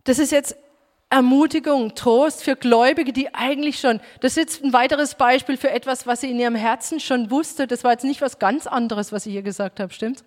Das 0.05 0.19
ist 0.19 0.33
jetzt 0.33 0.57
Ermutigung, 1.11 1.95
Trost 1.95 2.43
für 2.43 2.57
Gläubige, 2.57 3.13
die 3.13 3.35
eigentlich 3.35 3.79
schon, 3.79 4.01
das 4.21 4.33
ist 4.33 4.37
jetzt 4.37 4.65
ein 4.65 4.73
weiteres 4.73 5.15
Beispiel 5.15 5.59
für 5.59 5.71
etwas, 5.71 6.07
was 6.07 6.23
sie 6.23 6.31
in 6.31 6.41
ihrem 6.41 6.55
Herzen 6.55 7.01
schon 7.01 7.31
wusste. 7.31 7.67
Das 7.67 7.85
war 7.85 7.93
jetzt 7.93 8.05
nicht 8.05 8.23
was 8.23 8.39
ganz 8.39 8.67
anderes, 8.67 9.13
was 9.13 9.27
ich 9.27 9.33
hier 9.33 9.43
gesagt 9.43 9.79
habe, 9.79 9.93
stimmt's? 9.93 10.25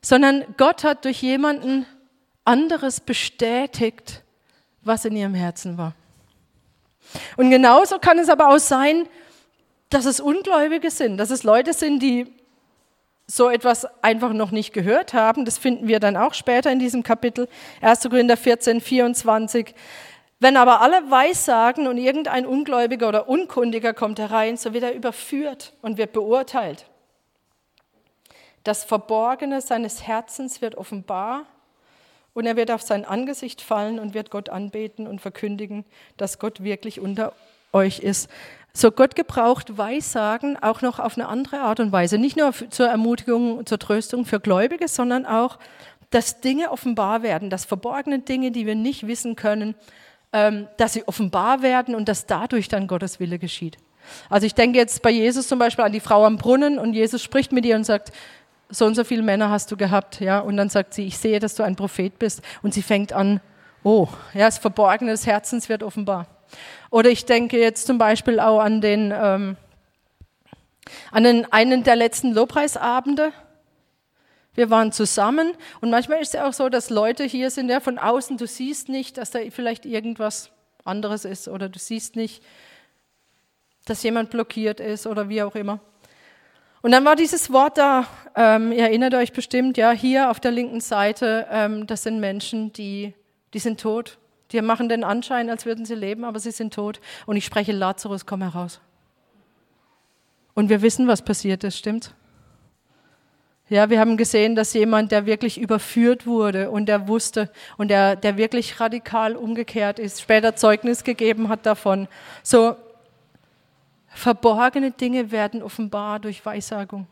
Sondern 0.00 0.44
Gott 0.58 0.84
hat 0.84 1.04
durch 1.04 1.22
jemanden 1.22 1.86
anderes 2.44 3.00
bestätigt, 3.00 4.22
was 4.82 5.04
in 5.04 5.16
ihrem 5.16 5.34
Herzen 5.34 5.76
war. 5.76 5.94
Und 7.36 7.50
genauso 7.50 7.98
kann 7.98 8.18
es 8.18 8.28
aber 8.28 8.50
auch 8.50 8.58
sein, 8.58 9.08
dass 9.94 10.06
es 10.06 10.18
Ungläubige 10.18 10.90
sind, 10.90 11.18
dass 11.18 11.30
es 11.30 11.44
Leute 11.44 11.72
sind, 11.72 12.00
die 12.00 12.26
so 13.28 13.48
etwas 13.48 13.86
einfach 14.02 14.32
noch 14.32 14.50
nicht 14.50 14.72
gehört 14.72 15.14
haben. 15.14 15.44
Das 15.44 15.56
finden 15.56 15.86
wir 15.86 16.00
dann 16.00 16.16
auch 16.16 16.34
später 16.34 16.72
in 16.72 16.80
diesem 16.80 17.04
Kapitel, 17.04 17.48
1. 17.80 18.02
Korinther 18.02 18.36
14, 18.36 18.80
24. 18.80 19.72
Wenn 20.40 20.56
aber 20.56 20.80
alle 20.80 21.10
Weissagen 21.12 21.86
und 21.86 21.96
irgendein 21.96 22.44
Ungläubiger 22.44 23.08
oder 23.08 23.28
Unkundiger 23.28 23.94
kommt 23.94 24.18
herein, 24.18 24.56
so 24.56 24.74
wird 24.74 24.82
er 24.82 24.94
überführt 24.94 25.72
und 25.80 25.96
wird 25.96 26.12
beurteilt. 26.12 26.86
Das 28.64 28.82
Verborgene 28.82 29.60
seines 29.60 30.08
Herzens 30.08 30.60
wird 30.60 30.74
offenbar 30.74 31.46
und 32.34 32.46
er 32.46 32.56
wird 32.56 32.72
auf 32.72 32.82
sein 32.82 33.04
Angesicht 33.04 33.62
fallen 33.62 34.00
und 34.00 34.12
wird 34.12 34.30
Gott 34.30 34.48
anbeten 34.48 35.06
und 35.06 35.20
verkündigen, 35.20 35.84
dass 36.16 36.40
Gott 36.40 36.64
wirklich 36.64 36.98
unter 36.98 37.32
euch 37.72 38.00
ist. 38.00 38.28
So 38.76 38.90
Gott 38.90 39.14
gebraucht 39.14 39.78
Weissagen 39.78 40.60
auch 40.60 40.82
noch 40.82 40.98
auf 40.98 41.16
eine 41.16 41.28
andere 41.28 41.60
Art 41.60 41.78
und 41.78 41.92
Weise. 41.92 42.18
Nicht 42.18 42.36
nur 42.36 42.52
zur 42.70 42.88
Ermutigung, 42.88 43.64
zur 43.66 43.78
Tröstung 43.78 44.24
für 44.24 44.40
Gläubige, 44.40 44.88
sondern 44.88 45.26
auch, 45.26 45.60
dass 46.10 46.40
Dinge 46.40 46.72
offenbar 46.72 47.22
werden, 47.22 47.50
dass 47.50 47.64
verborgene 47.64 48.18
Dinge, 48.18 48.50
die 48.50 48.66
wir 48.66 48.74
nicht 48.74 49.06
wissen 49.06 49.36
können, 49.36 49.76
ähm, 50.32 50.66
dass 50.76 50.92
sie 50.92 51.06
offenbar 51.06 51.62
werden 51.62 51.94
und 51.94 52.08
dass 52.08 52.26
dadurch 52.26 52.68
dann 52.68 52.88
Gottes 52.88 53.20
Wille 53.20 53.38
geschieht. 53.38 53.78
Also 54.28 54.46
ich 54.46 54.54
denke 54.54 54.76
jetzt 54.76 55.02
bei 55.02 55.10
Jesus 55.10 55.46
zum 55.46 55.60
Beispiel 55.60 55.84
an 55.84 55.92
die 55.92 56.00
Frau 56.00 56.24
am 56.24 56.36
Brunnen 56.36 56.78
und 56.78 56.94
Jesus 56.94 57.22
spricht 57.22 57.52
mit 57.52 57.64
ihr 57.64 57.76
und 57.76 57.84
sagt, 57.84 58.12
so 58.68 58.86
und 58.86 58.96
so 58.96 59.04
viele 59.04 59.22
Männer 59.22 59.50
hast 59.50 59.70
du 59.70 59.76
gehabt, 59.76 60.20
ja, 60.20 60.40
und 60.40 60.56
dann 60.56 60.68
sagt 60.68 60.94
sie, 60.94 61.06
ich 61.06 61.16
sehe, 61.16 61.38
dass 61.38 61.54
du 61.54 61.62
ein 61.62 61.76
Prophet 61.76 62.18
bist 62.18 62.42
und 62.62 62.74
sie 62.74 62.82
fängt 62.82 63.12
an, 63.12 63.40
oh, 63.84 64.08
ja, 64.32 64.46
das 64.46 64.58
Verborgene 64.58 65.12
des 65.12 65.26
Herzens 65.26 65.68
wird 65.68 65.84
offenbar. 65.84 66.26
Oder 66.90 67.10
ich 67.10 67.24
denke 67.24 67.58
jetzt 67.58 67.86
zum 67.86 67.98
Beispiel 67.98 68.40
auch 68.40 68.60
an 68.60 68.80
den, 68.80 69.12
ähm, 69.14 69.56
an 71.10 71.24
den 71.24 71.52
einen 71.52 71.82
der 71.84 71.96
letzten 71.96 72.32
Lobpreisabende. 72.32 73.32
Wir 74.54 74.70
waren 74.70 74.92
zusammen 74.92 75.52
und 75.80 75.90
manchmal 75.90 76.20
ist 76.20 76.28
es 76.28 76.34
ja 76.34 76.48
auch 76.48 76.52
so, 76.52 76.68
dass 76.68 76.90
Leute 76.90 77.24
hier 77.24 77.50
sind, 77.50 77.68
ja, 77.68 77.80
von 77.80 77.98
außen, 77.98 78.36
du 78.36 78.46
siehst 78.46 78.88
nicht, 78.88 79.18
dass 79.18 79.32
da 79.32 79.40
vielleicht 79.50 79.84
irgendwas 79.84 80.50
anderes 80.84 81.24
ist 81.24 81.48
oder 81.48 81.68
du 81.68 81.78
siehst 81.78 82.14
nicht, 82.14 82.42
dass 83.84 84.02
jemand 84.02 84.30
blockiert 84.30 84.80
ist 84.80 85.06
oder 85.06 85.28
wie 85.28 85.42
auch 85.42 85.56
immer. 85.56 85.80
Und 86.82 86.92
dann 86.92 87.04
war 87.04 87.16
dieses 87.16 87.50
Wort 87.50 87.78
da, 87.78 88.06
ähm, 88.36 88.70
ihr 88.70 88.82
erinnert 88.82 89.14
euch 89.14 89.32
bestimmt, 89.32 89.78
ja, 89.78 89.90
hier 89.90 90.30
auf 90.30 90.38
der 90.38 90.50
linken 90.50 90.80
Seite, 90.80 91.46
ähm, 91.50 91.86
das 91.86 92.02
sind 92.02 92.20
Menschen, 92.20 92.72
die, 92.74 93.14
die 93.54 93.58
sind 93.58 93.80
tot. 93.80 94.18
Die 94.52 94.60
machen 94.60 94.88
den 94.88 95.04
Anschein, 95.04 95.50
als 95.50 95.66
würden 95.66 95.84
sie 95.84 95.94
leben, 95.94 96.24
aber 96.24 96.38
sie 96.38 96.50
sind 96.50 96.74
tot. 96.74 97.00
Und 97.26 97.36
ich 97.36 97.44
spreche 97.44 97.72
Lazarus, 97.72 98.26
komm 98.26 98.42
heraus. 98.42 98.80
Und 100.54 100.68
wir 100.68 100.82
wissen, 100.82 101.08
was 101.08 101.22
passiert 101.22 101.64
ist, 101.64 101.76
stimmt? 101.76 102.14
Ja, 103.70 103.88
wir 103.88 103.98
haben 103.98 104.18
gesehen, 104.18 104.54
dass 104.54 104.74
jemand, 104.74 105.10
der 105.10 105.24
wirklich 105.24 105.58
überführt 105.58 106.26
wurde 106.26 106.70
und 106.70 106.86
der 106.86 107.08
wusste 107.08 107.50
und 107.78 107.88
der, 107.88 108.14
der 108.14 108.36
wirklich 108.36 108.78
radikal 108.78 109.36
umgekehrt 109.36 109.98
ist, 109.98 110.20
später 110.20 110.54
Zeugnis 110.54 111.02
gegeben 111.02 111.48
hat 111.48 111.64
davon. 111.64 112.06
So, 112.42 112.76
verborgene 114.08 114.90
Dinge 114.90 115.30
werden 115.30 115.62
offenbar 115.62 116.20
durch 116.20 116.44
Weissagung. 116.44 117.06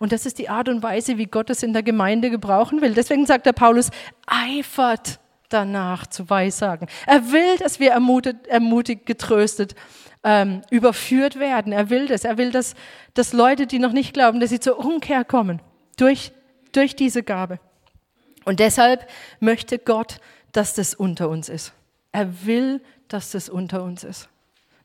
Und 0.00 0.10
das 0.10 0.26
ist 0.26 0.38
die 0.38 0.48
Art 0.48 0.68
und 0.68 0.82
Weise, 0.82 1.16
wie 1.16 1.26
Gott 1.26 1.48
es 1.50 1.62
in 1.62 1.72
der 1.72 1.84
Gemeinde 1.84 2.30
gebrauchen 2.30 2.80
will. 2.82 2.94
Deswegen 2.94 3.26
sagt 3.26 3.46
der 3.46 3.52
Paulus, 3.52 3.90
eifert 4.26 5.20
danach 5.48 6.06
zu 6.06 6.28
weissagen. 6.28 6.88
Er 7.06 7.32
will, 7.32 7.56
dass 7.58 7.80
wir 7.80 7.92
ermutigt, 7.92 8.46
ermutigt 8.46 9.06
getröstet, 9.06 9.74
ähm, 10.24 10.62
überführt 10.70 11.38
werden. 11.38 11.72
Er 11.72 11.90
will 11.90 12.06
das. 12.06 12.24
Er 12.24 12.38
will, 12.38 12.50
dass, 12.50 12.74
dass 13.14 13.32
Leute, 13.32 13.66
die 13.66 13.78
noch 13.78 13.92
nicht 13.92 14.12
glauben, 14.12 14.40
dass 14.40 14.50
sie 14.50 14.60
zur 14.60 14.78
Umkehr 14.78 15.24
kommen 15.24 15.60
durch, 15.96 16.32
durch 16.72 16.96
diese 16.96 17.22
Gabe. 17.22 17.60
Und 18.44 18.60
deshalb 18.60 19.08
möchte 19.40 19.78
Gott, 19.78 20.20
dass 20.52 20.74
das 20.74 20.94
unter 20.94 21.28
uns 21.28 21.48
ist. 21.48 21.72
Er 22.12 22.46
will, 22.46 22.80
dass 23.08 23.30
das 23.30 23.48
unter 23.48 23.82
uns 23.82 24.04
ist. 24.04 24.28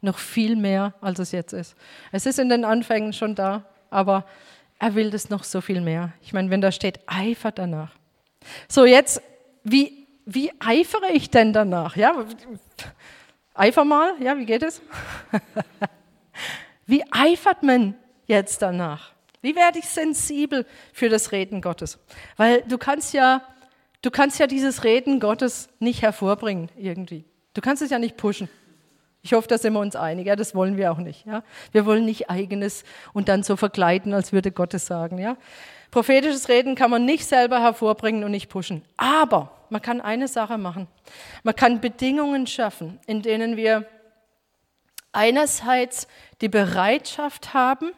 Noch 0.02 0.18
viel 0.18 0.56
mehr, 0.56 0.94
als 1.02 1.20
es 1.20 1.32
jetzt 1.32 1.54
ist. 1.54 1.76
Es 2.12 2.26
ist 2.26 2.40
in 2.40 2.50
den 2.50 2.66
Anfängen 2.66 3.14
schon 3.14 3.36
da, 3.36 3.66
aber 3.90 4.26
er 4.80 4.96
will 4.96 5.12
das 5.12 5.30
noch 5.30 5.46
so 5.46 5.62
viel 5.62 5.80
mehr. 5.80 6.12
Ich 6.22 6.34
meine, 6.34 6.50
wenn 6.50 6.60
da 6.60 6.72
steht, 6.72 7.00
eifert 7.08 7.58
danach. 7.58 7.92
So, 8.68 8.86
jetzt, 8.86 9.22
wie, 9.64 10.03
wie 10.26 10.52
eifere 10.60 11.12
ich 11.12 11.30
denn 11.30 11.54
danach? 11.54 11.96
Ja, 11.96 12.26
eifer 13.54 13.86
mal, 13.86 14.14
ja, 14.20 14.38
wie 14.38 14.46
geht 14.46 14.64
es? 14.64 14.82
wie 16.86 17.04
eifert 17.12 17.64
man 17.64 17.96
jetzt 18.26 18.62
danach? 18.62 19.12
Wie 19.42 19.56
werde 19.56 19.80
ich 19.80 19.86
sensibel 19.86 20.66
für 20.94 21.10
das 21.10 21.32
Reden 21.32 21.62
Gottes? 21.62 22.00
Weil 22.38 22.62
du 22.62 22.78
kannst 22.78 23.14
ja, 23.14 23.42
du 24.02 24.10
kannst 24.10 24.40
ja 24.40 24.48
dieses 24.48 24.84
Reden 24.84 25.20
Gottes 25.20 25.70
nicht 25.80 26.02
hervorbringen 26.02 26.70
irgendwie. 26.78 27.26
Du 27.54 27.62
kannst 27.62 27.82
es 27.82 27.90
ja 27.90 28.00
nicht 28.00 28.18
pushen. 28.18 28.48
Ich 29.22 29.34
hoffe, 29.34 29.48
da 29.48 29.58
sind 29.58 29.74
wir 29.74 29.80
uns 29.80 29.96
einig. 29.96 30.28
Ja, 30.28 30.36
das 30.36 30.54
wollen 30.54 30.76
wir 30.76 30.92
auch 30.92 30.98
nicht. 30.98 31.26
Ja? 31.26 31.44
Wir 31.72 31.86
wollen 31.86 32.04
nicht 32.06 32.30
eigenes 32.30 32.84
und 33.14 33.30
dann 33.30 33.44
so 33.44 33.56
vergleiten, 33.56 34.14
als 34.14 34.34
würde 34.34 34.52
Gott 34.52 34.74
es 34.74 34.86
sagen. 34.86 35.18
Ja? 35.18 35.38
Prophetisches 35.94 36.50
Reden 36.50 36.74
kann 36.74 36.90
man 36.90 37.06
nicht 37.06 37.24
selber 37.24 37.62
hervorbringen 37.62 38.24
und 38.24 38.32
nicht 38.32 38.50
pushen. 38.50 38.84
Aber 38.98 39.52
man 39.70 39.80
kann 39.80 40.02
eine 40.02 40.28
Sache 40.28 40.58
machen. 40.58 40.88
Man 41.44 41.56
kann 41.56 41.82
Bedingungen 41.82 42.48
schaffen, 42.48 43.00
in 43.06 43.22
denen 43.22 43.58
wir 43.58 43.86
einerseits 45.12 46.08
die 46.42 46.50
Bereitschaft 46.50 47.54
haben, 47.54 47.92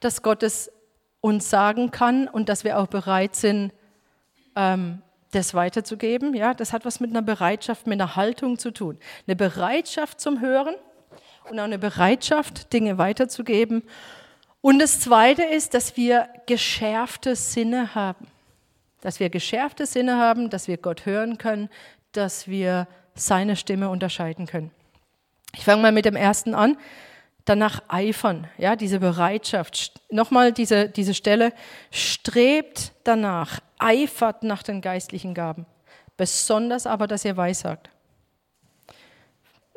dass 0.00 0.22
Gott 0.22 0.42
es 0.42 0.72
uns 1.20 1.50
sagen 1.50 1.90
kann 1.90 2.26
und 2.26 2.48
dass 2.48 2.64
wir 2.64 2.78
auch 2.78 2.86
bereit 2.86 3.36
sind, 3.36 3.70
ähm, 4.56 5.02
das 5.32 5.52
weiterzugeben. 5.52 6.32
Ja, 6.32 6.54
das 6.54 6.72
hat 6.72 6.86
was 6.86 7.00
mit 7.00 7.10
einer 7.10 7.20
Bereitschaft, 7.20 7.86
mit 7.86 8.00
einer 8.00 8.16
Haltung 8.16 8.58
zu 8.58 8.70
tun. 8.70 8.98
Eine 9.26 9.36
Bereitschaft 9.36 10.22
zum 10.22 10.40
Hören 10.40 10.76
und 11.50 11.60
auch 11.60 11.64
eine 11.64 11.78
Bereitschaft, 11.78 12.72
Dinge 12.72 12.96
weiterzugeben. 12.96 13.82
Und 14.62 14.78
das 14.78 15.00
Zweite 15.00 15.42
ist, 15.42 15.74
dass 15.74 15.96
wir 15.96 16.28
geschärfte 16.46 17.36
Sinne 17.36 17.94
haben. 17.94 18.26
Dass 19.02 19.20
wir 19.20 19.28
geschärfte 19.28 19.84
Sinne 19.84 20.16
haben, 20.16 20.48
dass 20.48 20.68
wir 20.68 20.78
Gott 20.78 21.04
hören 21.04 21.36
können, 21.36 21.68
dass 22.12 22.48
wir 22.48 22.86
seine 23.14 23.56
Stimme 23.56 23.90
unterscheiden 23.90 24.46
können. 24.46 24.70
Ich 25.54 25.64
fange 25.64 25.82
mal 25.82 25.92
mit 25.92 26.06
dem 26.06 26.16
ersten 26.16 26.54
an 26.54 26.78
danach 27.44 27.82
eifern, 27.88 28.48
ja, 28.58 28.76
diese 28.76 29.00
Bereitschaft. 29.00 30.00
Nochmal 30.10 30.52
diese, 30.52 30.88
diese 30.88 31.14
Stelle, 31.14 31.52
strebt 31.90 32.92
danach, 33.04 33.60
eifert 33.78 34.42
nach 34.42 34.62
den 34.62 34.80
geistlichen 34.80 35.34
Gaben. 35.34 35.66
Besonders 36.16 36.86
aber, 36.86 37.06
dass 37.06 37.24
ihr 37.24 37.36
weissagt. 37.36 37.90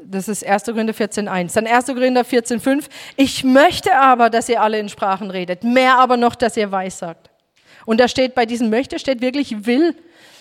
Das 0.01 0.27
ist 0.27 0.45
1. 0.45 0.65
Korinther 0.65 0.93
14,1. 0.93 1.53
Dann 1.55 1.67
1. 1.67 1.85
Korinther 1.87 2.21
14,5. 2.21 2.85
Ich 3.15 3.43
möchte 3.43 3.95
aber, 3.95 4.29
dass 4.29 4.49
ihr 4.49 4.61
alle 4.61 4.79
in 4.79 4.89
Sprachen 4.89 5.31
redet. 5.31 5.63
Mehr 5.63 5.97
aber 5.97 6.17
noch, 6.17 6.35
dass 6.35 6.57
ihr 6.57 6.71
weissagt. 6.71 7.29
Und 7.85 7.99
da 7.99 8.07
steht 8.07 8.35
bei 8.35 8.45
diesem 8.45 8.69
möchte, 8.69 8.99
steht 8.99 9.21
wirklich 9.21 9.65
will. 9.65 9.95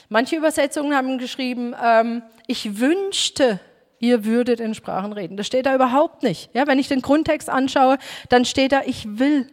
Manche 0.09 0.37
Übersetzungen 0.37 0.95
haben 0.95 1.19
geschrieben, 1.19 1.75
ähm, 1.83 2.23
ich 2.47 2.79
wünschte, 2.79 3.61
ihr 4.01 4.25
würdet 4.25 4.61
in 4.61 4.75
Sprachen 4.75 5.13
reden. 5.13 5.37
Das 5.37 5.47
steht 5.47 5.67
da 5.67 5.75
überhaupt 5.75 6.23
nicht. 6.23 6.51
Ja, 6.55 6.67
wenn 6.67 6.79
ich 6.79 6.89
den 6.89 7.01
Grundtext 7.01 7.49
anschaue, 7.49 7.99
dann 8.29 8.45
steht 8.45 8.73
da, 8.73 8.83
ich 8.85 9.19
will. 9.19 9.51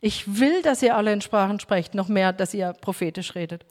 Ich 0.00 0.38
will, 0.38 0.62
dass 0.62 0.82
ihr 0.82 0.96
alle 0.96 1.12
in 1.12 1.20
Sprachen 1.20 1.60
sprecht, 1.60 1.94
noch 1.94 2.08
mehr, 2.08 2.32
dass 2.32 2.52
ihr 2.52 2.74
prophetisch 2.80 3.34
redet. 3.34 3.64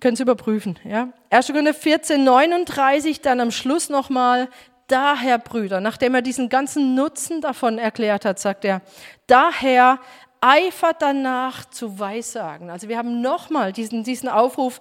Können 0.00 0.16
Sie 0.16 0.22
überprüfen. 0.22 0.78
Ja? 0.84 1.12
1. 1.30 1.48
Korinther 1.48 1.74
14, 1.74 2.22
39, 2.22 3.20
dann 3.20 3.40
am 3.40 3.50
Schluss 3.50 3.88
nochmal, 3.88 4.48
daher, 4.86 5.38
Brüder, 5.38 5.80
nachdem 5.80 6.14
er 6.14 6.22
diesen 6.22 6.48
ganzen 6.48 6.94
Nutzen 6.94 7.40
davon 7.40 7.78
erklärt 7.78 8.24
hat, 8.24 8.38
sagt 8.38 8.64
er, 8.64 8.80
daher 9.26 9.98
eifert 10.40 11.02
danach 11.02 11.64
zu 11.66 11.98
Weissagen. 11.98 12.70
Also 12.70 12.88
wir 12.88 12.96
haben 12.96 13.20
nochmal 13.20 13.72
diesen, 13.72 14.04
diesen 14.04 14.28
Aufruf, 14.28 14.80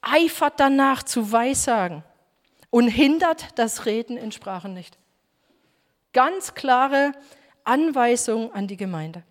eifert 0.00 0.54
danach 0.58 1.02
zu 1.02 1.30
Weissagen 1.30 2.02
und 2.70 2.88
hindert 2.88 3.58
das 3.58 3.86
Reden 3.86 4.16
in 4.16 4.32
Sprachen 4.32 4.74
nicht. 4.74 4.96
Ganz 6.12 6.54
klare 6.54 7.12
Anweisung 7.64 8.52
an 8.52 8.66
die 8.66 8.76
Gemeinde. 8.76 9.22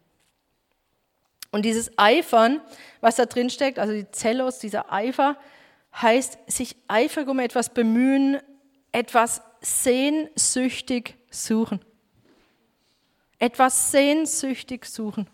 Und 1.51 1.63
dieses 1.63 1.97
Eifern, 1.97 2.61
was 3.01 3.15
da 3.15 3.25
drin 3.25 3.49
steckt, 3.49 3.79
also 3.79 3.93
die 3.93 4.09
Zellos, 4.11 4.59
dieser 4.59 4.91
Eifer, 4.91 5.37
heißt 5.93 6.37
sich 6.47 6.75
eifrig 6.87 7.27
um 7.27 7.39
etwas 7.39 7.69
bemühen, 7.69 8.39
etwas 8.91 9.41
sehnsüchtig 9.59 11.15
suchen. 11.29 11.81
Etwas 13.39 13.91
sehnsüchtig 13.91 14.85
suchen. 14.85 15.27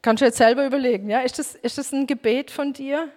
Kannst 0.00 0.20
du 0.20 0.24
jetzt 0.24 0.38
selber 0.38 0.64
überlegen, 0.64 1.10
ja? 1.10 1.20
Ist 1.20 1.38
das, 1.38 1.54
ist 1.54 1.78
das 1.78 1.92
ein 1.92 2.06
Gebet 2.06 2.50
von 2.50 2.72
dir? 2.72 3.12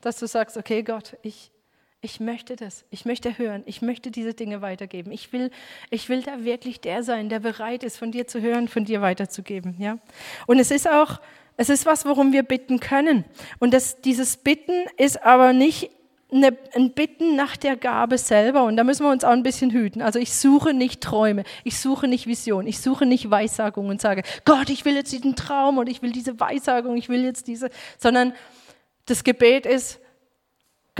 dass 0.00 0.18
du 0.18 0.26
sagst, 0.26 0.56
okay 0.56 0.82
Gott, 0.82 1.16
ich, 1.22 1.50
ich 2.02 2.18
möchte 2.18 2.56
das, 2.56 2.84
ich 2.90 3.04
möchte 3.04 3.36
hören, 3.36 3.62
ich 3.66 3.82
möchte 3.82 4.10
diese 4.10 4.32
Dinge 4.32 4.62
weitergeben. 4.62 5.12
Ich 5.12 5.32
will, 5.32 5.50
ich 5.90 6.08
will 6.08 6.22
da 6.22 6.44
wirklich 6.44 6.80
der 6.80 7.02
sein, 7.02 7.28
der 7.28 7.40
bereit 7.40 7.84
ist, 7.84 7.98
von 7.98 8.10
dir 8.10 8.26
zu 8.26 8.40
hören, 8.40 8.68
von 8.68 8.86
dir 8.86 9.02
weiterzugeben. 9.02 9.76
Ja? 9.78 9.98
Und 10.46 10.58
es 10.58 10.70
ist 10.70 10.88
auch, 10.88 11.20
es 11.58 11.68
ist 11.68 11.84
was, 11.84 12.06
worum 12.06 12.32
wir 12.32 12.42
bitten 12.42 12.80
können. 12.80 13.24
Und 13.58 13.74
das, 13.74 14.00
dieses 14.00 14.38
Bitten 14.38 14.86
ist 14.96 15.22
aber 15.22 15.52
nicht 15.52 15.90
eine, 16.32 16.56
ein 16.74 16.92
Bitten 16.92 17.36
nach 17.36 17.58
der 17.58 17.76
Gabe 17.76 18.16
selber. 18.16 18.64
Und 18.64 18.78
da 18.78 18.84
müssen 18.84 19.04
wir 19.04 19.10
uns 19.10 19.24
auch 19.24 19.32
ein 19.32 19.42
bisschen 19.42 19.70
hüten. 19.70 20.00
Also 20.00 20.18
ich 20.18 20.32
suche 20.32 20.72
nicht 20.72 21.02
Träume, 21.02 21.44
ich 21.64 21.78
suche 21.78 22.08
nicht 22.08 22.26
Vision, 22.26 22.66
ich 22.66 22.80
suche 22.80 23.04
nicht 23.04 23.30
Weissagung 23.30 23.88
und 23.88 24.00
sage, 24.00 24.22
Gott, 24.46 24.70
ich 24.70 24.86
will 24.86 24.94
jetzt 24.94 25.12
diesen 25.12 25.36
Traum 25.36 25.76
und 25.76 25.86
ich 25.86 26.00
will 26.00 26.12
diese 26.12 26.40
Weissagung, 26.40 26.96
ich 26.96 27.10
will 27.10 27.24
jetzt 27.24 27.46
diese, 27.46 27.68
sondern 27.98 28.32
das 29.04 29.22
Gebet 29.22 29.66
ist, 29.66 30.00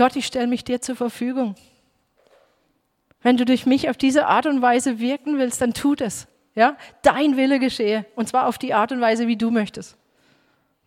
Gott, 0.01 0.15
ich 0.15 0.25
stelle 0.25 0.47
mich 0.47 0.63
dir 0.63 0.81
zur 0.81 0.95
Verfügung. 0.95 1.53
Wenn 3.21 3.37
du 3.37 3.45
durch 3.45 3.67
mich 3.67 3.87
auf 3.87 3.97
diese 3.97 4.25
Art 4.25 4.47
und 4.47 4.59
Weise 4.59 4.97
wirken 4.97 5.37
willst, 5.37 5.61
dann 5.61 5.75
tu 5.75 5.93
es. 5.99 6.25
Ja? 6.55 6.75
Dein 7.03 7.37
Wille 7.37 7.59
geschehe. 7.59 8.07
Und 8.15 8.27
zwar 8.27 8.47
auf 8.47 8.57
die 8.57 8.73
Art 8.73 8.91
und 8.91 8.99
Weise, 8.99 9.27
wie 9.27 9.37
du 9.37 9.51
möchtest. 9.51 9.95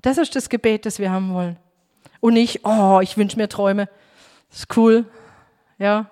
Das 0.02 0.18
ist 0.18 0.34
das 0.34 0.48
Gebet, 0.48 0.84
das 0.84 0.98
wir 0.98 1.12
haben 1.12 1.32
wollen. 1.32 1.56
Und 2.18 2.34
nicht, 2.34 2.64
oh, 2.64 2.98
ich 3.04 3.16
wünsche 3.16 3.36
mir 3.36 3.48
Träume. 3.48 3.88
Das 4.50 4.58
ist 4.58 4.76
cool. 4.76 5.04
Ja? 5.78 6.10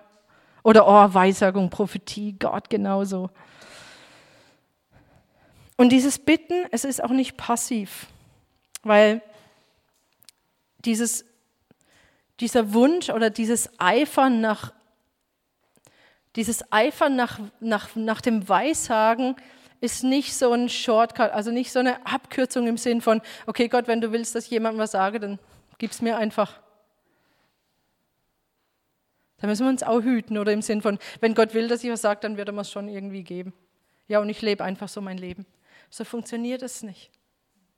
Oder 0.63 0.87
oh, 0.87 1.13
Weissagung, 1.13 1.71
Prophetie, 1.71 2.37
Gott 2.39 2.71
genauso. 2.71 3.31
Und 5.77 5.89
dieses 5.89 6.21
Bitten, 6.21 6.67
es 6.71 6.85
ist 6.85 7.03
auch 7.03 7.11
nicht 7.11 7.37
passiv, 7.37 8.07
weil 8.85 9.23
dieses, 10.85 11.25
dieser 12.43 12.75
Wunsch 12.75 13.09
oder 13.09 13.31
dieses 13.31 13.71
Eifern 13.79 14.41
nach, 14.41 14.75
dieses 16.35 16.71
Eifern 16.73 17.15
nach, 17.15 17.39
nach, 17.61 17.95
nach 17.95 18.21
dem 18.21 18.49
Weissagen 18.49 19.37
ist 19.81 20.03
nicht 20.03 20.35
so 20.35 20.53
ein 20.53 20.69
Shortcut, 20.69 21.31
also 21.31 21.53
nicht 21.53 21.73
so 21.73 21.79
eine 21.79 22.05
Abkürzung 22.05 22.67
im 22.67 22.77
Sinn 22.77 23.01
von, 23.01 23.23
okay 23.47 23.69
Gott, 23.69 23.87
wenn 23.87 24.01
du 24.01 24.13
willst, 24.13 24.35
dass 24.35 24.51
jemand 24.51 24.77
was 24.77 24.91
sage, 24.91 25.21
dann 25.21 25.39
gib 25.79 25.93
es 25.93 26.03
mir 26.03 26.17
einfach. 26.17 26.61
Da 29.39 29.47
müssen 29.47 29.65
wir 29.65 29.71
uns 29.71 29.83
auch 29.85 30.03
hüten 30.03 30.37
oder 30.37 30.53
im 30.53 30.63
Sinn 30.63 30.83
von, 30.83 30.99
wenn 31.21 31.35
Gott 31.35 31.55
will, 31.55 31.69
dass 31.69 31.85
ich 31.85 31.91
was 31.91 32.03
sage, 32.03 32.21
dann 32.21 32.37
wird 32.37 32.49
er 32.49 32.53
mir 32.53 32.61
es 32.63 32.71
schon 32.71 32.89
irgendwie 32.89 33.23
geben. 33.23 33.53
Ja, 34.09 34.19
und 34.19 34.29
ich 34.29 34.43
lebe 34.43 34.65
einfach 34.65 34.89
so 34.89 35.01
mein 35.01 35.19
Leben. 35.19 35.47
So 35.91 36.05
funktioniert 36.05 36.63
es 36.63 36.83
nicht. 36.83 37.11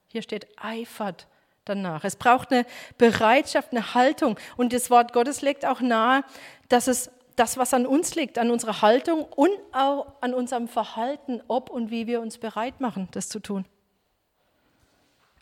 Hier 0.08 0.22
steht 0.22 0.46
eifert 0.56 1.26
danach. 1.64 2.04
Es 2.04 2.16
braucht 2.16 2.52
eine 2.52 2.66
Bereitschaft, 2.98 3.72
eine 3.72 3.94
Haltung. 3.94 4.38
Und 4.56 4.72
das 4.72 4.90
Wort 4.90 5.12
Gottes 5.12 5.42
legt 5.42 5.64
auch 5.64 5.80
nahe, 5.80 6.24
dass 6.68 6.86
es 6.86 7.10
das, 7.36 7.56
was 7.56 7.74
an 7.74 7.86
uns 7.86 8.14
liegt, 8.14 8.38
an 8.38 8.50
unserer 8.50 8.82
Haltung 8.82 9.24
und 9.24 9.52
auch 9.72 10.06
an 10.20 10.34
unserem 10.34 10.68
Verhalten, 10.68 11.42
ob 11.48 11.70
und 11.70 11.90
wie 11.90 12.06
wir 12.06 12.20
uns 12.20 12.38
bereit 12.38 12.80
machen, 12.80 13.08
das 13.12 13.28
zu 13.28 13.40
tun. 13.40 13.64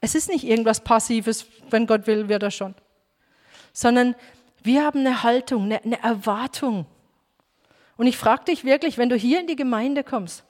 Es 0.01 0.15
ist 0.15 0.29
nicht 0.29 0.45
irgendwas 0.45 0.81
Passives, 0.81 1.47
wenn 1.71 1.87
Gott 1.87 2.07
will, 2.07 2.29
wird 2.29 2.43
er 2.43 2.51
schon. 2.51 2.75
Sondern 3.73 4.17
wir 4.63 4.85
haben 4.85 5.01
eine 5.01 5.23
Haltung, 5.23 5.65
eine, 5.65 5.83
eine 5.85 6.03
Erwartung. 6.03 6.87
Und 7.97 8.07
ich 8.07 8.17
frage 8.17 8.47
dich 8.47 8.65
wirklich, 8.65 8.99
wenn 8.99 9.09
du 9.09 9.17
hier 9.17 9.41
in 9.41 9.47
die 9.47 9.57
Gemeinde 9.57 10.03
kommst, 10.03 10.45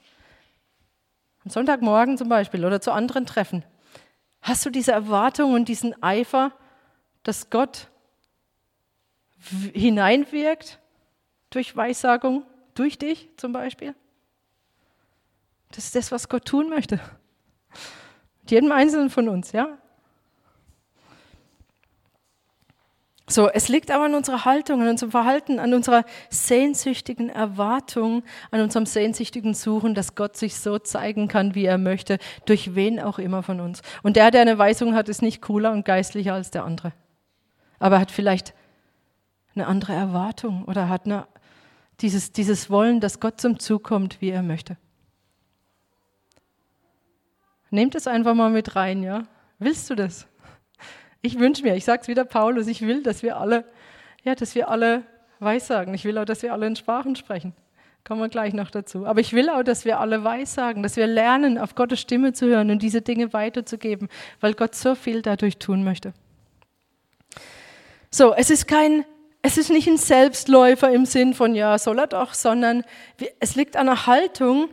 am 1.43 1.51
Sonntagmorgen 1.51 2.17
zum 2.17 2.29
Beispiel 2.29 2.65
oder 2.65 2.79
zu 2.79 2.91
anderen 2.91 3.25
Treffen, 3.25 3.63
hast 4.43 4.65
du 4.65 4.69
diese 4.69 4.91
Erwartung 4.91 5.53
und 5.53 5.67
diesen 5.67 6.01
Eifer, 6.03 6.51
dass 7.23 7.49
Gott 7.49 7.89
hineinwirkt 9.73 10.79
durch 11.49 11.75
Weissagung, 11.75 12.45
durch 12.75 12.99
dich 12.99 13.29
zum 13.37 13.53
Beispiel? 13.53 13.95
Das 15.71 15.85
ist 15.85 15.95
das, 15.95 16.11
was 16.11 16.29
Gott 16.29 16.45
tun 16.45 16.69
möchte. 16.69 16.99
Mit 18.41 18.51
jedem 18.51 18.71
Einzelnen 18.71 19.09
von 19.09 19.27
uns, 19.27 19.53
ja? 19.53 19.77
So, 23.33 23.49
es 23.49 23.67
liegt 23.67 23.89
aber 23.89 24.05
an 24.05 24.13
unserer 24.13 24.45
Haltung, 24.45 24.83
an 24.83 24.89
unserem 24.89 25.09
Verhalten, 25.09 25.57
an 25.57 25.73
unserer 25.73 26.05
sehnsüchtigen 26.29 27.29
Erwartung, 27.29 28.21
an 28.51 28.61
unserem 28.61 28.85
sehnsüchtigen 28.85 29.55
Suchen, 29.55 29.95
dass 29.95 30.13
Gott 30.13 30.37
sich 30.37 30.55
so 30.55 30.77
zeigen 30.77 31.27
kann, 31.27 31.55
wie 31.55 31.65
er 31.65 31.79
möchte, 31.79 32.19
durch 32.45 32.75
wen 32.75 32.99
auch 32.99 33.17
immer 33.17 33.41
von 33.41 33.59
uns. 33.59 33.81
Und 34.03 34.17
der, 34.17 34.29
der 34.29 34.41
eine 34.41 34.59
Weisung 34.59 34.93
hat, 34.93 35.09
ist 35.09 35.23
nicht 35.23 35.41
cooler 35.41 35.71
und 35.71 35.83
geistlicher 35.83 36.35
als 36.35 36.51
der 36.51 36.63
andere. 36.63 36.93
Aber 37.79 37.99
hat 37.99 38.11
vielleicht 38.11 38.53
eine 39.55 39.65
andere 39.65 39.93
Erwartung 39.93 40.65
oder 40.65 40.87
hat 40.87 41.05
eine, 41.05 41.25
dieses, 42.01 42.33
dieses 42.33 42.69
Wollen, 42.69 42.99
dass 42.99 43.19
Gott 43.19 43.41
zum 43.41 43.57
Zug 43.57 43.83
kommt, 43.83 44.21
wie 44.21 44.29
er 44.29 44.43
möchte. 44.43 44.77
Nehmt 47.71 47.95
es 47.95 48.05
einfach 48.05 48.35
mal 48.35 48.51
mit 48.51 48.75
rein, 48.75 49.01
ja? 49.01 49.23
Willst 49.57 49.89
du 49.89 49.95
das? 49.95 50.27
Ich 51.25 51.39
wünsche 51.39 51.63
mir, 51.63 51.75
ich 51.75 51.85
sage 51.85 52.01
es 52.01 52.09
wieder 52.09 52.25
Paulus, 52.25 52.67
ich 52.67 52.81
will, 52.81 53.01
dass 53.01 53.23
wir 53.23 53.37
alle, 53.37 53.63
ja, 54.23 54.35
dass 54.35 54.55
wir 54.55 54.67
alle 54.67 55.03
weissagen. 55.39 55.93
Ich 55.93 56.03
will 56.03 56.17
auch, 56.17 56.25
dass 56.25 56.43
wir 56.43 56.51
alle 56.51 56.67
in 56.67 56.75
Sprachen 56.75 57.15
sprechen. 57.15 57.53
Kommen 58.03 58.19
wir 58.19 58.27
gleich 58.27 58.53
noch 58.53 58.69
dazu. 58.69 59.05
Aber 59.05 59.21
ich 59.21 59.31
will 59.31 59.49
auch, 59.49 59.63
dass 59.63 59.85
wir 59.85 60.01
alle 60.01 60.25
weissagen, 60.25 60.83
dass 60.83 60.97
wir 60.97 61.07
lernen, 61.07 61.57
auf 61.57 61.75
Gottes 61.75 62.01
Stimme 62.01 62.33
zu 62.33 62.47
hören 62.47 62.71
und 62.71 62.81
diese 62.81 63.01
Dinge 63.01 63.31
weiterzugeben, 63.31 64.09
weil 64.41 64.53
Gott 64.53 64.75
so 64.75 64.95
viel 64.95 65.21
dadurch 65.21 65.59
tun 65.59 65.85
möchte. 65.85 66.13
So, 68.11 68.33
es 68.33 68.49
ist 68.49 68.67
kein, 68.67 69.05
es 69.41 69.57
ist 69.57 69.69
nicht 69.69 69.87
ein 69.87 69.97
Selbstläufer 69.97 70.91
im 70.91 71.05
Sinn 71.05 71.33
von, 71.33 71.55
ja, 71.55 71.79
soll 71.79 71.99
er 71.99 72.07
doch, 72.07 72.33
sondern 72.33 72.83
es 73.39 73.55
liegt 73.55 73.77
an 73.77 73.85
der 73.85 74.07
Haltung 74.07 74.67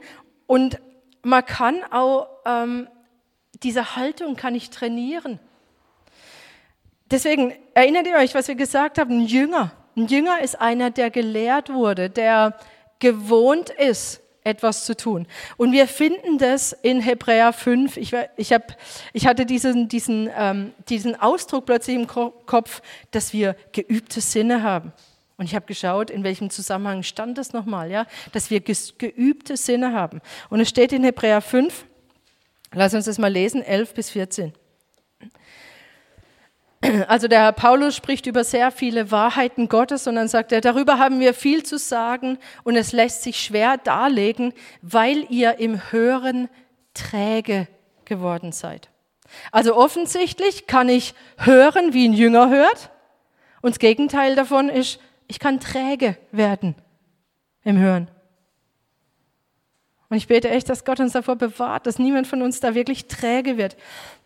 und 0.48 0.80
man 1.22 1.46
kann 1.46 1.76
auch, 1.92 2.26
ähm, 2.44 2.88
diese 3.62 3.94
Haltung 3.94 4.34
kann 4.34 4.56
ich 4.56 4.70
trainieren. 4.70 5.38
Deswegen 7.10 7.52
erinnert 7.74 8.06
ihr 8.06 8.16
euch, 8.16 8.34
was 8.34 8.48
wir 8.48 8.54
gesagt 8.54 8.98
haben, 8.98 9.22
ein 9.22 9.26
Jünger. 9.26 9.72
Ein 9.96 10.06
Jünger 10.06 10.40
ist 10.40 10.60
einer, 10.60 10.90
der 10.90 11.10
gelehrt 11.10 11.72
wurde, 11.72 12.08
der 12.08 12.56
gewohnt 13.00 13.70
ist, 13.70 14.20
etwas 14.44 14.84
zu 14.84 14.96
tun. 14.96 15.26
Und 15.56 15.72
wir 15.72 15.86
finden 15.86 16.38
das 16.38 16.72
in 16.72 17.00
Hebräer 17.00 17.52
5. 17.52 17.96
Ich, 17.96 18.12
ich, 18.36 18.52
hab, 18.52 18.76
ich 19.12 19.26
hatte 19.26 19.44
diesen, 19.44 19.88
diesen, 19.88 20.30
ähm, 20.34 20.72
diesen 20.88 21.20
Ausdruck 21.20 21.66
plötzlich 21.66 21.96
im 21.96 22.06
Kopf, 22.06 22.80
dass 23.10 23.32
wir 23.32 23.56
geübte 23.72 24.20
Sinne 24.20 24.62
haben. 24.62 24.92
Und 25.36 25.46
ich 25.46 25.54
habe 25.54 25.66
geschaut, 25.66 26.10
in 26.10 26.22
welchem 26.22 26.50
Zusammenhang 26.50 27.02
stand 27.02 27.38
das 27.38 27.52
nochmal, 27.52 27.90
ja? 27.90 28.06
dass 28.32 28.50
wir 28.50 28.60
geübte 28.60 29.56
Sinne 29.56 29.92
haben. 29.92 30.20
Und 30.48 30.60
es 30.60 30.68
steht 30.68 30.92
in 30.92 31.02
Hebräer 31.02 31.40
5, 31.40 31.86
lass 32.72 32.94
uns 32.94 33.06
das 33.06 33.18
mal 33.18 33.32
lesen, 33.32 33.62
11 33.62 33.94
bis 33.94 34.10
14. 34.10 34.52
Also 37.08 37.28
der 37.28 37.40
Herr 37.40 37.52
Paulus 37.52 37.94
spricht 37.94 38.26
über 38.26 38.42
sehr 38.42 38.70
viele 38.70 39.10
Wahrheiten 39.10 39.68
Gottes 39.68 40.06
und 40.06 40.14
dann 40.14 40.28
sagt 40.28 40.50
er, 40.50 40.62
darüber 40.62 40.98
haben 40.98 41.20
wir 41.20 41.34
viel 41.34 41.62
zu 41.62 41.76
sagen 41.76 42.38
und 42.64 42.74
es 42.74 42.92
lässt 42.92 43.22
sich 43.22 43.38
schwer 43.38 43.76
darlegen, 43.76 44.54
weil 44.80 45.26
ihr 45.28 45.58
im 45.58 45.92
Hören 45.92 46.48
träge 46.94 47.68
geworden 48.06 48.52
seid. 48.52 48.88
Also 49.52 49.76
offensichtlich 49.76 50.66
kann 50.66 50.88
ich 50.88 51.14
hören, 51.36 51.92
wie 51.92 52.08
ein 52.08 52.14
Jünger 52.14 52.48
hört 52.48 52.90
und 53.60 53.72
das 53.72 53.78
Gegenteil 53.78 54.34
davon 54.34 54.70
ist, 54.70 55.00
ich 55.28 55.38
kann 55.38 55.60
träge 55.60 56.16
werden 56.32 56.74
im 57.62 57.76
Hören. 57.76 58.10
Und 60.10 60.16
ich 60.16 60.26
bete 60.26 60.50
echt, 60.50 60.68
dass 60.68 60.84
Gott 60.84 60.98
uns 60.98 61.12
davor 61.12 61.36
bewahrt, 61.36 61.86
dass 61.86 62.00
niemand 62.00 62.26
von 62.26 62.42
uns 62.42 62.58
da 62.58 62.74
wirklich 62.74 63.06
träge 63.06 63.56
wird. 63.56 63.76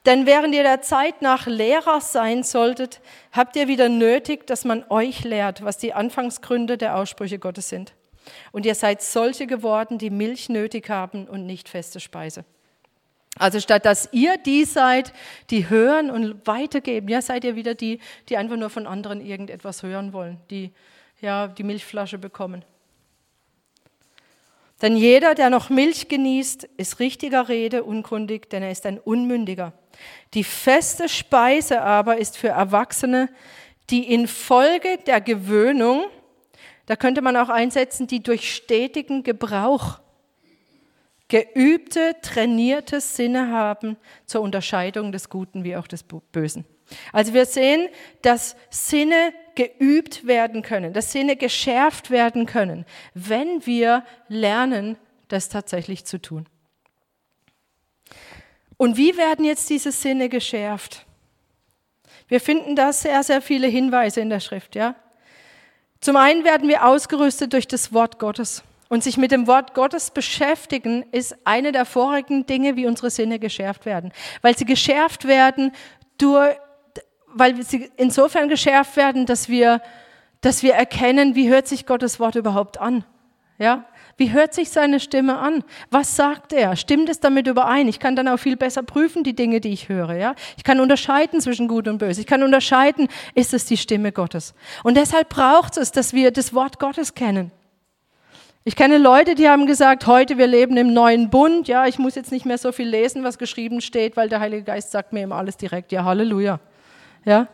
Denn 0.07 0.25
während 0.25 0.55
ihr 0.55 0.63
der 0.63 0.81
Zeit 0.81 1.21
nach 1.21 1.47
Lehrer 1.47 2.01
sein 2.01 2.43
solltet, 2.43 3.01
habt 3.33 3.55
ihr 3.55 3.69
wieder 3.69 3.91
nötig, 3.91 4.47
dass 4.47 4.65
man 4.65 4.85
euch 4.89 5.25
lehrt, 5.25 5.63
was 5.63 5.77
die 5.77 5.93
Anfangsgründe 5.93 6.79
der 6.79 6.97
Aussprüche 6.97 7.39
Gottes 7.39 7.69
sind. 7.69 7.93
Und 8.51 8.65
ihr 8.65 8.75
seid 8.75 9.03
solche 9.03 9.47
geworden, 9.47 9.99
die 9.99 10.09
Milch 10.09 10.49
nötig 10.49 10.89
haben 10.89 11.27
und 11.29 11.45
nicht 11.45 11.69
feste 11.69 12.01
Speise. 12.01 12.47
Also 13.39 13.61
statt 13.61 13.85
dass 13.85 14.09
ihr 14.13 14.39
die 14.39 14.65
seid, 14.65 15.13
die 15.51 15.69
hören 15.69 16.11
und 16.11 16.47
weitergeben, 16.47 17.09
ja, 17.09 17.21
seid 17.21 17.45
ihr 17.45 17.57
wieder 17.57 17.75
die, 17.75 18.01
die 18.29 18.37
einfach 18.39 18.57
nur 18.57 18.71
von 18.71 18.87
anderen 18.87 19.21
irgendetwas 19.21 19.83
hören 19.83 20.13
wollen, 20.15 20.39
die 20.51 20.73
ja 21.21 21.49
die 21.49 21.65
Milchflasche 21.65 22.17
bekommen. 22.17 22.65
Denn 24.85 24.99
jeder, 24.99 25.35
der 25.35 25.49
noch 25.49 25.71
Milch 25.71 26.09
genießt, 26.09 26.65
ist 26.77 27.01
richtiger 27.01 27.49
Rede 27.49 27.85
unkundig, 27.85 28.51
denn 28.51 28.63
er 28.63 28.71
ist 28.71 28.85
ein 28.85 28.99
Unmündiger. 28.99 29.73
Die 30.35 30.45
feste 30.45 31.09
Speise 31.09 31.81
aber 31.81 32.19
ist 32.19 32.37
für 32.37 32.49
Erwachsene, 32.49 33.31
die 33.89 34.13
infolge 34.13 34.99
der 35.07 35.23
Gewöhnung, 35.23 36.05
da 36.85 36.97
könnte 36.97 37.23
man 37.23 37.35
auch 37.39 37.49
einsetzen, 37.49 38.09
die 38.09 38.23
durch 38.23 38.55
stetigen 38.55 39.23
Gebrauch 39.23 40.01
geübte, 41.29 42.17
trainierte 42.21 43.01
Sinne 43.01 43.53
haben 43.53 43.97
zur 44.27 44.43
Unterscheidung 44.43 45.13
des 45.13 45.31
Guten 45.31 45.65
wie 45.65 45.77
auch 45.77 45.87
des 45.87 46.03
Bösen. 46.03 46.67
Also 47.13 47.35
wir 47.35 47.47
sehen, 47.47 47.89
dass 48.23 48.57
Sinne 48.71 49.33
geübt 49.55 50.27
werden 50.27 50.63
können, 50.63 50.93
dass 50.93 51.13
Sinne 51.13 51.37
geschärft 51.37 52.11
werden 52.11 52.47
können, 52.47 52.85
wenn 53.15 53.65
wir 53.67 54.05
lernen, 54.29 54.97
das 55.29 55.49
tatsächlich 55.49 56.05
zu 56.05 56.21
tun. 56.21 56.47
Und 58.77 58.97
wie 58.97 59.17
werden 59.17 59.45
jetzt 59.45 59.71
diese 59.71 59.93
Sinne 59.93 60.29
geschärft? 60.29 61.07
Wir 62.29 62.41
finden 62.41 62.75
da 62.75 62.93
sehr, 62.93 63.23
sehr 63.23 63.41
viele 63.43 63.67
Hinweise 63.67 64.21
in 64.21 64.31
der 64.31 64.41
Schrift, 64.41 64.75
ja. 64.75 64.97
Zum 66.01 66.17
einen 66.17 66.45
werden 66.45 66.69
wir 66.69 66.85
ausgerüstet 66.85 67.53
durch 67.53 67.67
das 67.67 67.93
Wort 67.93 68.19
Gottes. 68.19 68.63
Und 68.91 69.03
sich 69.03 69.17
mit 69.17 69.33
dem 69.33 69.47
Wort 69.47 69.75
Gottes 69.75 70.11
beschäftigen, 70.11 71.05
ist 71.11 71.35
eine 71.45 71.73
der 71.73 71.87
vorigen 71.87 72.45
Dinge, 72.47 72.77
wie 72.77 72.87
unsere 72.87 73.11
Sinne 73.11 73.39
geschärft 73.39 73.87
werden. 73.87 74.13
Weil 74.43 74.57
sie 74.57 74.67
geschärft 74.67 75.27
werden 75.27 75.73
durch, 76.19 76.57
weil 77.35 77.63
sie 77.63 77.91
insofern 77.97 78.49
geschärft 78.49 78.97
werden, 78.97 79.27
dass 79.27 79.49
wir, 79.49 79.81
dass 80.41 80.63
wir 80.63 80.75
erkennen, 80.75 81.35
wie 81.35 81.49
hört 81.49 81.67
sich 81.69 81.87
Gottes 81.87 82.21
Wort 82.21 82.35
überhaupt 82.35 82.81
an. 82.81 83.05
Ja? 83.59 83.85
Wie 84.17 84.33
hört 84.33 84.55
sich 84.55 84.71
seine 84.71 85.01
Stimme 85.01 85.39
an? 85.39 85.65
Was 85.91 86.15
sagt 86.17 86.53
er? 86.53 86.77
Stimmt 86.77 87.09
es 87.09 87.21
damit 87.21 87.47
überein? 87.47 87.89
Ich 87.89 87.99
kann 87.99 88.15
dann 88.15 88.29
auch 88.29 88.37
viel 88.37 88.57
besser 88.57 88.83
prüfen, 88.83 89.25
die 89.25 89.35
Dinge, 89.35 89.61
die 89.61 89.73
ich 89.73 89.89
höre. 89.89 90.15
Ja? 90.15 90.35
Ich 90.57 90.65
kann 90.65 90.81
unterscheiden 90.81 91.41
zwischen 91.41 91.67
Gut 91.67 91.89
und 91.89 91.99
Böse. 91.99 92.21
Ich 92.21 92.27
kann 92.27 92.43
unterscheiden, 92.43 93.09
ist 93.35 93.55
es 93.55 93.65
die 93.67 93.77
Stimme 93.77 94.13
Gottes? 94.13 94.55
Und 94.85 94.97
deshalb 94.97 95.29
braucht 95.29 95.77
es, 95.77 95.91
dass 95.93 96.13
wir 96.13 96.31
das 96.31 96.55
Wort 96.55 96.79
Gottes 96.79 97.15
kennen. 97.15 97.51
Ich 98.67 98.77
kenne 98.77 98.97
Leute, 98.97 99.35
die 99.35 99.49
haben 99.49 99.67
gesagt, 99.67 100.07
heute 100.07 100.39
wir 100.39 100.47
leben 100.47 100.77
im 100.79 100.95
neuen 100.95 101.29
Bund. 101.29 101.69
Ja, 101.69 101.87
ich 101.87 101.99
muss 101.99 102.15
jetzt 102.15 102.33
nicht 102.33 102.47
mehr 102.47 102.57
so 102.57 102.73
viel 102.73 102.89
lesen, 102.89 103.23
was 103.23 103.37
geschrieben 103.37 103.83
steht, 103.83 104.17
weil 104.17 104.31
der 104.31 104.41
Heilige 104.41 104.63
Geist 104.63 104.91
sagt 104.91 105.13
mir 105.13 105.25
immer 105.25 105.37
alles 105.37 105.59
direkt. 105.59 105.93
Ja, 105.93 106.05
Halleluja. 106.05 106.61
Ja, 107.25 107.49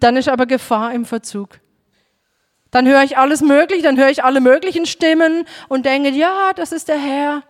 dann 0.00 0.16
ist 0.16 0.28
aber 0.28 0.46
Gefahr 0.46 0.92
im 0.92 1.04
Verzug. 1.04 1.60
Dann 2.70 2.88
höre 2.88 3.02
ich 3.02 3.18
alles 3.18 3.42
Mögliche, 3.42 3.82
dann 3.82 3.98
höre 3.98 4.08
ich 4.08 4.24
alle 4.24 4.40
möglichen 4.40 4.86
Stimmen 4.86 5.44
und 5.68 5.84
denke, 5.84 6.10
ja, 6.10 6.52
das 6.54 6.72
ist 6.72 6.88
der 6.88 6.98
Herr. 6.98 7.42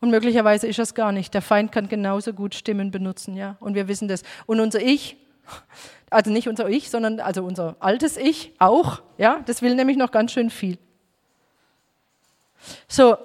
Und 0.00 0.10
möglicherweise 0.10 0.66
ist 0.66 0.78
das 0.78 0.94
gar 0.94 1.12
nicht. 1.12 1.34
Der 1.34 1.42
Feind 1.42 1.72
kann 1.72 1.88
genauso 1.88 2.32
gut 2.32 2.54
Stimmen 2.54 2.90
benutzen, 2.90 3.36
ja. 3.36 3.56
Und 3.60 3.74
wir 3.74 3.88
wissen 3.88 4.08
das. 4.08 4.22
Und 4.46 4.60
unser 4.60 4.80
Ich, 4.80 5.16
also 6.10 6.30
nicht 6.30 6.48
unser 6.48 6.68
Ich, 6.68 6.90
sondern 6.90 7.20
also 7.20 7.44
unser 7.44 7.76
altes 7.80 8.16
Ich 8.16 8.52
auch, 8.58 9.02
ja, 9.18 9.40
das 9.46 9.62
will 9.62 9.74
nämlich 9.74 9.96
noch 9.96 10.10
ganz 10.10 10.32
schön 10.32 10.50
viel. 10.50 10.78
So, 12.88 13.16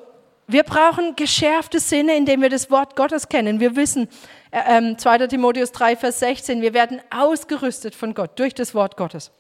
wir 0.48 0.64
brauchen 0.64 1.16
geschärfte 1.16 1.80
Sinne, 1.80 2.16
indem 2.16 2.42
wir 2.42 2.50
das 2.50 2.70
Wort 2.70 2.96
Gottes 2.96 3.30
kennen. 3.30 3.60
Wir 3.60 3.76
wissen, 3.76 4.08
äh, 4.52 4.96
2. 4.96 5.16
Ähm, 5.16 5.30
Timotheus 5.30 5.72
3, 5.72 5.96
Vers 5.96 6.20
16, 6.20 6.62
wir 6.62 6.74
werden 6.74 7.02
ausgerüstet 7.10 7.96
von 7.96 8.14
Gott 8.14 8.38
durch 8.38 8.54
das 8.54 8.76
Wort 8.76 8.96
Gottes. 8.96 9.32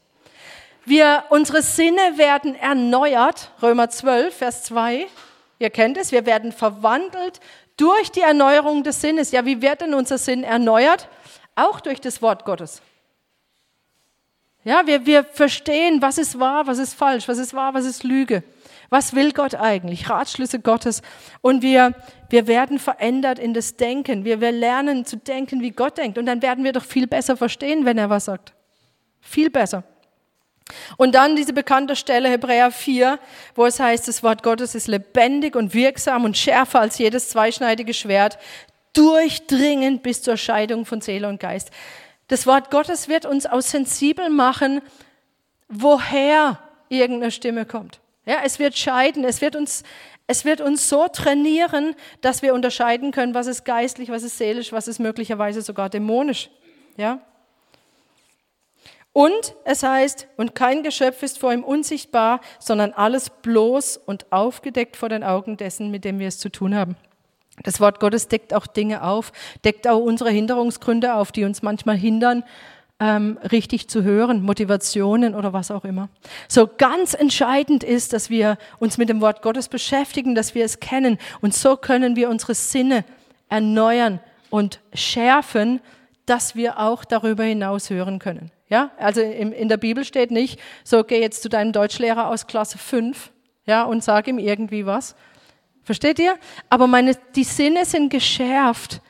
Wir, 0.85 1.23
unsere 1.29 1.61
Sinne 1.61 2.17
werden 2.17 2.55
erneuert, 2.55 3.51
Römer 3.61 3.89
12, 3.89 4.35
Vers 4.35 4.63
2. 4.63 5.07
Ihr 5.59 5.69
kennt 5.69 5.97
es, 5.97 6.11
wir 6.11 6.25
werden 6.25 6.51
verwandelt 6.51 7.39
durch 7.77 8.11
die 8.11 8.21
Erneuerung 8.21 8.83
des 8.83 9.01
Sinnes. 9.01 9.31
Ja, 9.31 9.45
wie 9.45 9.61
wird 9.61 9.81
denn 9.81 9.93
unser 9.93 10.17
Sinn 10.17 10.43
erneuert? 10.43 11.07
Auch 11.55 11.79
durch 11.79 12.01
das 12.01 12.21
Wort 12.21 12.45
Gottes. 12.45 12.81
Ja, 14.63 14.85
wir, 14.85 15.05
wir 15.05 15.23
verstehen, 15.23 16.01
was 16.01 16.17
ist 16.17 16.39
wahr, 16.39 16.65
was 16.67 16.79
ist 16.79 16.95
falsch, 16.95 17.27
was 17.27 17.37
ist 17.37 17.53
wahr, 17.53 17.73
was 17.73 17.85
ist 17.85 18.03
Lüge. 18.03 18.43
Was 18.89 19.15
will 19.15 19.31
Gott 19.31 19.55
eigentlich? 19.55 20.09
Ratschlüsse 20.09 20.59
Gottes. 20.59 21.01
Und 21.41 21.61
wir, 21.61 21.93
wir 22.29 22.47
werden 22.47 22.79
verändert 22.79 23.39
in 23.39 23.53
das 23.53 23.77
Denken. 23.77 24.25
Wir, 24.25 24.41
wir 24.41 24.51
lernen 24.51 25.05
zu 25.05 25.17
denken, 25.17 25.61
wie 25.61 25.71
Gott 25.71 25.97
denkt. 25.97 26.17
Und 26.17 26.25
dann 26.25 26.41
werden 26.41 26.63
wir 26.63 26.71
doch 26.71 26.83
viel 26.83 27.07
besser 27.07 27.37
verstehen, 27.37 27.85
wenn 27.85 27.97
er 27.97 28.09
was 28.09 28.25
sagt. 28.25 28.53
Viel 29.21 29.49
besser. 29.49 29.83
Und 30.97 31.13
dann 31.13 31.35
diese 31.35 31.53
bekannte 31.53 31.95
Stelle 31.95 32.29
Hebräer 32.29 32.71
4, 32.71 33.19
wo 33.53 33.65
es 33.65 33.79
heißt, 33.79 34.07
das 34.07 34.23
Wort 34.23 34.41
Gottes 34.41 34.73
ist 34.73 34.87
lebendig 34.87 35.55
und 35.55 35.73
wirksam 35.73 36.23
und 36.23 36.37
schärfer 36.37 36.79
als 36.79 36.97
jedes 36.97 37.29
zweischneidige 37.29 37.93
Schwert, 37.93 38.39
durchdringend 38.93 40.01
bis 40.01 40.21
zur 40.21 40.37
Scheidung 40.37 40.85
von 40.85 41.01
Seele 41.01 41.27
und 41.27 41.39
Geist. 41.39 41.69
Das 42.27 42.47
Wort 42.47 42.71
Gottes 42.71 43.07
wird 43.07 43.25
uns 43.25 43.45
auch 43.45 43.61
sensibel 43.61 44.29
machen, 44.29 44.81
woher 45.67 46.59
irgendeine 46.89 47.31
Stimme 47.31 47.65
kommt. 47.65 47.99
Ja, 48.25 48.37
es 48.43 48.59
wird 48.59 48.77
scheiden, 48.77 49.23
es 49.23 49.41
wird 49.41 49.55
uns, 49.55 49.83
es 50.27 50.45
wird 50.45 50.61
uns 50.61 50.89
so 50.89 51.07
trainieren, 51.07 51.95
dass 52.21 52.41
wir 52.41 52.53
unterscheiden 52.53 53.11
können, 53.11 53.33
was 53.33 53.47
ist 53.47 53.65
geistlich, 53.65 54.09
was 54.09 54.23
ist 54.23 54.37
seelisch, 54.37 54.71
was 54.71 54.87
ist 54.87 54.99
möglicherweise 54.99 55.61
sogar 55.61 55.89
dämonisch. 55.89 56.49
Ja, 56.97 57.21
und 59.17 59.55
es 59.63 59.81
heißt, 59.81 60.27
und 60.35 60.55
kein 60.55 60.83
Geschöpf 60.83 61.23
ist 61.23 61.39
vor 61.39 61.53
ihm 61.53 61.63
unsichtbar, 61.63 62.41
sondern 62.59 62.91
alles 62.91 63.29
bloß 63.29 63.95
und 63.95 64.29
aufgedeckt 64.29 64.97
vor 64.97 65.07
den 65.07 65.23
Augen 65.23 65.55
dessen, 65.55 65.89
mit 65.89 66.03
dem 66.03 66.19
wir 66.19 66.27
es 66.27 66.37
zu 66.37 66.49
tun 66.49 66.75
haben. 66.75 66.97
Das 67.63 67.79
Wort 67.79 68.01
Gottes 68.01 68.27
deckt 68.27 68.53
auch 68.53 68.67
Dinge 68.67 69.03
auf, 69.03 69.31
deckt 69.63 69.87
auch 69.87 70.01
unsere 70.01 70.31
Hinderungsgründe 70.31 71.15
auf, 71.15 71.31
die 71.31 71.45
uns 71.45 71.61
manchmal 71.61 71.95
hindern, 71.95 72.43
ähm, 72.99 73.37
richtig 73.51 73.89
zu 73.89 74.03
hören, 74.03 74.41
Motivationen 74.41 75.35
oder 75.35 75.51
was 75.53 75.69
auch 75.71 75.83
immer. 75.83 76.09
So 76.47 76.69
ganz 76.77 77.13
entscheidend 77.13 77.83
ist, 77.83 78.13
dass 78.13 78.29
wir 78.29 78.57
uns 78.79 78.97
mit 78.97 79.09
dem 79.09 79.21
Wort 79.21 79.41
Gottes 79.41 79.67
beschäftigen, 79.67 80.33
dass 80.33 80.55
wir 80.55 80.63
es 80.63 80.79
kennen. 80.79 81.17
Und 81.41 81.53
so 81.53 81.75
können 81.75 82.15
wir 82.15 82.29
unsere 82.29 82.55
Sinne 82.55 83.03
erneuern 83.49 84.19
und 84.49 84.79
schärfen, 84.93 85.81
dass 86.25 86.55
wir 86.55 86.79
auch 86.79 87.03
darüber 87.03 87.43
hinaus 87.43 87.89
hören 87.89 88.19
können. 88.19 88.51
Ja, 88.67 88.91
also 88.97 89.21
in, 89.21 89.51
in 89.51 89.69
der 89.69 89.77
Bibel 89.77 90.03
steht 90.03 90.31
nicht, 90.31 90.59
so 90.83 91.03
geh 91.03 91.21
jetzt 91.21 91.43
zu 91.43 91.49
deinem 91.49 91.71
Deutschlehrer 91.71 92.29
aus 92.29 92.47
Klasse 92.47 92.77
5, 92.79 93.31
ja, 93.67 93.83
und 93.83 94.03
sag 94.03 94.27
ihm 94.27 94.39
irgendwie 94.39 94.85
was. 94.85 95.15
Versteht 95.83 96.17
ihr? 96.17 96.35
Aber 96.69 96.87
meine, 96.87 97.15
die 97.35 97.43
Sinne 97.43 97.85
sind 97.85 98.09
geschärft, 98.09 99.01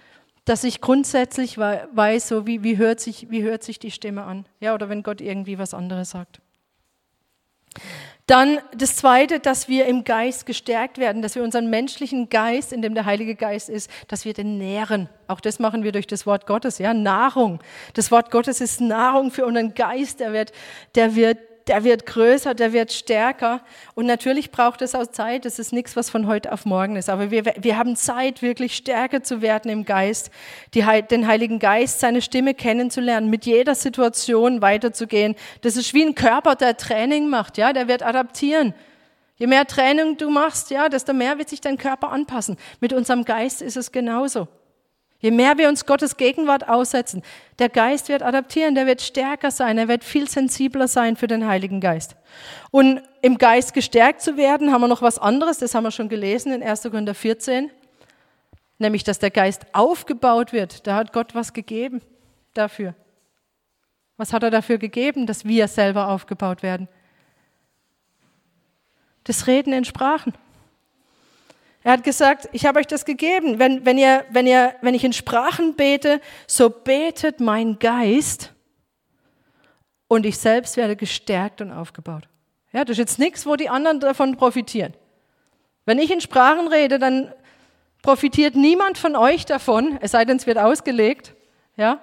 dass 0.45 0.63
ich 0.63 0.79
grundsätzlich 0.79 1.57
weiß, 1.57 2.27
so 2.27 2.47
wie, 2.47 2.63
wie, 2.63 2.77
hört 2.77 2.99
sich, 2.99 3.29
wie 3.29 3.43
hört 3.43 3.63
sich 3.63 3.79
die 3.79 3.91
Stimme 3.91 4.23
an. 4.23 4.45
Ja, 4.59 4.73
oder 4.73 4.89
wenn 4.89 5.03
Gott 5.03 5.19
irgendwie 5.19 5.57
was 5.57 5.73
anderes 5.73 6.11
sagt. 6.11 6.39
Dann 8.27 8.59
das 8.75 8.95
Zweite, 8.95 9.39
dass 9.39 9.67
wir 9.67 9.85
im 9.85 10.03
Geist 10.03 10.47
gestärkt 10.47 10.97
werden, 10.97 11.21
dass 11.21 11.35
wir 11.35 11.43
unseren 11.43 11.69
menschlichen 11.69 12.29
Geist, 12.29 12.73
in 12.73 12.81
dem 12.81 12.95
der 12.95 13.05
Heilige 13.05 13.35
Geist 13.35 13.69
ist, 13.69 13.89
dass 14.07 14.25
wir 14.25 14.33
den 14.33 14.57
nähren. 14.57 15.09
Auch 15.27 15.39
das 15.39 15.59
machen 15.59 15.83
wir 15.83 15.91
durch 15.91 16.07
das 16.07 16.25
Wort 16.25 16.47
Gottes, 16.47 16.79
ja, 16.79 16.93
Nahrung. 16.93 17.59
Das 17.93 18.09
Wort 18.11 18.31
Gottes 18.31 18.61
ist 18.61 18.81
Nahrung 18.81 19.29
für 19.29 19.45
unseren 19.45 19.75
Geist, 19.75 20.21
der 20.21 20.33
wird, 20.33 20.53
der 20.95 21.15
wird 21.15 21.37
der 21.68 21.84
wird 21.84 22.05
größer, 22.05 22.53
der 22.53 22.74
wird 22.74 22.91
stärker. 22.91 23.61
Und 23.95 24.05
natürlich 24.05 24.51
braucht 24.51 24.82
es 24.82 24.93
auch 24.93 25.07
Zeit. 25.07 25.45
Das 25.45 25.57
ist 25.57 25.74
nichts, 25.74 25.95
was 25.95 26.09
von 26.09 26.28
heute 26.28 26.51
auf 26.51 26.66
morgen 26.66 26.95
ist. 26.95 27.09
Aber 27.09 27.32
wir, 27.32 27.45
wir 27.45 27.78
haben 27.78 27.95
Zeit, 27.95 28.41
wirklich 28.41 28.76
stärker 28.76 29.24
zu 29.24 29.41
werden 29.41 29.72
im 29.72 29.86
Geist, 29.86 30.30
die, 30.74 30.84
den 31.09 31.28
Heiligen 31.28 31.59
Geist, 31.59 31.99
seine 31.99 32.22
Stimme 32.22 32.53
kennenzulernen, 32.53 33.30
mit 33.30 33.45
jeder 33.45 33.74
Situation 33.74 34.61
weiterzugehen. 34.61 35.36
Das 35.61 35.76
ist 35.76 35.93
wie 35.93 36.05
ein 36.05 36.16
Körper, 36.16 36.55
der 36.55 36.78
Training 36.78 37.30
macht. 37.30 37.57
Ja, 37.57 37.74
der 37.74 37.88
wird 37.88 38.03
adaptieren. 38.03 38.74
Je 39.38 39.47
mehr 39.47 39.66
Training 39.66 40.18
du 40.18 40.30
machst, 40.30 40.70
ja, 40.70 40.88
desto 40.88 41.13
mehr 41.13 41.38
wird 41.38 41.49
sich 41.49 41.61
dein 41.61 41.78
Körper 41.78 42.11
anpassen. 42.11 42.57
Mit 42.80 42.93
unserem 42.93 43.26
Geist 43.26 43.61
ist 43.61 43.76
es 43.76 43.91
genauso. 43.91 44.47
Je 45.20 45.32
mehr 45.32 45.57
wir 45.57 45.70
uns 45.70 45.86
Gottes 45.86 46.18
Gegenwart 46.18 46.68
aussetzen, 46.68 47.24
der 47.57 47.70
Geist 47.70 48.09
wird 48.09 48.22
adaptieren, 48.22 48.76
der 48.76 48.86
wird 48.86 49.01
stärker 49.01 49.49
sein, 49.49 49.78
er 49.78 49.88
wird 49.88 50.03
viel 50.03 50.30
sensibler 50.30 50.88
sein 50.88 51.16
für 51.16 51.28
den 51.28 51.47
Heiligen 51.47 51.80
Geist. 51.80 52.16
Und 52.70 53.01
im 53.22 53.38
Geist 53.38 53.74
gestärkt 53.74 54.22
zu 54.22 54.38
werden, 54.38 54.72
haben 54.72 54.82
wir 54.82 54.88
noch 54.88 55.01
was 55.01 55.18
anderes, 55.18 55.57
das 55.57 55.74
haben 55.74 55.84
wir 55.84 55.91
schon 55.91 56.09
gelesen 56.09 56.51
in 56.51 56.61
1. 56.61 56.84
Korinther 56.84 57.16
14, 57.16 57.72
nämlich 58.78 59.03
dass 59.03 59.20
der 59.20 59.32
Geist 59.32 59.66
aufgebaut 59.74 60.53
wird. 60.53 60.86
Da 60.86 60.95
hat 60.95 61.13
Gott 61.13 61.34
was 61.34 61.53
gegeben 61.53 62.01
dafür. 62.53 62.93
Was 64.18 64.34
hat 64.34 64.43
er 64.43 64.51
dafür 64.51 64.78
gegeben, 64.78 65.26
dass 65.28 65.45
wir 65.45 65.68
selber 65.68 66.09
aufgebaut 66.09 66.61
werden? 66.61 66.88
Das 69.24 69.47
Reden 69.47 69.74
in 69.74 69.86
Sprachen. 69.86 70.34
Er 71.86 71.91
hat 71.91 72.03
gesagt, 72.03 72.49
ich 72.51 72.65
habe 72.65 72.79
euch 72.79 72.88
das 72.88 73.05
gegeben. 73.05 73.59
Wenn, 73.59 73.86
wenn, 73.86 73.99
ihr, 73.99 74.25
wenn, 74.31 74.47
ihr, 74.47 74.73
wenn 74.81 74.95
ich 74.95 75.03
in 75.03 75.13
Sprachen 75.13 75.75
bete, 75.75 76.19
so 76.47 76.71
betet 76.71 77.39
mein 77.39 77.77
Geist 77.77 78.51
und 80.07 80.25
ich 80.25 80.39
selbst 80.39 80.77
werde 80.77 80.95
gestärkt 80.95 81.61
und 81.61 81.71
aufgebaut. 81.71 82.27
Ja, 82.73 82.86
das 82.86 82.93
ist 82.93 82.97
jetzt 82.97 83.19
nichts, 83.19 83.45
wo 83.45 83.55
die 83.55 83.69
anderen 83.69 83.99
davon 83.99 84.36
profitieren. 84.36 84.95
Wenn 85.86 85.99
ich 85.99 86.09
in 86.09 86.21
Sprachen 86.21 86.67
rede, 86.69 86.97
dann 86.97 87.31
profitiert 88.01 88.55
niemand 88.55 88.97
von 88.97 89.15
euch 89.15 89.45
davon, 89.45 89.99
es 90.01 90.09
sei 90.09 90.25
denn, 90.25 90.38
es 90.38 90.47
wird 90.47 90.57
ausgelegt. 90.57 91.36
Ja? 91.77 92.01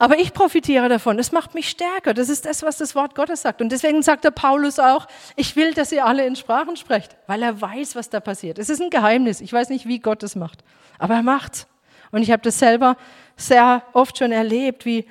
Aber 0.00 0.18
ich 0.18 0.32
profitiere 0.32 0.88
davon. 0.88 1.18
Es 1.18 1.32
macht 1.32 1.54
mich 1.54 1.68
stärker. 1.68 2.14
Das 2.14 2.28
ist 2.28 2.46
das, 2.46 2.62
was 2.62 2.76
das 2.78 2.94
Wort 2.94 3.16
Gottes 3.16 3.42
sagt. 3.42 3.60
Und 3.60 3.70
deswegen 3.70 4.02
sagt 4.02 4.24
der 4.24 4.30
Paulus 4.30 4.78
auch, 4.78 5.08
ich 5.34 5.56
will, 5.56 5.74
dass 5.74 5.90
ihr 5.90 6.06
alle 6.06 6.24
in 6.24 6.36
Sprachen 6.36 6.76
sprecht, 6.76 7.16
weil 7.26 7.42
er 7.42 7.60
weiß, 7.60 7.96
was 7.96 8.08
da 8.08 8.20
passiert. 8.20 8.58
Es 8.58 8.70
ist 8.70 8.80
ein 8.80 8.90
Geheimnis. 8.90 9.40
Ich 9.40 9.52
weiß 9.52 9.70
nicht, 9.70 9.86
wie 9.86 9.98
Gott 9.98 10.22
es 10.22 10.36
macht. 10.36 10.62
Aber 10.98 11.14
er 11.14 11.22
macht. 11.22 11.66
Und 12.12 12.22
ich 12.22 12.30
habe 12.30 12.42
das 12.42 12.60
selber 12.60 12.96
sehr 13.36 13.82
oft 13.92 14.16
schon 14.18 14.30
erlebt, 14.30 14.84
wie, 14.84 15.04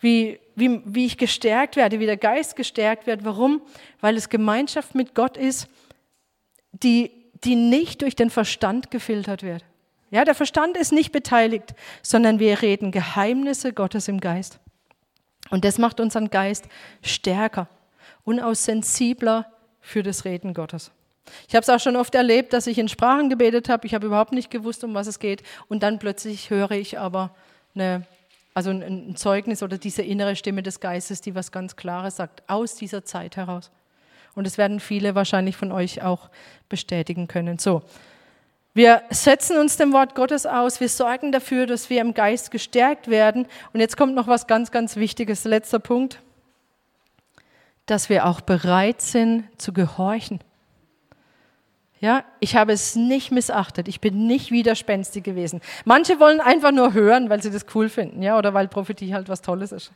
wie, 0.00 0.40
wie, 0.54 0.80
wie 0.86 1.04
ich 1.04 1.18
gestärkt 1.18 1.76
werde, 1.76 2.00
wie 2.00 2.06
der 2.06 2.16
Geist 2.16 2.56
gestärkt 2.56 3.06
wird. 3.06 3.26
Warum? 3.26 3.60
Weil 4.00 4.16
es 4.16 4.30
Gemeinschaft 4.30 4.94
mit 4.94 5.14
Gott 5.14 5.36
ist, 5.36 5.68
die, 6.72 7.10
die 7.44 7.56
nicht 7.56 8.00
durch 8.00 8.16
den 8.16 8.30
Verstand 8.30 8.90
gefiltert 8.90 9.42
wird. 9.42 9.64
Ja, 10.14 10.24
der 10.24 10.36
Verstand 10.36 10.76
ist 10.76 10.92
nicht 10.92 11.10
beteiligt, 11.10 11.74
sondern 12.00 12.38
wir 12.38 12.62
reden 12.62 12.92
Geheimnisse 12.92 13.72
Gottes 13.72 14.06
im 14.06 14.20
Geist. 14.20 14.60
Und 15.50 15.64
das 15.64 15.76
macht 15.76 15.98
unseren 15.98 16.30
Geist 16.30 16.68
stärker 17.02 17.66
und 18.22 18.38
auch 18.38 18.54
sensibler 18.54 19.44
für 19.80 20.04
das 20.04 20.24
Reden 20.24 20.54
Gottes. 20.54 20.92
Ich 21.48 21.56
habe 21.56 21.62
es 21.62 21.68
auch 21.68 21.80
schon 21.80 21.96
oft 21.96 22.14
erlebt, 22.14 22.52
dass 22.52 22.68
ich 22.68 22.78
in 22.78 22.86
Sprachen 22.86 23.28
gebetet 23.28 23.68
habe. 23.68 23.88
Ich 23.88 23.94
habe 23.94 24.06
überhaupt 24.06 24.30
nicht 24.30 24.52
gewusst, 24.52 24.84
um 24.84 24.94
was 24.94 25.08
es 25.08 25.18
geht. 25.18 25.42
Und 25.66 25.82
dann 25.82 25.98
plötzlich 25.98 26.48
höre 26.48 26.70
ich 26.70 26.96
aber 26.96 27.34
eine, 27.74 28.06
also 28.54 28.70
ein 28.70 29.16
Zeugnis 29.16 29.64
oder 29.64 29.78
diese 29.78 30.02
innere 30.02 30.36
Stimme 30.36 30.62
des 30.62 30.78
Geistes, 30.78 31.22
die 31.22 31.34
was 31.34 31.50
ganz 31.50 31.74
Klares 31.74 32.14
sagt, 32.14 32.44
aus 32.46 32.76
dieser 32.76 33.04
Zeit 33.04 33.36
heraus. 33.36 33.72
Und 34.36 34.46
das 34.46 34.58
werden 34.58 34.78
viele 34.78 35.16
wahrscheinlich 35.16 35.56
von 35.56 35.72
euch 35.72 36.02
auch 36.02 36.30
bestätigen 36.68 37.26
können. 37.26 37.58
So. 37.58 37.82
Wir 38.74 39.02
setzen 39.10 39.56
uns 39.56 39.76
dem 39.76 39.92
Wort 39.92 40.16
Gottes 40.16 40.46
aus, 40.46 40.80
wir 40.80 40.88
sorgen 40.88 41.30
dafür, 41.30 41.66
dass 41.66 41.90
wir 41.90 42.00
im 42.00 42.12
Geist 42.12 42.50
gestärkt 42.50 43.08
werden. 43.08 43.46
Und 43.72 43.78
jetzt 43.78 43.96
kommt 43.96 44.16
noch 44.16 44.26
was 44.26 44.48
ganz, 44.48 44.72
ganz 44.72 44.96
Wichtiges, 44.96 45.44
letzter 45.44 45.78
Punkt, 45.78 46.20
dass 47.86 48.08
wir 48.08 48.26
auch 48.26 48.40
bereit 48.40 49.00
sind 49.00 49.44
zu 49.58 49.72
gehorchen. 49.72 50.40
Ja, 52.00 52.24
ich 52.40 52.56
habe 52.56 52.72
es 52.72 52.96
nicht 52.96 53.30
missachtet. 53.30 53.86
Ich 53.86 54.00
bin 54.00 54.26
nicht 54.26 54.50
widerspenstig 54.50 55.22
gewesen. 55.22 55.60
Manche 55.84 56.18
wollen 56.18 56.40
einfach 56.40 56.72
nur 56.72 56.92
hören, 56.92 57.30
weil 57.30 57.42
sie 57.42 57.50
das 57.50 57.66
cool 57.76 57.88
finden, 57.88 58.22
ja, 58.22 58.36
oder 58.36 58.54
weil 58.54 58.66
Prophetie 58.66 59.14
halt 59.14 59.28
was 59.28 59.40
Tolles 59.40 59.70
ist. 59.70 59.92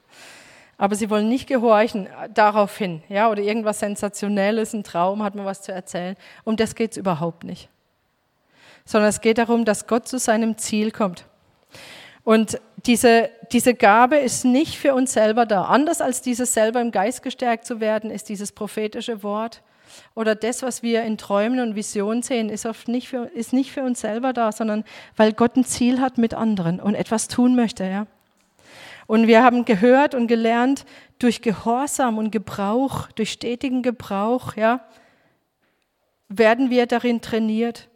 Aber 0.78 0.94
sie 0.94 1.10
wollen 1.10 1.28
nicht 1.28 1.48
gehorchen 1.48 2.06
äh, 2.06 2.30
darauf 2.32 2.78
hin, 2.78 3.02
ja, 3.08 3.28
oder 3.28 3.42
irgendwas 3.42 3.80
Sensationelles, 3.80 4.72
ein 4.72 4.84
Traum, 4.84 5.24
hat 5.24 5.34
man 5.34 5.44
was 5.44 5.62
zu 5.62 5.72
erzählen. 5.72 6.16
Um 6.44 6.56
das 6.56 6.76
geht 6.76 6.92
es 6.92 6.96
überhaupt 6.96 7.42
nicht. 7.42 7.68
Sondern 8.88 9.10
es 9.10 9.20
geht 9.20 9.36
darum, 9.36 9.66
dass 9.66 9.86
Gott 9.86 10.08
zu 10.08 10.18
seinem 10.18 10.56
Ziel 10.56 10.92
kommt. 10.92 11.26
Und 12.24 12.58
diese, 12.86 13.28
diese 13.52 13.74
Gabe 13.74 14.16
ist 14.16 14.46
nicht 14.46 14.78
für 14.78 14.94
uns 14.94 15.12
selber 15.12 15.44
da. 15.44 15.64
Anders 15.64 16.00
als 16.00 16.22
dieses 16.22 16.54
selber 16.54 16.80
im 16.80 16.90
Geist 16.90 17.22
gestärkt 17.22 17.66
zu 17.66 17.80
werden, 17.80 18.10
ist 18.10 18.30
dieses 18.30 18.52
prophetische 18.52 19.22
Wort 19.22 19.62
oder 20.14 20.34
das, 20.34 20.62
was 20.62 20.82
wir 20.82 21.02
in 21.02 21.18
Träumen 21.18 21.60
und 21.60 21.74
Visionen 21.74 22.22
sehen, 22.22 22.48
ist, 22.48 22.66
oft 22.66 22.88
nicht 22.88 23.08
für, 23.08 23.26
ist 23.26 23.52
nicht 23.52 23.72
für 23.72 23.82
uns 23.82 24.00
selber 24.00 24.32
da, 24.32 24.52
sondern 24.52 24.84
weil 25.16 25.32
Gott 25.32 25.56
ein 25.56 25.64
Ziel 25.64 26.00
hat 26.00 26.18
mit 26.18 26.34
anderen 26.34 26.80
und 26.80 26.94
etwas 26.94 27.28
tun 27.28 27.54
möchte. 27.54 27.84
Ja? 27.84 28.06
Und 29.06 29.26
wir 29.26 29.42
haben 29.42 29.64
gehört 29.64 30.14
und 30.14 30.26
gelernt, 30.26 30.84
durch 31.18 31.42
Gehorsam 31.42 32.18
und 32.18 32.30
Gebrauch, 32.30 33.10
durch 33.12 33.32
stetigen 33.32 33.82
Gebrauch, 33.82 34.54
ja, 34.54 34.84
werden 36.28 36.70
wir 36.70 36.86
darin 36.86 37.20
trainiert. 37.20 37.88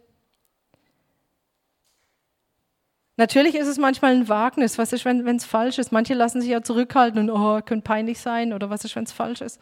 Natürlich 3.15 3.55
ist 3.55 3.67
es 3.67 3.77
manchmal 3.77 4.15
ein 4.15 4.27
Wagnis. 4.27 4.77
Was 4.77 4.91
ist, 4.91 5.05
wenn 5.05 5.27
es 5.27 5.45
falsch 5.45 5.77
ist? 5.77 5.91
Manche 5.91 6.15
lassen 6.15 6.41
sich 6.41 6.49
ja 6.49 6.63
zurückhalten 6.63 7.19
und, 7.19 7.29
oh, 7.29 7.61
könnte 7.61 7.83
peinlich 7.83 8.19
sein 8.19 8.53
oder 8.53 8.69
was 8.69 8.83
ist, 8.85 8.95
wenn 8.95 9.03
es 9.03 9.11
falsch 9.11 9.41
ist? 9.41 9.59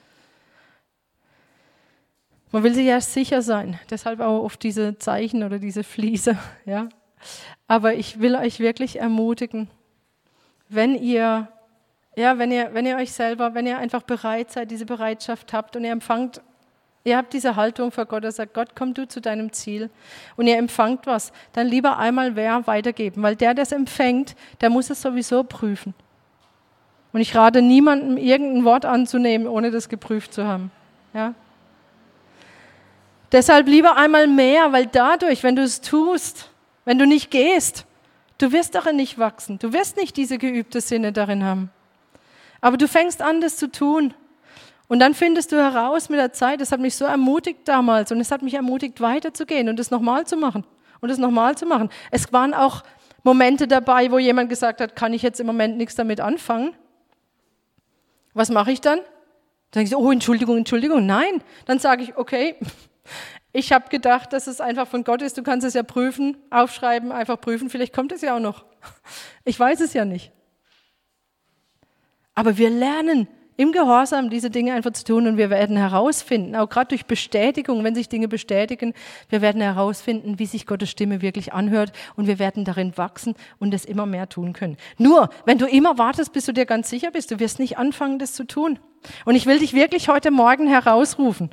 Man 2.51 2.63
will 2.63 2.73
sich 2.73 2.85
ja 2.85 2.99
sicher 2.99 3.41
sein, 3.41 3.79
deshalb 3.89 4.19
auch 4.19 4.43
oft 4.43 4.61
diese 4.61 4.97
Zeichen 4.97 5.43
oder 5.43 5.59
diese 5.59 5.83
Fliese. 5.83 6.37
Ja? 6.65 6.89
Aber 7.67 7.93
ich 7.93 8.19
will 8.19 8.35
euch 8.35 8.59
wirklich 8.59 8.99
ermutigen, 8.99 9.69
wenn 10.67 10.95
ihr, 10.95 11.47
ja, 12.15 12.37
wenn 12.39 12.51
ihr, 12.51 12.73
wenn 12.73 12.85
ihr 12.85 12.97
euch 12.97 13.11
selber, 13.11 13.53
wenn 13.53 13.67
ihr 13.67 13.77
einfach 13.77 14.01
bereit 14.01 14.51
seid, 14.51 14.71
diese 14.71 14.85
Bereitschaft 14.85 15.53
habt 15.53 15.75
und 15.75 15.83
ihr 15.83 15.91
empfangt, 15.91 16.41
ihr 17.03 17.17
habt 17.17 17.33
diese 17.33 17.55
Haltung 17.55 17.91
vor 17.91 18.05
Gott, 18.05 18.23
er 18.23 18.31
sagt, 18.31 18.53
Gott, 18.53 18.69
komm 18.75 18.93
du 18.93 19.07
zu 19.07 19.21
deinem 19.21 19.51
Ziel 19.53 19.89
und 20.35 20.47
ihr 20.47 20.57
empfangt 20.57 21.07
was, 21.07 21.31
dann 21.53 21.67
lieber 21.67 21.97
einmal 21.97 22.35
wer 22.35 22.65
weitergeben, 22.67 23.23
weil 23.23 23.35
der, 23.35 23.53
der 23.53 23.63
es 23.63 23.71
empfängt, 23.71 24.35
der 24.61 24.69
muss 24.69 24.89
es 24.89 25.01
sowieso 25.01 25.43
prüfen. 25.43 25.93
Und 27.13 27.21
ich 27.21 27.35
rate 27.35 27.61
niemandem, 27.61 28.17
irgendein 28.17 28.63
Wort 28.63 28.85
anzunehmen, 28.85 29.47
ohne 29.47 29.71
das 29.71 29.89
geprüft 29.89 30.33
zu 30.33 30.45
haben. 30.45 30.71
Ja? 31.13 31.33
Deshalb 33.31 33.67
lieber 33.67 33.97
einmal 33.97 34.27
mehr, 34.27 34.71
weil 34.71 34.87
dadurch, 34.87 35.43
wenn 35.43 35.55
du 35.55 35.63
es 35.63 35.81
tust, 35.81 36.49
wenn 36.85 36.97
du 36.97 37.05
nicht 37.05 37.31
gehst, 37.31 37.85
du 38.37 38.51
wirst 38.51 38.75
darin 38.75 38.95
nicht 38.95 39.17
wachsen. 39.17 39.59
Du 39.59 39.73
wirst 39.73 39.97
nicht 39.97 40.17
diese 40.17 40.37
geübte 40.37 40.81
Sinne 40.81 41.11
darin 41.11 41.43
haben. 41.43 41.69
Aber 42.59 42.77
du 42.77 42.87
fängst 42.87 43.21
an, 43.21 43.41
das 43.41 43.57
zu 43.57 43.71
tun. 43.71 44.13
Und 44.91 44.99
dann 44.99 45.13
findest 45.13 45.53
du 45.53 45.55
heraus 45.55 46.09
mit 46.09 46.19
der 46.19 46.33
Zeit, 46.33 46.59
das 46.59 46.73
hat 46.73 46.81
mich 46.81 46.97
so 46.97 47.05
ermutigt 47.05 47.61
damals 47.63 48.11
und 48.11 48.19
es 48.19 48.29
hat 48.29 48.41
mich 48.41 48.55
ermutigt, 48.55 48.99
weiterzugehen 48.99 49.69
und 49.69 49.79
das 49.79 49.89
nochmal 49.89 50.27
zu 50.27 50.35
machen 50.35 50.65
und 50.99 51.07
das 51.07 51.17
nochmal 51.17 51.57
zu 51.57 51.65
machen. 51.65 51.87
Es 52.11 52.33
waren 52.33 52.53
auch 52.53 52.83
Momente 53.23 53.69
dabei, 53.69 54.11
wo 54.11 54.19
jemand 54.19 54.49
gesagt 54.49 54.81
hat, 54.81 54.97
kann 54.97 55.13
ich 55.13 55.21
jetzt 55.21 55.39
im 55.39 55.47
Moment 55.47 55.77
nichts 55.77 55.95
damit 55.95 56.19
anfangen? 56.19 56.75
Was 58.33 58.49
mache 58.49 58.73
ich 58.73 58.81
dann? 58.81 58.99
Dann 59.71 59.85
sage 59.85 59.87
ich, 59.87 59.95
oh, 59.95 60.11
Entschuldigung, 60.11 60.57
Entschuldigung. 60.57 61.05
Nein. 61.05 61.41
Dann 61.63 61.79
sage 61.79 62.03
ich, 62.03 62.17
okay, 62.17 62.57
ich 63.53 63.71
habe 63.71 63.87
gedacht, 63.87 64.33
dass 64.33 64.45
es 64.47 64.59
einfach 64.59 64.89
von 64.89 65.05
Gott 65.05 65.21
ist. 65.21 65.37
Du 65.37 65.43
kannst 65.43 65.65
es 65.65 65.73
ja 65.73 65.83
prüfen, 65.83 66.35
aufschreiben, 66.49 67.13
einfach 67.13 67.39
prüfen. 67.39 67.69
Vielleicht 67.69 67.93
kommt 67.93 68.11
es 68.11 68.19
ja 68.19 68.35
auch 68.35 68.41
noch. 68.41 68.65
Ich 69.45 69.57
weiß 69.57 69.79
es 69.79 69.93
ja 69.93 70.03
nicht. 70.03 70.33
Aber 72.35 72.57
wir 72.57 72.69
lernen 72.69 73.29
im 73.61 73.71
Gehorsam 73.71 74.31
diese 74.31 74.49
Dinge 74.49 74.73
einfach 74.73 74.91
zu 74.93 75.03
tun 75.03 75.27
und 75.27 75.37
wir 75.37 75.51
werden 75.51 75.77
herausfinden, 75.77 76.55
auch 76.55 76.67
gerade 76.67 76.87
durch 76.89 77.05
Bestätigung, 77.05 77.83
wenn 77.83 77.93
sich 77.93 78.09
Dinge 78.09 78.27
bestätigen, 78.27 78.93
wir 79.29 79.41
werden 79.41 79.61
herausfinden, 79.61 80.39
wie 80.39 80.47
sich 80.47 80.65
Gottes 80.65 80.89
Stimme 80.89 81.21
wirklich 81.21 81.53
anhört 81.53 81.91
und 82.15 82.25
wir 82.25 82.39
werden 82.39 82.65
darin 82.65 82.97
wachsen 82.97 83.35
und 83.59 83.71
es 83.73 83.85
immer 83.85 84.07
mehr 84.07 84.27
tun 84.27 84.53
können. 84.53 84.77
Nur, 84.97 85.29
wenn 85.45 85.59
du 85.59 85.67
immer 85.67 85.99
wartest, 85.99 86.33
bis 86.33 86.47
du 86.47 86.53
dir 86.53 86.65
ganz 86.65 86.89
sicher 86.89 87.11
bist, 87.11 87.29
du 87.29 87.39
wirst 87.39 87.59
nicht 87.59 87.77
anfangen, 87.77 88.17
das 88.17 88.33
zu 88.33 88.45
tun. 88.45 88.79
Und 89.25 89.35
ich 89.35 89.45
will 89.45 89.59
dich 89.59 89.73
wirklich 89.73 90.09
heute 90.09 90.31
Morgen 90.31 90.67
herausrufen. 90.67 91.51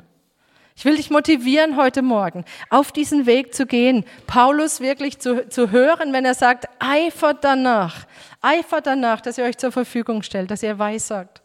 Ich 0.75 0.85
will 0.85 0.95
dich 0.95 1.11
motivieren, 1.11 1.75
heute 1.75 2.01
Morgen 2.01 2.43
auf 2.71 2.91
diesen 2.91 3.27
Weg 3.27 3.53
zu 3.53 3.67
gehen, 3.67 4.03
Paulus 4.25 4.79
wirklich 4.79 5.19
zu, 5.19 5.47
zu 5.47 5.69
hören, 5.69 6.11
wenn 6.11 6.25
er 6.25 6.33
sagt, 6.33 6.69
eifert 6.79 7.43
danach, 7.43 8.07
eifert 8.41 8.87
danach, 8.87 9.21
dass 9.21 9.37
ihr 9.37 9.43
euch 9.43 9.57
zur 9.57 9.71
Verfügung 9.71 10.23
stellt, 10.23 10.49
dass 10.49 10.63
ihr 10.63 10.79
weissagt. 10.79 11.43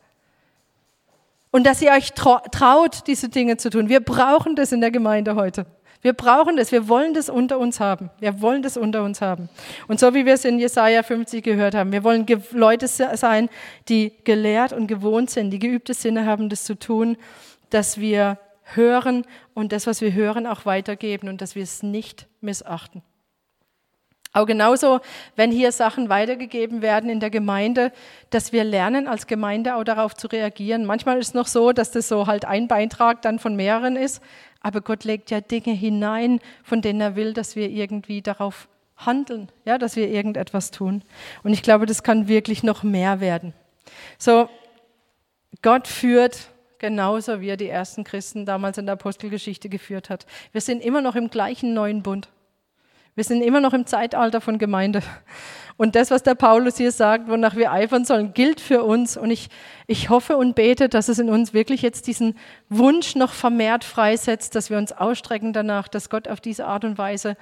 Und 1.55 1.63
dass 1.67 1.81
ihr 1.81 1.93
euch 1.93 2.15
traut, 2.15 3.07
diese 3.07 3.29
Dinge 3.29 3.57
zu 3.59 3.71
tun. 3.71 3.89
Wir 3.89 4.01
brauchen 4.01 4.57
das 4.57 4.73
in 4.73 4.81
der 4.81 4.91
Gemeinde 4.91 5.37
heute. 5.37 5.67
Wir 6.03 6.13
brauchen 6.13 6.57
das, 6.57 6.73
wir 6.73 6.89
wollen 6.89 7.15
das 7.15 7.29
unter 7.29 7.61
uns 7.61 7.79
haben. 7.79 8.11
Wir 8.19 8.43
wollen 8.43 8.61
das 8.61 8.77
unter 8.77 9.05
uns 9.05 9.21
haben. 9.21 9.49
Und 9.87 10.01
so 10.01 10.15
wie 10.15 10.27
wir 10.27 10.35
es 10.35 10.45
in 10.45 10.59
Jesaja 10.59 11.05
50 11.05 11.45
gehört 11.45 11.77
haben, 11.77 11.93
wir 11.93 12.03
wollen 12.03 12.27
Leute 12.51 12.89
sein, 12.89 13.49
die 13.89 14.15
gelehrt 14.25 14.73
und 14.73 14.89
gewohnt 14.89 15.31
sind, 15.31 15.51
die 15.51 15.61
geübte 15.61 15.95
Sinne 15.95 16.27
haben, 16.27 16.49
das 16.49 16.65
zu 16.65 16.77
tun, 16.77 17.17
dass 17.71 18.01
wir 18.01 18.41
hören 18.65 19.25
und 19.55 19.71
das, 19.71 19.87
was 19.87 20.01
wir 20.01 20.13
hören, 20.13 20.49
auch 20.49 20.67
weitergeben 20.67 21.29
und 21.29 21.41
dass 21.41 21.55
wir 21.55 21.63
es 21.63 21.85
nicht 21.85 22.27
missachten. 22.41 23.01
Auch 24.35 24.47
genauso, 24.47 25.01
wenn 25.37 25.53
hier 25.53 25.71
Sachen 25.71 26.09
weitergegeben 26.09 26.83
werden 26.83 27.09
in 27.09 27.21
der 27.21 27.31
Gemeinde, 27.31 27.93
dass 28.31 28.53
wir 28.53 28.65
lernen, 28.65 29.07
als 29.07 29.29
Gemeinde 29.29 29.77
auch 29.77 29.85
darauf 29.85 30.15
zu 30.15 30.27
reagieren. 30.27 30.85
Manchmal 30.85 31.21
ist 31.21 31.29
es 31.29 31.35
noch 31.35 31.47
so, 31.47 31.73
dass 31.73 31.93
das 31.93 32.09
so 32.09 32.27
halt 32.27 32.45
ein 32.45 32.67
Beitrag 32.67 33.23
dann 33.23 33.39
von 33.39 33.55
mehreren 33.55 33.95
ist, 33.95 34.21
aber 34.61 34.81
Gott 34.81 35.05
legt 35.05 35.31
ja 35.31 35.41
Dinge 35.41 35.73
hinein, 35.73 36.41
von 36.65 36.83
denen 36.83 37.01
er 37.01 37.15
will, 37.15 37.33
dass 37.33 37.55
wir 37.55 37.71
irgendwie 37.71 38.23
darauf 38.23 38.67
handeln, 38.97 39.53
ja, 39.65 39.79
dass 39.79 39.95
wir 39.95 40.09
irgendetwas 40.09 40.73
tun. 40.73 41.05
Und 41.45 41.53
ich 41.53 41.63
glaube, 41.63 41.87
das 41.87 42.03
kann 42.03 42.27
wirklich 42.27 42.65
noch 42.65 42.83
mehr 42.83 43.21
werden. 43.21 43.55
So, 44.19 44.49
Gott 45.63 45.87
führt 45.87 46.49
genauso 46.79 47.41
wie 47.41 47.51
er 47.51 47.57
die 47.57 47.69
ersten 47.69 48.03
Christen 48.03 48.47
damals 48.47 48.79
in 48.79 48.87
der 48.87 48.95
Apostelgeschichte 48.95 49.69
geführt 49.69 50.11
hat. 50.11 50.27
Wir 50.51 50.61
sind 50.61 50.83
immer 50.83 51.03
noch 51.03 51.15
im 51.15 51.31
gleichen 51.31 51.73
neuen 51.73 52.03
Bund. 52.03 52.29
Wir 53.15 53.25
sind 53.25 53.43
immer 53.43 53.61
noch 53.61 53.73
im 53.73 53.87
Zeitalter 53.87 54.41
von 54.41 54.59
Gemeinde. 54.59 55.03
Und 55.77 55.97
das, 55.97 56.11
was 56.11 56.23
der 56.23 56.35
Paulus 56.35 56.77
hier 56.77 56.93
sagt, 56.93 57.29
wonach 57.29 57.57
wir 57.57 57.73
eifern 57.73 58.05
sollen, 58.05 58.33
gilt 58.33 58.61
für 58.61 58.85
uns. 58.85 59.17
Und 59.17 59.31
ich, 59.31 59.49
ich 59.87 60.09
hoffe 60.09 60.37
und 60.37 60.55
bete, 60.55 60.89
dass 60.89 61.09
es 61.09 61.19
in 61.19 61.29
uns 61.29 61.53
wirklich 61.53 61.83
jetzt 61.83 62.07
diesen 62.07 62.37
Wunsch 62.69 63.17
noch 63.17 63.33
vermehrt 63.33 63.85
freisetzt, 63.85 64.55
dass 64.55 64.71
wir 64.71 64.79
uns 64.79 64.93
ausstrecken 64.93 65.53
danach, 65.53 65.89
dass 65.89 66.11
Gott 66.11 66.29
auf 66.29 66.41
diese 66.41 66.67
Art 66.67 66.85
und 66.85 66.99
Weise 66.99 67.37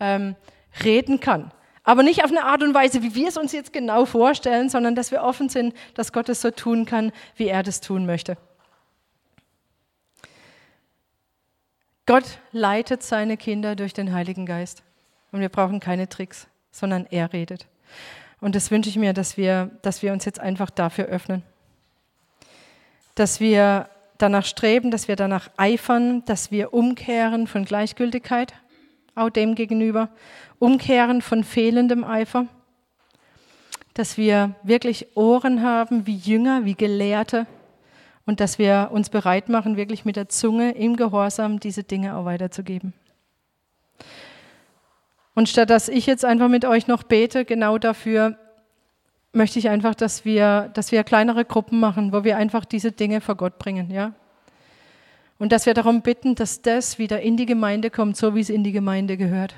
ähm, 0.00 0.36
reden 0.84 1.20
kann. 1.20 1.52
Aber 1.84 2.02
nicht 2.02 2.24
auf 2.24 2.30
eine 2.30 2.44
Art 2.44 2.64
und 2.64 2.74
Weise, 2.74 3.02
wie 3.02 3.14
wir 3.14 3.28
es 3.28 3.36
uns 3.36 3.52
jetzt 3.52 3.72
genau 3.72 4.06
vorstellen, 4.06 4.68
sondern 4.68 4.96
dass 4.96 5.12
wir 5.12 5.22
offen 5.22 5.48
sind, 5.48 5.72
dass 5.94 6.12
Gott 6.12 6.28
es 6.28 6.40
so 6.40 6.50
tun 6.50 6.84
kann, 6.84 7.12
wie 7.36 7.46
er 7.46 7.62
das 7.62 7.80
tun 7.80 8.06
möchte. 8.06 8.36
Gott 12.06 12.40
leitet 12.50 13.04
seine 13.04 13.36
Kinder 13.36 13.76
durch 13.76 13.92
den 13.92 14.12
Heiligen 14.12 14.46
Geist. 14.46 14.85
Und 15.36 15.42
wir 15.42 15.50
brauchen 15.50 15.80
keine 15.80 16.08
Tricks, 16.08 16.48
sondern 16.70 17.06
er 17.10 17.34
redet. 17.34 17.66
Und 18.40 18.54
das 18.54 18.70
wünsche 18.70 18.88
ich 18.88 18.96
mir, 18.96 19.12
dass 19.12 19.36
wir, 19.36 19.70
dass 19.82 20.00
wir 20.00 20.14
uns 20.14 20.24
jetzt 20.24 20.40
einfach 20.40 20.70
dafür 20.70 21.04
öffnen. 21.04 21.42
Dass 23.16 23.38
wir 23.38 23.90
danach 24.16 24.46
streben, 24.46 24.90
dass 24.90 25.08
wir 25.08 25.16
danach 25.16 25.50
eifern, 25.58 26.24
dass 26.24 26.50
wir 26.50 26.72
umkehren 26.72 27.46
von 27.46 27.66
Gleichgültigkeit, 27.66 28.54
auch 29.14 29.28
dem 29.28 29.56
gegenüber, 29.56 30.08
umkehren 30.58 31.20
von 31.20 31.44
fehlendem 31.44 32.02
Eifer, 32.02 32.46
dass 33.92 34.16
wir 34.16 34.54
wirklich 34.62 35.18
Ohren 35.18 35.60
haben 35.62 36.06
wie 36.06 36.16
Jünger, 36.16 36.64
wie 36.64 36.76
Gelehrte, 36.76 37.46
und 38.24 38.40
dass 38.40 38.58
wir 38.58 38.88
uns 38.90 39.10
bereit 39.10 39.50
machen, 39.50 39.76
wirklich 39.76 40.06
mit 40.06 40.16
der 40.16 40.30
Zunge 40.30 40.70
im 40.70 40.96
Gehorsam 40.96 41.60
diese 41.60 41.84
Dinge 41.84 42.16
auch 42.16 42.24
weiterzugeben. 42.24 42.94
Und 45.36 45.50
statt 45.50 45.68
dass 45.68 45.88
ich 45.90 46.06
jetzt 46.06 46.24
einfach 46.24 46.48
mit 46.48 46.64
euch 46.64 46.88
noch 46.88 47.02
bete, 47.02 47.44
genau 47.44 47.76
dafür 47.76 48.36
möchte 49.32 49.58
ich 49.58 49.68
einfach, 49.68 49.94
dass 49.94 50.24
wir, 50.24 50.70
dass 50.72 50.92
wir 50.92 51.04
kleinere 51.04 51.44
Gruppen 51.44 51.78
machen, 51.78 52.10
wo 52.14 52.24
wir 52.24 52.38
einfach 52.38 52.64
diese 52.64 52.90
Dinge 52.90 53.20
vor 53.20 53.34
Gott 53.34 53.58
bringen, 53.58 53.90
ja. 53.90 54.14
Und 55.38 55.52
dass 55.52 55.66
wir 55.66 55.74
darum 55.74 56.00
bitten, 56.00 56.36
dass 56.36 56.62
das 56.62 56.98
wieder 56.98 57.20
in 57.20 57.36
die 57.36 57.44
Gemeinde 57.44 57.90
kommt, 57.90 58.16
so 58.16 58.34
wie 58.34 58.40
es 58.40 58.48
in 58.48 58.64
die 58.64 58.72
Gemeinde 58.72 59.18
gehört. 59.18 59.54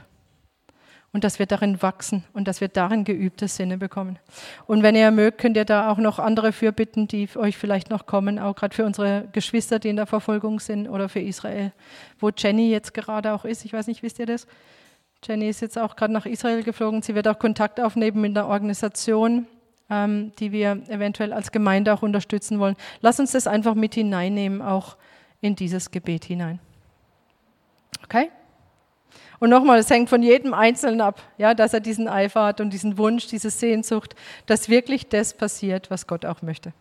Und 1.12 1.22
dass 1.22 1.38
wir 1.38 1.46
darin 1.46 1.80
wachsen 1.80 2.24
und 2.32 2.48
dass 2.48 2.60
wir 2.60 2.66
darin 2.66 3.04
geübte 3.04 3.46
Sinne 3.46 3.78
bekommen. 3.78 4.18
Und 4.66 4.82
wenn 4.82 4.96
ihr 4.96 5.12
mögt, 5.12 5.38
könnt 5.38 5.56
ihr 5.56 5.64
da 5.64 5.92
auch 5.92 5.98
noch 5.98 6.18
andere 6.18 6.50
fürbitten, 6.50 7.06
die 7.06 7.28
euch 7.36 7.56
vielleicht 7.56 7.88
noch 7.88 8.06
kommen, 8.06 8.40
auch 8.40 8.56
gerade 8.56 8.74
für 8.74 8.84
unsere 8.84 9.28
Geschwister, 9.30 9.78
die 9.78 9.90
in 9.90 9.96
der 9.96 10.06
Verfolgung 10.06 10.58
sind 10.58 10.88
oder 10.88 11.08
für 11.08 11.20
Israel, 11.20 11.70
wo 12.18 12.30
Jenny 12.36 12.68
jetzt 12.68 12.94
gerade 12.94 13.32
auch 13.32 13.44
ist. 13.44 13.64
Ich 13.64 13.72
weiß 13.72 13.86
nicht, 13.86 14.02
wisst 14.02 14.18
ihr 14.18 14.26
das? 14.26 14.48
Jenny 15.24 15.48
ist 15.48 15.60
jetzt 15.60 15.78
auch 15.78 15.96
gerade 15.96 16.12
nach 16.12 16.26
Israel 16.26 16.62
geflogen. 16.62 17.02
Sie 17.02 17.14
wird 17.14 17.28
auch 17.28 17.38
Kontakt 17.38 17.80
aufnehmen 17.80 18.20
mit 18.20 18.36
einer 18.36 18.48
Organisation, 18.48 19.46
ähm, 19.90 20.32
die 20.38 20.52
wir 20.52 20.82
eventuell 20.88 21.32
als 21.32 21.50
Gemeinde 21.50 21.92
auch 21.92 22.02
unterstützen 22.02 22.58
wollen. 22.58 22.76
Lass 23.00 23.18
uns 23.18 23.32
das 23.32 23.46
einfach 23.46 23.74
mit 23.74 23.94
hineinnehmen, 23.94 24.62
auch 24.62 24.96
in 25.40 25.56
dieses 25.56 25.90
Gebet 25.90 26.24
hinein. 26.24 26.60
Okay? 28.04 28.30
Und 29.40 29.50
nochmal, 29.50 29.78
es 29.78 29.90
hängt 29.90 30.08
von 30.08 30.22
jedem 30.22 30.52
Einzelnen 30.52 31.00
ab, 31.00 31.22
ja, 31.36 31.54
dass 31.54 31.72
er 31.72 31.80
diesen 31.80 32.08
Eifer 32.08 32.44
hat 32.44 32.60
und 32.60 32.70
diesen 32.72 32.98
Wunsch, 32.98 33.26
diese 33.28 33.50
Sehnsucht, 33.50 34.16
dass 34.46 34.68
wirklich 34.68 35.08
das 35.08 35.32
passiert, 35.32 35.90
was 35.90 36.06
Gott 36.06 36.24
auch 36.24 36.42
möchte. 36.42 36.72